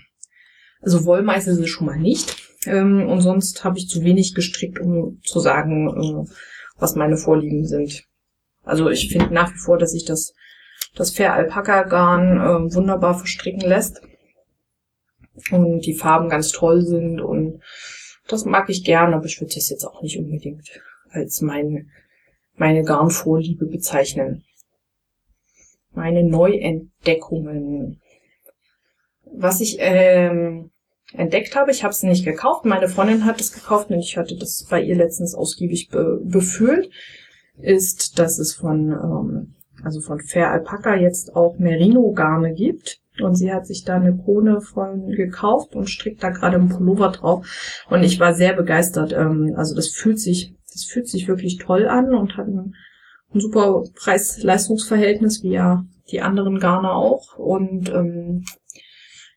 Also 0.80 1.04
Wollmeißel 1.04 1.52
ist 1.52 1.60
es 1.60 1.68
schon 1.68 1.86
mal 1.86 1.98
nicht. 1.98 2.34
Ähm, 2.66 3.08
und 3.08 3.20
sonst 3.20 3.62
habe 3.62 3.78
ich 3.78 3.88
zu 3.88 4.02
wenig 4.02 4.34
gestrickt, 4.34 4.80
um 4.80 5.20
zu 5.22 5.38
sagen, 5.38 5.88
äh, 5.90 6.30
was 6.78 6.96
meine 6.96 7.18
Vorlieben 7.18 7.66
sind. 7.66 8.04
Also 8.64 8.88
ich 8.88 9.12
finde 9.12 9.32
nach 9.32 9.52
wie 9.52 9.58
vor, 9.58 9.78
dass 9.78 9.94
ich 9.94 10.06
das 10.06 10.34
das 10.94 11.10
Fair 11.10 11.34
Alpaka 11.34 11.82
Garn 11.82 12.40
äh, 12.40 12.74
wunderbar 12.74 13.18
verstricken 13.18 13.60
lässt 13.60 14.00
und 15.50 15.80
die 15.80 15.94
Farben 15.94 16.28
ganz 16.28 16.52
toll 16.52 16.82
sind 16.82 17.20
und 17.20 17.60
das 18.28 18.44
mag 18.44 18.70
ich 18.70 18.84
gern, 18.84 19.12
aber 19.12 19.26
ich 19.26 19.40
würde 19.40 19.54
das 19.54 19.68
jetzt 19.68 19.84
auch 19.84 20.02
nicht 20.02 20.18
unbedingt 20.18 20.80
als 21.10 21.40
mein, 21.40 21.90
meine 22.56 22.82
Garnvorliebe 22.82 23.66
bezeichnen. 23.66 24.44
Meine 25.92 26.24
Neuentdeckungen. 26.24 28.00
Was 29.24 29.60
ich 29.60 29.76
ähm, 29.78 30.70
entdeckt 31.12 31.54
habe, 31.54 31.70
ich 31.70 31.84
habe 31.84 31.92
es 31.92 32.02
nicht 32.02 32.24
gekauft, 32.24 32.64
meine 32.64 32.88
Freundin 32.88 33.24
hat 33.24 33.40
es 33.40 33.52
gekauft 33.52 33.90
und 33.90 34.00
ich 34.00 34.16
hatte 34.16 34.36
das 34.36 34.66
bei 34.68 34.82
ihr 34.82 34.96
letztens 34.96 35.34
ausgiebig 35.34 35.88
be 35.90 36.20
befühlt, 36.24 36.90
ist, 37.58 38.18
dass 38.18 38.38
es 38.38 38.54
von, 38.54 38.90
ähm, 38.90 39.53
also 39.84 40.00
von 40.00 40.20
Fair 40.20 40.50
Alpaca 40.50 40.94
jetzt 40.94 41.34
auch 41.36 41.58
Merino-Garne 41.58 42.54
gibt. 42.54 43.00
Und 43.20 43.36
sie 43.36 43.52
hat 43.52 43.66
sich 43.66 43.84
da 43.84 43.94
eine 43.94 44.16
Krone 44.16 44.60
von 44.60 45.08
gekauft 45.08 45.76
und 45.76 45.88
strickt 45.88 46.22
da 46.22 46.30
gerade 46.30 46.56
einen 46.56 46.68
Pullover 46.68 47.10
drauf. 47.10 47.46
Und 47.88 48.02
ich 48.02 48.18
war 48.18 48.34
sehr 48.34 48.54
begeistert. 48.54 49.12
Ähm, 49.12 49.54
also 49.56 49.76
das 49.76 49.88
fühlt 49.88 50.18
sich, 50.18 50.54
das 50.72 50.84
fühlt 50.84 51.08
sich 51.08 51.28
wirklich 51.28 51.58
toll 51.58 51.86
an 51.86 52.12
und 52.12 52.36
hat 52.36 52.48
ein, 52.48 52.74
ein 53.32 53.40
super 53.40 53.84
Preis-Leistungsverhältnis, 53.94 55.44
wie 55.44 55.52
ja 55.52 55.84
die 56.10 56.22
anderen 56.22 56.58
Garne 56.58 56.92
auch. 56.92 57.38
Und 57.38 57.88
ähm, 57.90 58.44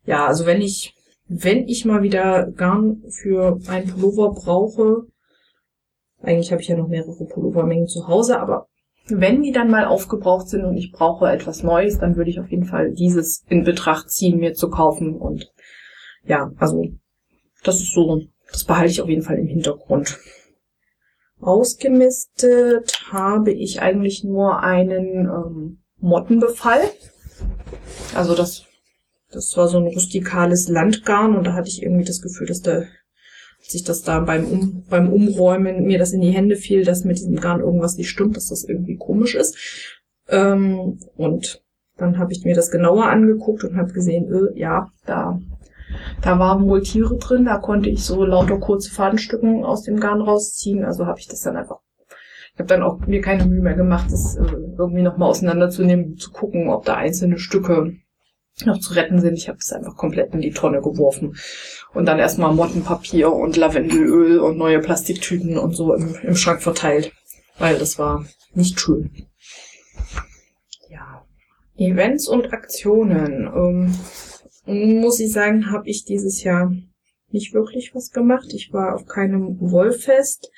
ja, 0.06 0.26
also 0.26 0.48
wenn 0.48 0.62
ich, 0.62 0.96
wenn 1.28 1.68
ich 1.68 1.86
mal 1.86 2.02
wieder 2.02 2.52
Garn 2.52 3.04
für 3.10 3.60
einen 3.68 3.90
Pullover 3.90 4.32
brauche, 4.32 5.04
eigentlich 6.22 6.52
habe 6.52 6.62
ich 6.62 6.68
ja 6.68 6.78
noch 6.78 6.88
mehrere 6.88 7.26
Pullovermengen 7.26 7.88
zu 7.88 8.08
Hause, 8.08 8.40
aber 8.40 8.68
wenn 9.10 9.42
die 9.42 9.52
dann 9.52 9.70
mal 9.70 9.86
aufgebraucht 9.86 10.50
sind 10.50 10.66
und 10.66 10.78
ich 10.78 10.92
brauche 10.92 11.30
etwas 11.30 11.64
Neues, 11.64 12.00
dann 12.00 12.16
würde 12.16 12.30
ich 12.30 12.40
auf 12.40 12.50
jeden 12.50 12.66
Fall 12.66 12.92
dieses 12.94 13.44
in 13.48 13.64
Betracht 13.64 14.10
ziehen, 14.10 14.40
mir 14.40 14.54
zu 14.54 14.70
kaufen. 14.70 15.16
Und 15.16 15.52
ja, 16.26 16.52
also 16.58 16.86
das 17.64 17.80
ist 17.80 17.94
so, 17.94 18.22
das 18.52 18.66
behalte 18.66 18.92
ich 18.92 19.02
auf 19.02 19.10
jeden 19.10 19.24
Fall 19.24 19.38
im 19.38 19.48
Hintergrund. 19.48 20.20
Ausgemistet 21.40 23.06
habe 23.12 23.52
ich 23.52 23.82
eigentlich 23.82 24.24
nur 24.24 24.60
einen 24.62 25.26
ähm, 25.26 25.84
Mottenbefall. 26.00 26.82
Also 28.16 28.36
das, 28.36 28.66
das 29.32 29.56
war 29.56 29.68
so 29.68 29.78
ein 29.78 29.88
rustikales 29.88 30.68
Landgarn 30.68 31.36
und 31.36 31.46
da 31.46 31.54
hatte 31.54 31.70
ich 31.70 31.84
irgendwie 31.84 32.06
das 32.06 32.22
Gefühl, 32.22 32.48
dass 32.48 32.62
da 32.62 32.84
sich 33.72 33.84
das 33.84 34.02
da 34.02 34.20
beim, 34.20 34.46
um, 34.46 34.84
beim 34.90 35.12
Umräumen 35.12 35.86
mir 35.86 36.00
das 36.00 36.14
in 36.14 36.22
die 36.22 36.32
Hände 36.32 36.56
fiel, 36.56 36.84
dass 36.84 37.04
mit 37.04 37.18
diesem 37.18 37.38
Garn 37.38 37.60
irgendwas 37.60 37.98
nicht 37.98 38.10
stimmt, 38.10 38.38
dass 38.38 38.48
das 38.48 38.64
irgendwie 38.64 38.98
komisch 38.98 39.36
ist. 39.36 39.58
Ähm, 40.30 41.00
und 41.16 41.64
dann 41.98 42.18
habe 42.18 42.34
ich 42.34 42.44
mir 42.46 42.56
das 42.56 42.72
genauer 42.72 43.06
angeguckt 43.06 43.64
und 43.64 43.78
habe 43.78 43.94
gesehen, 43.94 44.32
äh, 44.32 44.60
ja, 44.60 44.88
da, 45.06 45.40
da 46.22 46.40
waren 46.40 46.68
wohl 46.68 46.82
Tiere 46.82 47.18
drin, 47.18 47.46
da 47.46 47.58
konnte 47.58 47.90
ich 47.90 48.04
so 48.04 48.24
lauter 48.24 48.60
kurze 48.60 48.92
Fadenstücken 48.92 49.64
aus 49.64 49.84
dem 49.84 50.00
Garn 50.00 50.22
rausziehen, 50.22 50.84
also 50.84 51.06
habe 51.06 51.20
ich 51.20 51.28
das 51.28 51.42
dann 51.42 51.58
einfach 51.58 51.80
ich 52.58 52.60
habe 52.60 52.70
dann 52.70 52.82
auch 52.82 53.06
mir 53.06 53.22
keine 53.22 53.46
Mühe 53.46 53.62
mehr 53.62 53.76
gemacht, 53.76 54.08
das 54.12 54.36
äh, 54.36 54.42
irgendwie 54.80 55.04
nochmal 55.04 55.30
auseinanderzunehmen, 55.30 56.18
zu 56.18 56.32
gucken, 56.32 56.70
ob 56.70 56.86
da 56.86 56.96
einzelne 56.96 57.38
Stücke 57.38 57.94
noch 58.66 58.80
zu 58.80 58.96
retten 58.96 59.20
sind. 59.20 59.38
Ich 59.38 59.48
habe 59.48 59.60
es 59.60 59.72
einfach 59.72 59.96
komplett 59.96 60.34
in 60.34 60.42
die 60.42 60.50
Tonne 60.50 60.82
geworfen. 60.82 61.36
Und 61.94 62.06
dann 62.06 62.20
erstmal 62.20 62.54
Mottenpapier 62.54 63.32
und 63.32 63.58
Lavendelöl 63.58 64.40
und 64.40 64.58
neue 64.58 64.80
Plastiktüten 64.80 65.58
und 65.58 65.76
so 65.76 65.94
im, 65.94 66.16
im 66.22 66.36
Schrank 66.36 66.62
verteilt. 66.62 67.12
Weil 67.58 67.80
das 67.80 67.98
war 67.98 68.26
nicht 68.54 68.80
schön. 68.80 69.12
Ja. 70.90 71.26
Events 71.76 72.28
und 72.28 72.54
Aktionen. 72.54 73.48
Ähm, 74.68 75.02
muss 75.02 75.20
ich 75.20 75.32
sagen, 75.32 75.72
habe 75.72 75.90
ich 75.90 76.06
dieses 76.06 76.44
Jahr 76.44 76.72
nicht 77.30 77.54
wirklich 77.54 77.96
was 77.96 78.12
gemacht. 78.12 78.54
Ich 78.54 78.74
war 78.74 78.96
auf 78.96 79.06
keinem 79.06 79.58
Wollfest. 79.60 80.52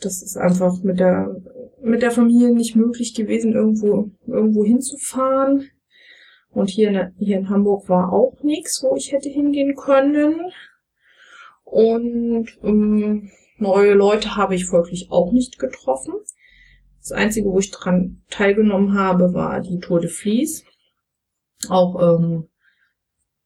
Das 0.00 0.22
ist 0.22 0.36
einfach 0.36 0.82
mit 0.82 0.98
der, 0.98 1.40
mit 1.82 2.02
der 2.02 2.10
Familie 2.10 2.52
nicht 2.52 2.74
möglich 2.76 3.14
gewesen, 3.14 3.52
irgendwo, 3.52 4.10
irgendwo 4.26 4.64
hinzufahren. 4.64 5.70
Und 6.54 6.70
hier 6.70 6.88
in, 6.88 7.14
hier 7.18 7.38
in 7.38 7.50
Hamburg 7.50 7.88
war 7.88 8.12
auch 8.12 8.42
nichts, 8.42 8.82
wo 8.82 8.96
ich 8.96 9.12
hätte 9.12 9.28
hingehen 9.28 9.74
können. 9.74 10.52
Und 11.64 12.46
ähm, 12.62 13.30
neue 13.58 13.94
Leute 13.94 14.36
habe 14.36 14.54
ich 14.54 14.66
folglich 14.66 15.08
auch 15.10 15.32
nicht 15.32 15.58
getroffen. 15.58 16.14
Das 17.00 17.12
Einzige, 17.12 17.50
wo 17.50 17.58
ich 17.58 17.70
dran 17.70 18.22
teilgenommen 18.30 18.96
habe, 18.96 19.34
war 19.34 19.60
die 19.60 19.78
Tour 19.80 20.00
de 20.00 20.08
Vlies. 20.08 20.64
Auch 21.68 22.18
ähm, 22.18 22.48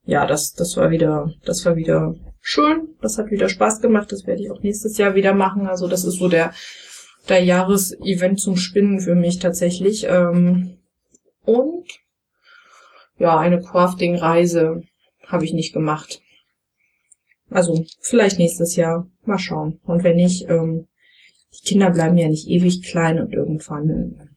ja, 0.04 0.26
das, 0.26 0.52
das 0.52 0.76
war 0.76 0.90
wieder, 0.90 1.32
das 1.44 1.64
war 1.64 1.76
wieder 1.76 2.14
schön. 2.40 2.94
Das 3.00 3.18
hat 3.18 3.30
wieder 3.30 3.48
Spaß 3.48 3.80
gemacht. 3.80 4.12
Das 4.12 4.26
werde 4.26 4.42
ich 4.42 4.50
auch 4.50 4.62
nächstes 4.62 4.96
Jahr 4.98 5.14
wieder 5.14 5.34
machen. 5.34 5.66
Also 5.66 5.88
das 5.88 6.04
ist 6.04 6.18
so 6.18 6.28
der, 6.28 6.52
der 7.28 7.42
Jahresevent 7.42 8.40
zum 8.40 8.56
Spinnen 8.56 9.00
für 9.00 9.14
mich 9.14 9.38
tatsächlich. 9.38 10.06
Ähm, 10.09 10.78
und 11.44 11.86
ja, 13.18 13.38
eine 13.38 13.60
Crafting-Reise 13.60 14.82
habe 15.26 15.44
ich 15.44 15.52
nicht 15.52 15.72
gemacht. 15.72 16.20
Also 17.50 17.84
vielleicht 18.00 18.38
nächstes 18.38 18.76
Jahr. 18.76 19.08
Mal 19.24 19.38
schauen. 19.38 19.80
Und 19.84 20.04
wenn 20.04 20.16
nicht, 20.16 20.48
ähm, 20.48 20.86
die 21.54 21.68
Kinder 21.68 21.90
bleiben 21.90 22.16
ja 22.16 22.28
nicht 22.28 22.48
ewig 22.48 22.82
klein 22.82 23.20
und 23.20 23.32
irgendwann, 23.32 24.36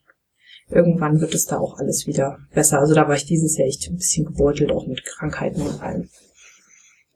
irgendwann 0.69 1.21
wird 1.21 1.33
es 1.33 1.45
da 1.45 1.59
auch 1.59 1.77
alles 1.77 2.07
wieder 2.07 2.39
besser. 2.53 2.79
Also 2.79 2.93
da 2.93 3.07
war 3.07 3.15
ich 3.15 3.25
dieses 3.25 3.57
Jahr 3.57 3.67
echt 3.67 3.87
ein 3.89 3.97
bisschen 3.97 4.25
gebeutelt, 4.25 4.71
auch 4.71 4.87
mit 4.87 5.03
Krankheiten 5.05 5.61
und 5.61 5.81
allem. 5.81 6.09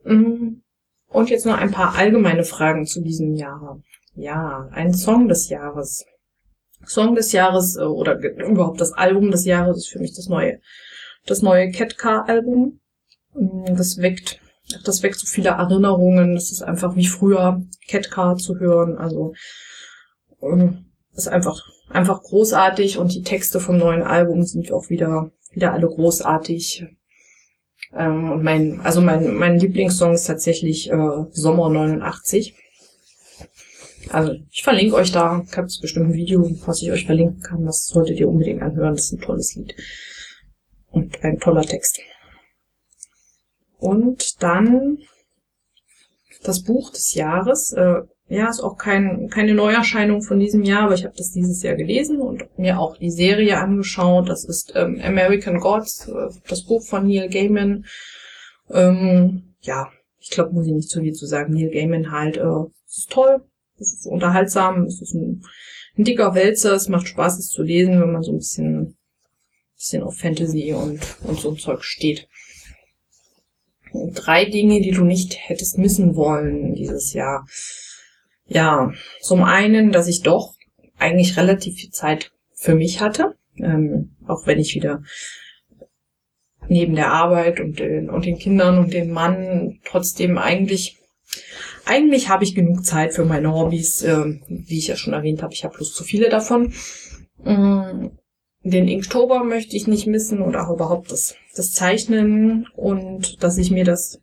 Mm. 0.03 0.61
Und 1.07 1.29
jetzt 1.29 1.45
noch 1.45 1.57
ein 1.57 1.71
paar 1.71 1.95
allgemeine 1.95 2.43
Fragen 2.43 2.85
zu 2.85 3.01
diesem 3.01 3.35
Jahr. 3.35 3.81
Ja, 4.15 4.67
ein 4.71 4.93
Song 4.93 5.27
des 5.27 5.49
Jahres. 5.49 6.05
Song 6.85 7.15
des 7.15 7.31
Jahres 7.31 7.77
äh, 7.77 7.83
oder 7.83 8.19
überhaupt 8.19 8.81
das 8.81 8.93
Album 8.93 9.31
des 9.31 9.45
Jahres 9.45 9.77
ist 9.77 9.89
für 9.89 9.99
mich 9.99 10.13
das 10.13 10.27
neue 10.27 10.59
das 11.25 11.41
neue 11.41 11.71
Catcar-Album. 11.71 12.79
Mm, 13.33 13.75
das 13.75 13.97
weckt, 13.97 14.39
das 14.83 15.03
weckt 15.03 15.19
so 15.19 15.27
viele 15.27 15.49
Erinnerungen. 15.49 16.35
Das 16.35 16.51
ist 16.51 16.61
einfach 16.61 16.95
wie 16.95 17.07
früher 17.07 17.61
Catcar 17.87 18.37
zu 18.37 18.59
hören. 18.59 18.97
Also 18.97 19.33
ähm, 20.41 20.85
ist 21.13 21.27
einfach 21.27 21.61
einfach 21.89 22.23
großartig 22.23 22.97
und 22.97 23.13
die 23.13 23.23
Texte 23.23 23.59
vom 23.59 23.77
neuen 23.77 24.03
Album 24.03 24.43
sind 24.43 24.71
auch 24.71 24.89
wieder 24.89 25.31
wieder 25.51 25.73
alle 25.73 25.87
großartig. 25.87 26.85
Ähm, 27.93 28.31
und 28.31 28.43
mein 28.43 28.81
also 28.81 29.01
mein 29.01 29.35
mein 29.35 29.59
Lieblingssong 29.59 30.13
ist 30.13 30.25
tatsächlich 30.25 30.91
äh, 30.91 31.25
Sommer 31.31 31.69
89. 31.69 32.55
Also 34.09 34.33
ich 34.51 34.63
verlinke 34.63 34.95
euch 34.95 35.11
da, 35.11 35.43
ich 35.49 35.57
habe 35.57 35.67
bestimmt 35.81 36.09
ein 36.09 36.13
Video, 36.13 36.47
was 36.65 36.81
ich 36.81 36.91
euch 36.91 37.05
verlinken 37.05 37.41
kann. 37.41 37.65
Das 37.65 37.85
solltet 37.85 38.19
ihr 38.19 38.29
unbedingt 38.29 38.61
anhören. 38.61 38.95
Das 38.95 39.05
ist 39.05 39.13
ein 39.13 39.21
tolles 39.21 39.55
Lied. 39.55 39.75
Und 40.95 41.21
ein 41.25 41.39
toller 41.39 41.63
Text. 41.63 41.99
Und 43.79 44.41
dann 44.41 44.97
das 46.41 46.63
Buch 46.63 46.91
des 46.91 47.13
Jahres. 47.15 47.73
Äh, 47.73 48.03
ja, 48.27 48.49
ist 48.49 48.61
auch 48.61 48.77
kein, 48.77 49.27
keine 49.29 49.53
Neuerscheinung 49.53 50.21
von 50.23 50.39
diesem 50.39 50.63
Jahr, 50.63 50.83
aber 50.83 50.93
ich 50.93 51.03
habe 51.03 51.13
das 51.17 51.31
dieses 51.31 51.61
Jahr 51.61 51.75
gelesen 51.75 52.21
und 52.21 52.45
mir 52.57 52.79
auch 52.79 52.97
die 52.97 53.11
Serie 53.11 53.59
angeschaut. 53.59 54.29
Das 54.29 54.45
ist 54.45 54.71
ähm, 54.73 55.01
American 55.03 55.59
Gods, 55.59 56.07
äh, 56.07 56.29
das 56.47 56.63
Buch 56.63 56.81
von 56.81 57.05
Neil 57.05 57.29
Gaiman. 57.29 57.85
Ähm, 58.71 59.55
ja, 59.61 59.89
ich 60.17 60.29
glaube, 60.29 60.53
muss 60.53 60.65
ich 60.65 60.73
nicht 60.73 60.89
zu 60.89 61.01
viel 61.01 61.13
zu 61.13 61.25
sagen. 61.25 61.53
Neil 61.53 61.71
Gaiman 61.71 62.11
halt, 62.11 62.37
äh, 62.37 62.63
es 62.87 62.99
ist 62.99 63.11
toll, 63.11 63.43
es 63.77 63.93
ist 63.93 64.07
unterhaltsam, 64.07 64.85
es 64.85 65.01
ist 65.01 65.13
ein, 65.13 65.43
ein 65.97 66.05
dicker 66.05 66.33
Wälzer, 66.33 66.73
es 66.73 66.87
macht 66.87 67.09
Spaß, 67.09 67.37
es 67.37 67.49
zu 67.49 67.63
lesen, 67.63 67.99
wenn 67.99 68.13
man 68.13 68.23
so 68.23 68.31
ein 68.31 68.37
bisschen 68.37 68.94
bisschen 69.75 70.03
auf 70.03 70.17
Fantasy 70.17 70.73
und, 70.73 70.99
und 71.23 71.39
so 71.39 71.51
ein 71.51 71.57
Zeug 71.57 71.83
steht. 71.83 72.27
Drei 74.13 74.45
Dinge, 74.45 74.81
die 74.81 74.91
du 74.91 75.03
nicht 75.03 75.37
hättest 75.37 75.77
missen 75.77 76.15
wollen 76.15 76.73
dieses 76.75 77.13
Jahr. 77.13 77.47
Ja, 78.47 78.91
zum 79.21 79.43
einen, 79.43 79.91
dass 79.91 80.07
ich 80.07 80.21
doch 80.21 80.53
eigentlich 80.97 81.37
relativ 81.37 81.75
viel 81.75 81.91
Zeit 81.91 82.31
für 82.53 82.75
mich 82.75 83.01
hatte, 83.01 83.35
ähm, 83.57 84.15
auch 84.27 84.45
wenn 84.47 84.59
ich 84.59 84.75
wieder 84.75 85.03
neben 86.67 86.95
der 86.95 87.11
Arbeit 87.11 87.59
und 87.59 87.79
den, 87.79 88.09
und 88.09 88.25
den 88.25 88.37
Kindern 88.37 88.79
und 88.79 88.93
dem 88.93 89.11
Mann 89.11 89.79
trotzdem 89.85 90.37
eigentlich 90.37 90.97
eigentlich 91.85 92.29
habe 92.29 92.43
ich 92.43 92.55
genug 92.55 92.85
Zeit 92.85 93.13
für 93.13 93.25
meine 93.25 93.53
Hobbys, 93.53 94.01
äh, 94.01 94.39
wie 94.47 94.77
ich 94.77 94.87
ja 94.87 94.95
schon 94.95 95.13
erwähnt 95.13 95.43
habe, 95.43 95.53
ich 95.53 95.63
habe 95.63 95.75
bloß 95.75 95.93
zu 95.93 96.03
viele 96.03 96.29
davon. 96.29 96.73
Ähm, 97.45 98.17
den 98.65 98.87
Inktober 98.87 99.43
möchte 99.43 99.75
ich 99.75 99.87
nicht 99.87 100.07
missen 100.07 100.41
oder 100.41 100.67
auch 100.67 100.73
überhaupt 100.73 101.11
das, 101.11 101.35
das 101.55 101.71
Zeichnen 101.71 102.67
und 102.75 103.43
dass 103.43 103.59
ich 103.59 103.69
mir 103.69 103.85
das 103.85 104.21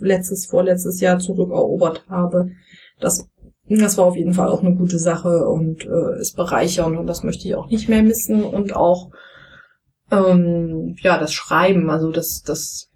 letztes, 0.00 0.46
vorletztes 0.46 1.00
Jahr 1.00 1.20
zurückerobert 1.20 2.04
habe. 2.08 2.50
Das, 2.98 3.28
das 3.68 3.96
war 3.96 4.06
auf 4.06 4.16
jeden 4.16 4.34
Fall 4.34 4.48
auch 4.48 4.62
eine 4.62 4.74
gute 4.74 4.98
Sache 4.98 5.46
und 5.46 5.86
äh, 5.86 6.18
ist 6.18 6.34
bereichernd 6.34 6.98
und 6.98 7.06
das 7.06 7.22
möchte 7.22 7.46
ich 7.46 7.54
auch 7.54 7.68
nicht 7.68 7.88
mehr 7.88 8.02
missen 8.02 8.42
und 8.42 8.74
auch 8.74 9.12
ähm, 10.10 10.96
ja 11.00 11.16
das 11.20 11.32
Schreiben, 11.32 11.90
also 11.90 12.10
das, 12.10 12.42
das 12.42 12.90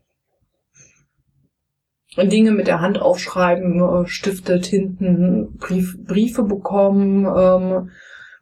Dinge 2.16 2.50
mit 2.50 2.66
der 2.66 2.80
Hand 2.80 3.00
aufschreiben, 3.00 3.80
äh, 3.80 4.08
Stifte, 4.08 4.60
Tinten, 4.60 5.56
Brief, 5.56 5.96
Briefe 6.04 6.42
bekommen, 6.42 7.26
ähm, 7.26 7.90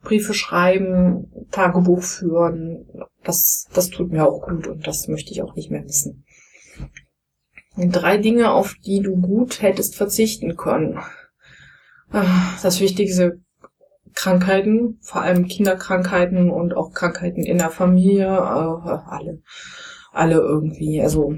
Briefe 0.03 0.35
schreiben, 0.35 1.49
Tagebuch 1.51 2.03
führen. 2.03 2.87
Das, 3.23 3.69
das 3.73 3.91
tut 3.91 4.11
mir 4.11 4.27
auch 4.27 4.43
gut 4.43 4.67
und 4.67 4.87
das 4.87 5.09
möchte 5.09 5.33
ich 5.33 5.43
auch 5.43 5.55
nicht 5.55 5.71
mehr 5.71 5.83
missen. 5.83 6.25
Drei 7.77 8.19
Dinge, 8.19 8.53
auf 8.53 8.75
die 8.85 9.01
du 9.01 9.17
gut 9.17 9.63
hättest 9.63 9.97
verzichten 9.97 10.57
können. 10.57 10.99
Ah, 12.11 12.53
das 12.63 12.81
Wichtigste, 12.81 13.41
Krankheiten, 14.15 14.99
vor 15.01 15.23
allem 15.23 15.47
Kinderkrankheiten 15.47 16.51
und 16.51 16.75
auch 16.75 16.93
Krankheiten 16.93 17.45
in 17.45 17.57
der 17.57 17.71
Familie, 17.71 18.27
äh, 18.27 18.29
alle, 18.29 19.43
alle 20.13 20.35
irgendwie. 20.35 21.01
Also 21.01 21.35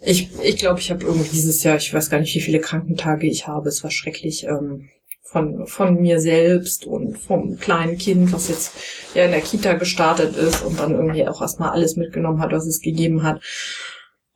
ich, 0.00 0.30
ich 0.42 0.56
glaube, 0.56 0.80
ich 0.80 0.90
habe 0.90 1.04
irgendwie 1.04 1.30
dieses 1.30 1.62
Jahr, 1.64 1.76
ich 1.76 1.92
weiß 1.92 2.10
gar 2.10 2.20
nicht, 2.20 2.34
wie 2.34 2.40
viele 2.40 2.60
Krankentage 2.60 3.26
ich 3.26 3.48
habe. 3.48 3.68
Es 3.68 3.82
war 3.82 3.90
schrecklich 3.90 4.44
ähm, 4.44 4.88
von 5.22 5.66
von 5.66 6.00
mir 6.00 6.20
selbst 6.20 6.86
und 6.86 7.18
vom 7.18 7.56
kleinen 7.58 7.96
Kind, 7.96 8.32
was 8.32 8.48
jetzt 8.48 8.72
ja 9.14 9.24
in 9.24 9.30
der 9.30 9.40
Kita 9.40 9.74
gestartet 9.74 10.36
ist 10.36 10.64
und 10.64 10.78
dann 10.78 10.92
irgendwie 10.92 11.26
auch 11.26 11.40
erstmal 11.40 11.70
alles 11.70 11.96
mitgenommen 11.96 12.40
hat, 12.40 12.52
was 12.52 12.66
es 12.66 12.80
gegeben 12.80 13.22
hat. 13.22 13.40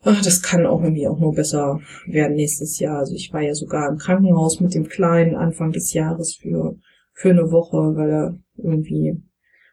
Das 0.02 0.40
kann 0.40 0.66
auch 0.66 0.82
irgendwie 0.82 1.08
auch 1.08 1.18
nur 1.18 1.34
besser 1.34 1.80
werden 2.06 2.36
nächstes 2.36 2.78
Jahr. 2.78 3.00
Also 3.00 3.14
ich 3.14 3.32
war 3.32 3.40
ja 3.40 3.54
sogar 3.54 3.88
im 3.88 3.98
Krankenhaus 3.98 4.60
mit 4.60 4.72
dem 4.72 4.88
Kleinen 4.88 5.34
Anfang 5.34 5.72
des 5.72 5.92
Jahres 5.92 6.36
für, 6.36 6.76
für 7.12 7.30
eine 7.30 7.50
Woche, 7.50 7.76
weil 7.96 8.10
er 8.10 8.38
irgendwie 8.56 9.20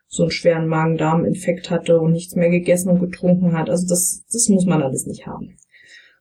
so 0.07 0.23
einen 0.23 0.31
schweren 0.31 0.67
Magen-Darm-Infekt 0.67 1.69
hatte 1.69 1.99
und 1.99 2.13
nichts 2.13 2.35
mehr 2.35 2.49
gegessen 2.49 2.89
und 2.89 2.99
getrunken 2.99 3.53
hat. 3.53 3.69
Also 3.69 3.87
das, 3.87 4.25
das 4.31 4.49
muss 4.49 4.65
man 4.65 4.81
alles 4.81 5.05
nicht 5.05 5.27
haben. 5.27 5.57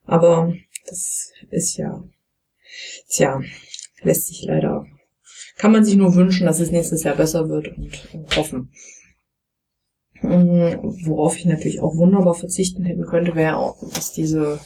Aber 0.05 0.55
das 0.87 1.31
ist 1.51 1.77
ja, 1.77 2.03
tja, 3.09 3.41
lässt 4.03 4.27
sich 4.29 4.45
leider, 4.45 4.87
kann 5.57 5.73
man 5.73 5.85
sich 5.85 5.97
nur 5.97 6.15
wünschen, 6.15 6.47
dass 6.47 6.61
es 6.61 6.71
nächstes 6.71 7.05
Jahr 7.05 7.17
besser 7.17 7.49
wird 7.49 7.69
und, 7.77 8.09
und 8.15 8.37
hoffen. 8.37 8.71
Ähm, 10.23 10.79
worauf 11.05 11.37
ich 11.37 11.47
natürlich 11.47 11.81
auch 11.81 11.97
wunderbar 11.97 12.35
verzichten 12.35 12.85
hätten 12.85 13.05
könnte, 13.05 13.35
wäre 13.35 13.57
auch, 13.57 13.77
dass 13.95 14.13
diese 14.13 14.61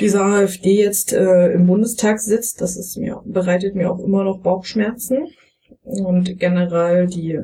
diese 0.00 0.22
AfD 0.22 0.78
jetzt 0.78 1.12
äh, 1.12 1.52
im 1.52 1.66
Bundestag 1.66 2.18
sitzt. 2.20 2.60
Das 2.60 2.76
ist 2.76 2.96
mir 2.96 3.22
bereitet 3.26 3.74
mir 3.74 3.90
auch 3.90 3.98
immer 3.98 4.24
noch 4.24 4.40
Bauchschmerzen 4.40 5.28
und 5.82 6.38
generell 6.38 7.06
die 7.06 7.40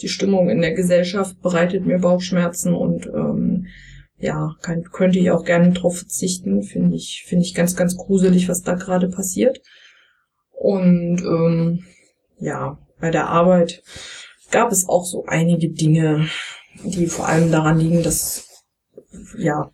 die 0.00 0.08
Stimmung 0.08 0.48
in 0.48 0.60
der 0.60 0.72
Gesellschaft 0.72 1.40
bereitet 1.42 1.86
mir 1.86 1.98
Bauchschmerzen 1.98 2.74
und 2.74 3.06
ähm, 3.06 3.66
ja 4.18 4.56
kann, 4.62 4.84
könnte 4.84 5.18
ich 5.18 5.30
auch 5.30 5.44
gerne 5.44 5.72
drauf 5.72 5.98
verzichten. 5.98 6.62
Finde 6.62 6.96
ich 6.96 7.24
finde 7.26 7.44
ich 7.44 7.54
ganz 7.54 7.76
ganz 7.76 7.96
gruselig, 7.96 8.48
was 8.48 8.62
da 8.62 8.74
gerade 8.74 9.08
passiert. 9.08 9.60
Und 10.62 11.22
ähm, 11.22 11.84
ja 12.38 12.78
bei 13.00 13.10
der 13.10 13.28
Arbeit 13.28 13.82
gab 14.52 14.70
es 14.70 14.88
auch 14.88 15.04
so 15.04 15.24
einige 15.26 15.70
Dinge, 15.70 16.28
die 16.84 17.08
vor 17.08 17.26
allem 17.26 17.50
daran 17.50 17.80
liegen, 17.80 18.04
dass 18.04 18.46
ja 19.36 19.72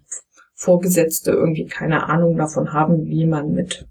Vorgesetzte 0.55 1.33
irgendwie 1.33 1.67
keine 1.67 2.09
Ahnung 2.09 2.39
davon 2.39 2.73
haben, 2.73 3.07
wie 3.07 3.27
man 3.27 3.53
mit 3.53 3.87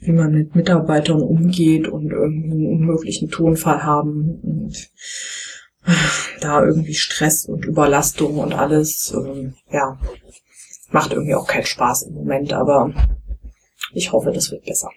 wie 0.00 0.12
man 0.12 0.32
mit 0.32 0.54
Mitarbeitern 0.54 1.20
umgeht 1.20 1.88
und 1.88 2.10
irgendwie 2.10 2.52
einen 2.52 2.80
unmöglichen 2.80 3.28
Tonfall 3.30 3.82
haben 3.82 4.40
und 4.42 4.90
da 6.40 6.64
irgendwie 6.64 6.94
Stress 6.94 7.44
und 7.44 7.66
Überlastung 7.66 8.38
und 8.38 8.54
alles, 8.54 9.12
ähm, 9.14 9.56
ja, 9.70 9.98
macht 10.90 11.12
irgendwie 11.12 11.34
auch 11.34 11.46
keinen 11.46 11.66
Spaß 11.66 12.04
im 12.04 12.14
Moment, 12.14 12.52
aber 12.52 12.94
ich 13.92 14.12
hoffe, 14.12 14.30
das 14.30 14.50
wird 14.50 14.64
besser. 14.64 14.88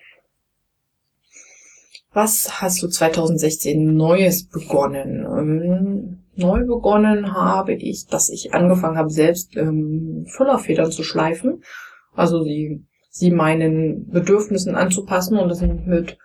Was 2.14 2.62
hast 2.62 2.84
du 2.84 2.90
2016 2.90 3.96
Neues 3.96 4.48
begonnen? 4.48 5.26
Ähm, 5.26 6.20
neu 6.36 6.66
begonnen 6.66 7.34
habe 7.34 7.74
ich, 7.74 8.08
dass 8.08 8.30
ich 8.30 8.54
angefangen 8.54 8.98
habe, 8.98 9.10
selbst 9.10 9.56
ähm, 9.56 10.26
Füllerfedern 10.28 10.92
zu 10.92 11.04
schleifen. 11.04 11.64
Also 12.14 12.44
sie, 12.44 12.86
sie 13.10 13.32
meinen 13.32 14.10
Bedürfnissen 14.10 14.76
anzupassen 14.76 15.38
und 15.38 15.48
dass 15.48 15.62
ich 15.62 15.70
mich 15.70 15.86
mit, 15.86 16.18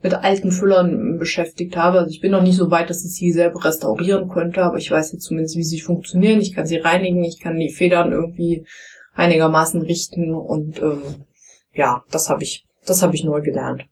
mit 0.00 0.14
alten 0.14 0.52
Füllern 0.52 1.18
beschäftigt 1.18 1.76
habe. 1.76 1.98
Also 1.98 2.10
ich 2.10 2.20
bin 2.20 2.30
noch 2.30 2.42
nicht 2.42 2.56
so 2.56 2.70
weit, 2.70 2.88
dass 2.88 3.04
ich 3.04 3.12
sie 3.12 3.32
selber 3.32 3.64
restaurieren 3.64 4.28
könnte, 4.28 4.62
aber 4.62 4.76
ich 4.76 4.92
weiß 4.92 5.12
jetzt 5.12 5.24
zumindest, 5.24 5.56
wie 5.56 5.64
sie 5.64 5.80
funktionieren. 5.80 6.40
Ich 6.40 6.54
kann 6.54 6.66
sie 6.66 6.76
reinigen, 6.76 7.24
ich 7.24 7.40
kann 7.40 7.58
die 7.58 7.72
Federn 7.72 8.12
irgendwie 8.12 8.64
einigermaßen 9.14 9.82
richten 9.82 10.34
und 10.34 10.80
ähm, 10.80 11.02
ja, 11.74 12.04
das 12.12 12.30
habe 12.30 12.44
ich, 12.44 12.64
das 12.86 13.02
habe 13.02 13.16
ich 13.16 13.24
neu 13.24 13.40
gelernt. 13.40 13.86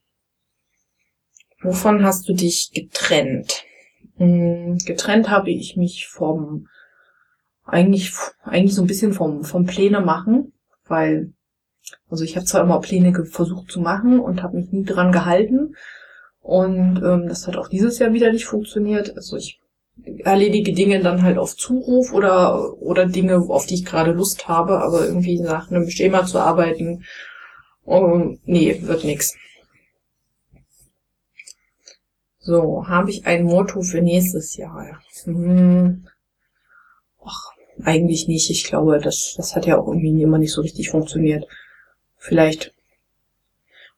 Wovon 1.63 2.05
hast 2.05 2.29
du 2.29 2.33
dich 2.33 2.71
getrennt? 2.73 3.65
Hm, 4.17 4.79
getrennt 4.85 5.31
habe 5.31 5.51
ich 5.51 5.77
mich 5.77 6.09
vom, 6.09 6.69
eigentlich, 7.65 8.13
eigentlich 8.43 8.75
so 8.75 8.83
ein 8.83 8.89
bisschen 8.89 9.13
vom, 9.13 9.45
vom 9.45 9.67
Pläne 9.67 10.01
machen, 10.01 10.53
weil, 10.87 11.33
also 12.09 12.25
ich 12.25 12.37
habe 12.37 12.47
zwar 12.47 12.63
immer 12.63 12.81
Pläne 12.81 13.25
versucht 13.25 13.71
zu 13.71 13.81
machen 13.81 14.21
und 14.21 14.43
habe 14.43 14.57
mich 14.57 14.73
nie 14.73 14.85
dran 14.85 15.13
gehalten. 15.13 15.77
Und 16.41 17.03
ähm, 17.05 17.29
das 17.29 17.47
hat 17.47 17.57
auch 17.57 17.69
dieses 17.69 17.99
Jahr 17.99 18.13
wieder 18.13 18.33
nicht 18.33 18.47
funktioniert. 18.47 19.17
Also 19.17 19.37
ich 19.37 19.61
erledige 20.25 20.73
Dinge 20.73 21.01
dann 21.01 21.23
halt 21.23 21.39
auf 21.39 21.57
Zuruf 21.57 22.13
oder, 22.13 22.81
oder 22.81 23.07
Dinge, 23.07 23.37
auf 23.37 23.67
die 23.67 23.75
ich 23.75 23.85
gerade 23.85 24.13
Lust 24.13 24.49
habe, 24.49 24.81
aber 24.81 25.07
irgendwie 25.07 25.41
nach 25.41 25.71
einem 25.71 25.89
Schema 25.91 26.25
zu 26.25 26.39
arbeiten, 26.39 27.05
oh, 27.85 28.37
nee, 28.45 28.81
wird 28.83 29.05
nix. 29.05 29.35
So, 32.51 32.89
habe 32.89 33.11
ich 33.11 33.27
ein 33.27 33.45
Motto 33.45 33.81
für 33.83 34.03
nächstes 34.03 34.57
Jahr? 34.57 35.01
Hm. 35.23 36.09
Ach, 37.25 37.53
eigentlich 37.85 38.27
nicht. 38.27 38.51
Ich 38.51 38.65
glaube, 38.65 38.99
das, 38.99 39.35
das 39.37 39.55
hat 39.55 39.67
ja 39.67 39.79
auch 39.79 39.87
irgendwie 39.87 40.21
immer 40.21 40.39
nicht 40.39 40.53
so 40.53 40.61
richtig 40.61 40.91
funktioniert. 40.91 41.47
Vielleicht, 42.17 42.75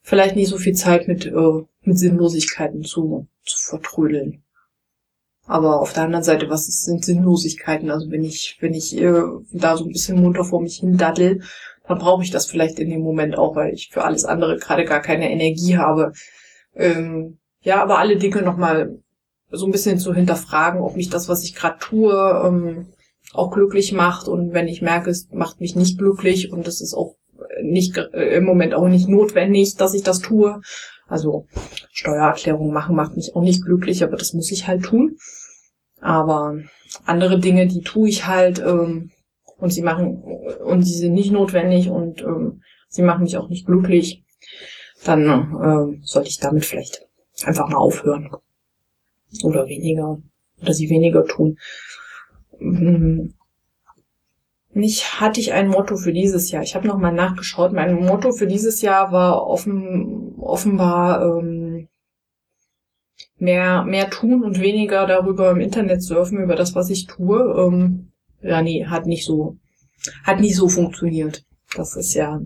vielleicht 0.02 0.36
nicht 0.36 0.50
so 0.50 0.58
viel 0.58 0.74
Zeit 0.74 1.08
mit, 1.08 1.24
äh, 1.24 1.62
mit 1.80 1.98
Sinnlosigkeiten 1.98 2.84
zu, 2.84 3.26
zu 3.42 3.56
vertrödeln. 3.58 4.42
Aber 5.46 5.80
auf 5.80 5.94
der 5.94 6.02
anderen 6.02 6.22
Seite, 6.22 6.50
was 6.50 6.66
sind 6.66 7.06
Sinnlosigkeiten? 7.06 7.90
Also 7.90 8.10
wenn 8.10 8.22
ich, 8.22 8.58
wenn 8.60 8.74
ich 8.74 8.94
äh, 8.98 9.22
da 9.52 9.78
so 9.78 9.86
ein 9.86 9.92
bisschen 9.92 10.20
munter 10.20 10.44
vor 10.44 10.60
mich 10.60 10.80
hin 10.80 10.98
daddel, 10.98 11.40
dann 11.88 11.98
brauche 11.98 12.22
ich 12.22 12.30
das 12.30 12.44
vielleicht 12.44 12.78
in 12.80 12.90
dem 12.90 13.00
Moment 13.00 13.38
auch, 13.38 13.56
weil 13.56 13.72
ich 13.72 13.88
für 13.88 14.04
alles 14.04 14.26
andere 14.26 14.58
gerade 14.58 14.84
gar 14.84 15.00
keine 15.00 15.30
Energie 15.30 15.78
habe. 15.78 16.12
Ähm, 16.74 17.38
ja, 17.62 17.82
aber 17.82 17.98
alle 17.98 18.16
Dinge 18.16 18.42
nochmal 18.42 18.98
so 19.50 19.66
ein 19.66 19.72
bisschen 19.72 19.98
zu 19.98 20.14
hinterfragen, 20.14 20.80
ob 20.80 20.96
mich 20.96 21.10
das, 21.10 21.28
was 21.28 21.44
ich 21.44 21.54
gerade 21.54 21.78
tue, 21.78 22.12
ähm, 22.44 22.86
auch 23.32 23.50
glücklich 23.50 23.92
macht. 23.92 24.28
Und 24.28 24.52
wenn 24.52 24.68
ich 24.68 24.82
merke, 24.82 25.10
es 25.10 25.28
macht 25.30 25.60
mich 25.60 25.76
nicht 25.76 25.98
glücklich 25.98 26.52
und 26.52 26.66
es 26.66 26.80
ist 26.80 26.94
auch 26.94 27.16
nicht 27.62 27.96
äh, 27.96 28.36
im 28.36 28.44
Moment 28.44 28.74
auch 28.74 28.88
nicht 28.88 29.08
notwendig, 29.08 29.76
dass 29.76 29.94
ich 29.94 30.02
das 30.02 30.20
tue. 30.20 30.60
Also 31.06 31.46
Steuererklärung 31.92 32.72
machen 32.72 32.96
macht 32.96 33.16
mich 33.16 33.34
auch 33.36 33.42
nicht 33.42 33.64
glücklich, 33.64 34.02
aber 34.02 34.16
das 34.16 34.32
muss 34.32 34.50
ich 34.50 34.66
halt 34.66 34.84
tun. 34.84 35.16
Aber 36.00 36.56
andere 37.04 37.38
Dinge, 37.38 37.66
die 37.66 37.82
tue 37.82 38.08
ich 38.08 38.26
halt 38.26 38.58
ähm, 38.60 39.10
und 39.58 39.72
sie 39.72 39.82
machen 39.82 40.22
und 40.64 40.82
sie 40.82 40.98
sind 40.98 41.12
nicht 41.12 41.30
notwendig 41.30 41.90
und 41.90 42.22
ähm, 42.22 42.62
sie 42.88 43.02
machen 43.02 43.22
mich 43.22 43.36
auch 43.36 43.48
nicht 43.48 43.66
glücklich, 43.66 44.24
dann 45.04 45.24
äh, 45.24 46.00
sollte 46.02 46.28
ich 46.28 46.38
damit 46.38 46.64
vielleicht 46.64 47.06
einfach 47.44 47.68
mal 47.68 47.76
aufhören. 47.76 48.30
Oder 49.42 49.66
weniger. 49.66 50.18
Oder 50.60 50.74
sie 50.74 50.90
weniger 50.90 51.24
tun. 51.24 51.58
Mich 52.58 53.34
hm. 55.04 55.20
hatte 55.20 55.40
ich 55.40 55.52
ein 55.52 55.68
Motto 55.68 55.96
für 55.96 56.12
dieses 56.12 56.50
Jahr. 56.50 56.62
Ich 56.62 56.74
habe 56.74 56.86
nochmal 56.86 57.12
nachgeschaut. 57.12 57.72
Mein 57.72 58.04
Motto 58.04 58.32
für 58.32 58.46
dieses 58.46 58.82
Jahr 58.82 59.12
war 59.12 59.46
offen, 59.46 60.34
offenbar 60.38 61.38
ähm, 61.38 61.88
mehr, 63.38 63.84
mehr 63.84 64.08
tun 64.08 64.44
und 64.44 64.60
weniger 64.60 65.06
darüber 65.06 65.50
im 65.50 65.60
Internet 65.60 66.02
surfen, 66.02 66.38
über 66.38 66.54
das, 66.54 66.74
was 66.74 66.90
ich 66.90 67.06
tue. 67.06 67.38
Ähm, 67.58 68.12
ja, 68.40 68.62
nee, 68.62 68.86
hat 68.86 69.06
nicht 69.06 69.24
so, 69.24 69.56
hat 70.24 70.40
nicht 70.40 70.56
so 70.56 70.68
funktioniert. 70.68 71.44
Das 71.76 71.96
ist 71.96 72.14
ja 72.14 72.40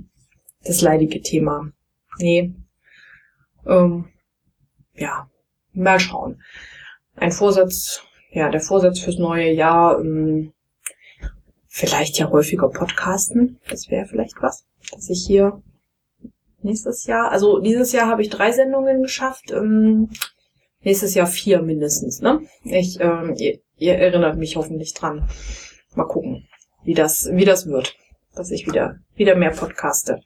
das 0.64 0.80
leidige 0.80 1.20
Thema. 1.20 1.70
Nee. 2.18 2.55
Ähm, 3.66 4.07
ja, 4.97 5.29
mal 5.73 6.01
schauen. 6.01 6.43
Ein 7.17 7.33
Vorsatz, 7.33 8.03
ja, 8.31 8.51
der 8.51 8.61
Vorsatz 8.61 9.01
fürs 9.01 9.19
neue 9.19 9.51
Jahr, 9.53 10.01
ähm, 10.01 10.53
vielleicht 11.69 12.19
ja 12.19 12.31
häufiger 12.31 12.69
podcasten. 12.69 13.61
Das 13.69 13.91
wäre 13.91 14.07
vielleicht 14.07 14.41
was, 14.41 14.67
dass 14.93 15.11
ich 15.11 15.25
hier 15.27 15.63
nächstes 16.63 17.07
Jahr, 17.07 17.31
also 17.31 17.61
dieses 17.61 17.93
Jahr 17.93 18.09
habe 18.09 18.23
ich 18.23 18.31
drei 18.31 18.53
Sendungen 18.53 19.03
geschafft, 19.03 19.51
ähm, 19.51 20.11
nächstes 20.81 21.15
Jahr 21.15 21.27
vier 21.27 21.63
mindestens, 21.63 22.21
ne? 22.21 22.41
Ich, 22.65 23.01
ähm, 23.01 23.35
ihr, 23.37 23.59
ihr 23.77 23.95
erinnert 23.95 24.37
mich 24.39 24.57
hoffentlich 24.57 24.95
dran. 24.95 25.29
Mal 25.95 26.07
gucken, 26.07 26.47
wie 26.85 26.95
das, 26.95 27.29
wie 27.33 27.45
das 27.45 27.67
wird, 27.67 27.97
dass 28.35 28.51
ich 28.51 28.67
wieder, 28.67 28.97
wieder 29.15 29.35
mehr 29.35 29.51
podcaste. 29.51 30.21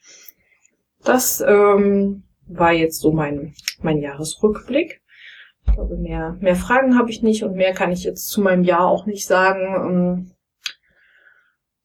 Das 1.03 1.41
ähm, 1.47 2.25
war 2.53 2.73
jetzt 2.73 3.01
so 3.01 3.13
mein, 3.13 3.55
mein 3.83 3.99
Jahresrückblick. 3.99 5.01
Ich 5.67 5.75
glaube, 5.75 5.97
mehr, 5.97 6.37
mehr 6.41 6.57
Fragen 6.57 6.99
habe 6.99 7.11
ich 7.11 7.23
nicht 7.23 7.45
und 7.45 7.55
mehr 7.55 7.73
kann 7.75 7.93
ich 7.93 8.05
jetzt 8.05 8.29
zu 8.29 8.41
meinem 8.41 8.65
Jahr 8.65 8.87
auch 8.89 9.07
nicht 9.07 9.27
sagen. 9.27 9.75
Ähm, 9.77 10.31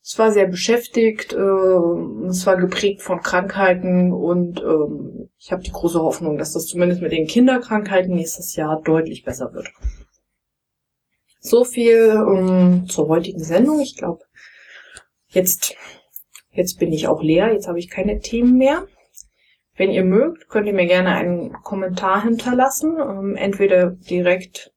es 0.03 0.19
war 0.19 0.31
sehr 0.31 0.47
beschäftigt, 0.47 1.33
äh, 1.33 2.27
es 2.27 2.45
war 2.45 2.57
geprägt 2.57 3.01
von 3.01 3.21
Krankheiten 3.21 4.13
und 4.13 4.61
ähm, 4.61 5.29
ich 5.39 5.51
habe 5.51 5.63
die 5.63 5.71
große 5.71 5.99
Hoffnung, 5.99 6.37
dass 6.37 6.53
das 6.53 6.67
zumindest 6.67 7.01
mit 7.01 7.11
den 7.11 7.25
Kinderkrankheiten 7.25 8.13
nächstes 8.13 8.55
Jahr 8.55 8.81
deutlich 8.83 9.23
besser 9.23 9.51
wird. 9.53 9.67
So 11.39 11.63
viel 11.63 12.11
ähm, 12.11 12.85
zur 12.87 13.07
heutigen 13.07 13.43
Sendung. 13.43 13.79
Ich 13.79 13.97
glaube, 13.97 14.23
jetzt, 15.27 15.75
jetzt 16.51 16.79
bin 16.79 16.93
ich 16.93 17.07
auch 17.07 17.21
leer, 17.21 17.51
jetzt 17.51 17.67
habe 17.67 17.79
ich 17.79 17.89
keine 17.89 18.19
Themen 18.19 18.57
mehr. 18.57 18.87
Wenn 19.75 19.91
ihr 19.91 20.03
mögt, 20.03 20.49
könnt 20.49 20.67
ihr 20.67 20.73
mir 20.73 20.87
gerne 20.87 21.15
einen 21.15 21.53
Kommentar 21.63 22.23
hinterlassen, 22.23 22.97
ähm, 22.99 23.35
entweder 23.35 23.91
direkt 23.91 24.71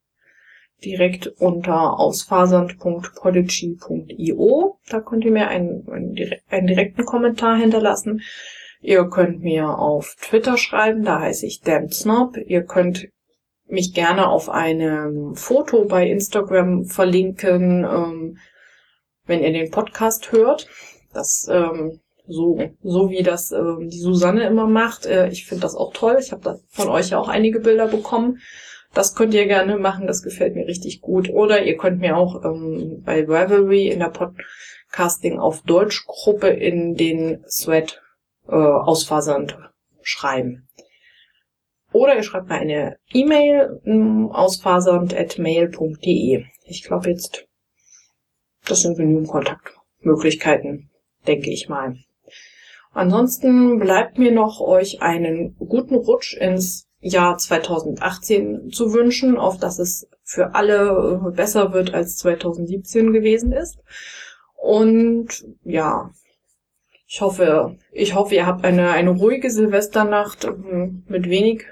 direkt 0.85 1.29
unter 1.39 1.99
ausfasernd.podigy.io. 1.99 4.79
Da 4.89 5.01
könnt 5.01 5.25
ihr 5.25 5.33
mir 5.33 5.49
einen, 5.49 5.89
einen, 5.91 6.15
einen, 6.49 6.69
direkten 6.69 7.05
Kommentar 7.05 7.57
hinterlassen. 7.57 8.23
Ihr 8.81 9.09
könnt 9.09 9.43
mir 9.43 9.77
auf 9.77 10.15
Twitter 10.21 10.57
schreiben, 10.57 11.03
da 11.03 11.19
heiße 11.21 11.47
ich 11.47 11.63
DampSnob. 11.63 12.37
Ihr 12.37 12.63
könnt 12.63 13.09
mich 13.67 13.93
gerne 13.93 14.29
auf 14.29 14.49
einem 14.49 15.35
Foto 15.35 15.85
bei 15.85 16.09
Instagram 16.09 16.85
verlinken, 16.85 17.83
ähm, 17.85 18.39
wenn 19.27 19.43
ihr 19.43 19.53
den 19.53 19.73
Podcast 19.73 20.31
hört. 20.33 20.69
Das 21.13 21.49
ähm, 21.51 21.99
so, 22.29 22.59
so 22.83 23.11
wie 23.11 23.23
das 23.23 23.53
ähm, 23.53 23.89
die 23.91 23.99
Susanne 23.99 24.47
immer 24.47 24.67
macht. 24.67 25.07
Äh, 25.07 25.29
ich 25.29 25.47
finde 25.47 25.63
das 25.63 25.75
auch 25.75 25.93
toll. 25.93 26.17
Ich 26.21 26.33
habe 26.33 26.61
von 26.69 26.89
euch 26.89 27.11
ja 27.11 27.19
auch 27.19 27.29
einige 27.29 27.61
Bilder 27.61 27.89
bekommen. 27.89 28.39
Das 28.95 29.15
könnt 29.15 29.35
ihr 29.35 29.47
gerne 29.47 29.79
machen, 29.79 30.07
das 30.07 30.23
gefällt 30.23 30.55
mir 30.55 30.67
richtig 30.67 31.01
gut. 31.01 31.31
Oder 31.31 31.65
ihr 31.65 31.77
könnt 31.77 32.01
mir 32.01 32.17
auch 32.17 32.45
ähm, 32.45 33.03
bei 33.05 33.25
Ravelry 33.27 33.89
in 33.89 33.99
der 34.01 34.11
Podcasting 34.11 35.39
auf 35.39 35.63
Deutsch 35.63 36.05
Gruppe 36.07 36.49
in 36.49 36.95
den 36.95 37.45
Thread 37.45 38.03
äh, 38.49 38.55
ausfasernd 38.55 39.59
schreiben. 40.03 40.69
Oder 41.93 42.17
ihr 42.17 42.23
schreibt 42.23 42.49
mir 42.49 42.57
eine 42.57 42.97
E-Mail 43.13 43.81
ähm, 43.85 44.31
ausfasernd.mail.de. 44.33 46.45
Ich 46.65 46.85
glaube 46.85 47.11
jetzt, 47.11 47.47
das 48.67 48.81
sind 48.83 48.97
genügend 48.97 49.29
Kontaktmöglichkeiten, 49.29 50.91
denke 51.27 51.51
ich 51.51 51.69
mal. 51.69 51.99
Ansonsten 52.99 53.79
bleibt 53.79 54.19
mir 54.19 54.33
noch 54.33 54.61
euch 54.61 55.03
einen 55.03 55.55
guten 55.57 55.95
Rutsch 55.95 56.37
ins 56.37 56.89
Jahr 56.99 57.39
2018 57.39 58.71
zu 58.73 58.93
wünschen, 58.93 59.37
auf 59.37 59.57
dass 59.57 59.79
es 59.79 60.09
für 60.25 60.57
alle 60.57 61.23
äh, 61.25 61.31
besser 61.31 61.73
wird 61.73 61.95
als 61.95 62.17
2017 62.17 63.13
gewesen 63.13 63.53
ist. 63.53 63.79
Und 64.57 65.47
ja, 65.63 66.11
ich 67.07 67.21
hoffe, 67.21 67.77
ich 67.93 68.17
hoffe, 68.17 68.35
ihr 68.35 68.47
habt 68.47 68.65
eine, 68.65 68.91
eine 68.91 69.11
ruhige 69.11 69.49
Silvesternacht 69.49 70.47
ähm, 70.47 71.05
mit 71.07 71.29
wenig, 71.29 71.67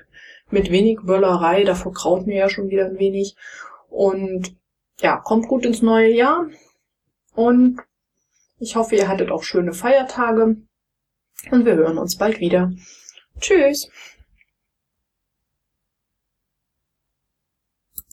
mit 0.50 0.70
wenig 0.70 1.00
Böllerei. 1.02 1.64
Davor 1.64 1.92
kraut 1.92 2.28
mir 2.28 2.36
ja 2.36 2.48
schon 2.48 2.68
wieder 2.68 2.86
ein 2.86 3.00
wenig. 3.00 3.34
Und 3.88 4.54
ja, 5.00 5.16
kommt 5.16 5.48
gut 5.48 5.66
ins 5.66 5.82
neue 5.82 6.12
Jahr. 6.12 6.46
Und 7.34 7.80
ich 8.60 8.76
hoffe, 8.76 8.94
ihr 8.94 9.08
hattet 9.08 9.32
auch 9.32 9.42
schöne 9.42 9.72
Feiertage. 9.72 10.58
Und 11.50 11.64
wir 11.64 11.74
hören 11.74 11.98
uns 11.98 12.16
bald 12.16 12.40
wieder. 12.40 12.72
Tschüss. 13.40 13.88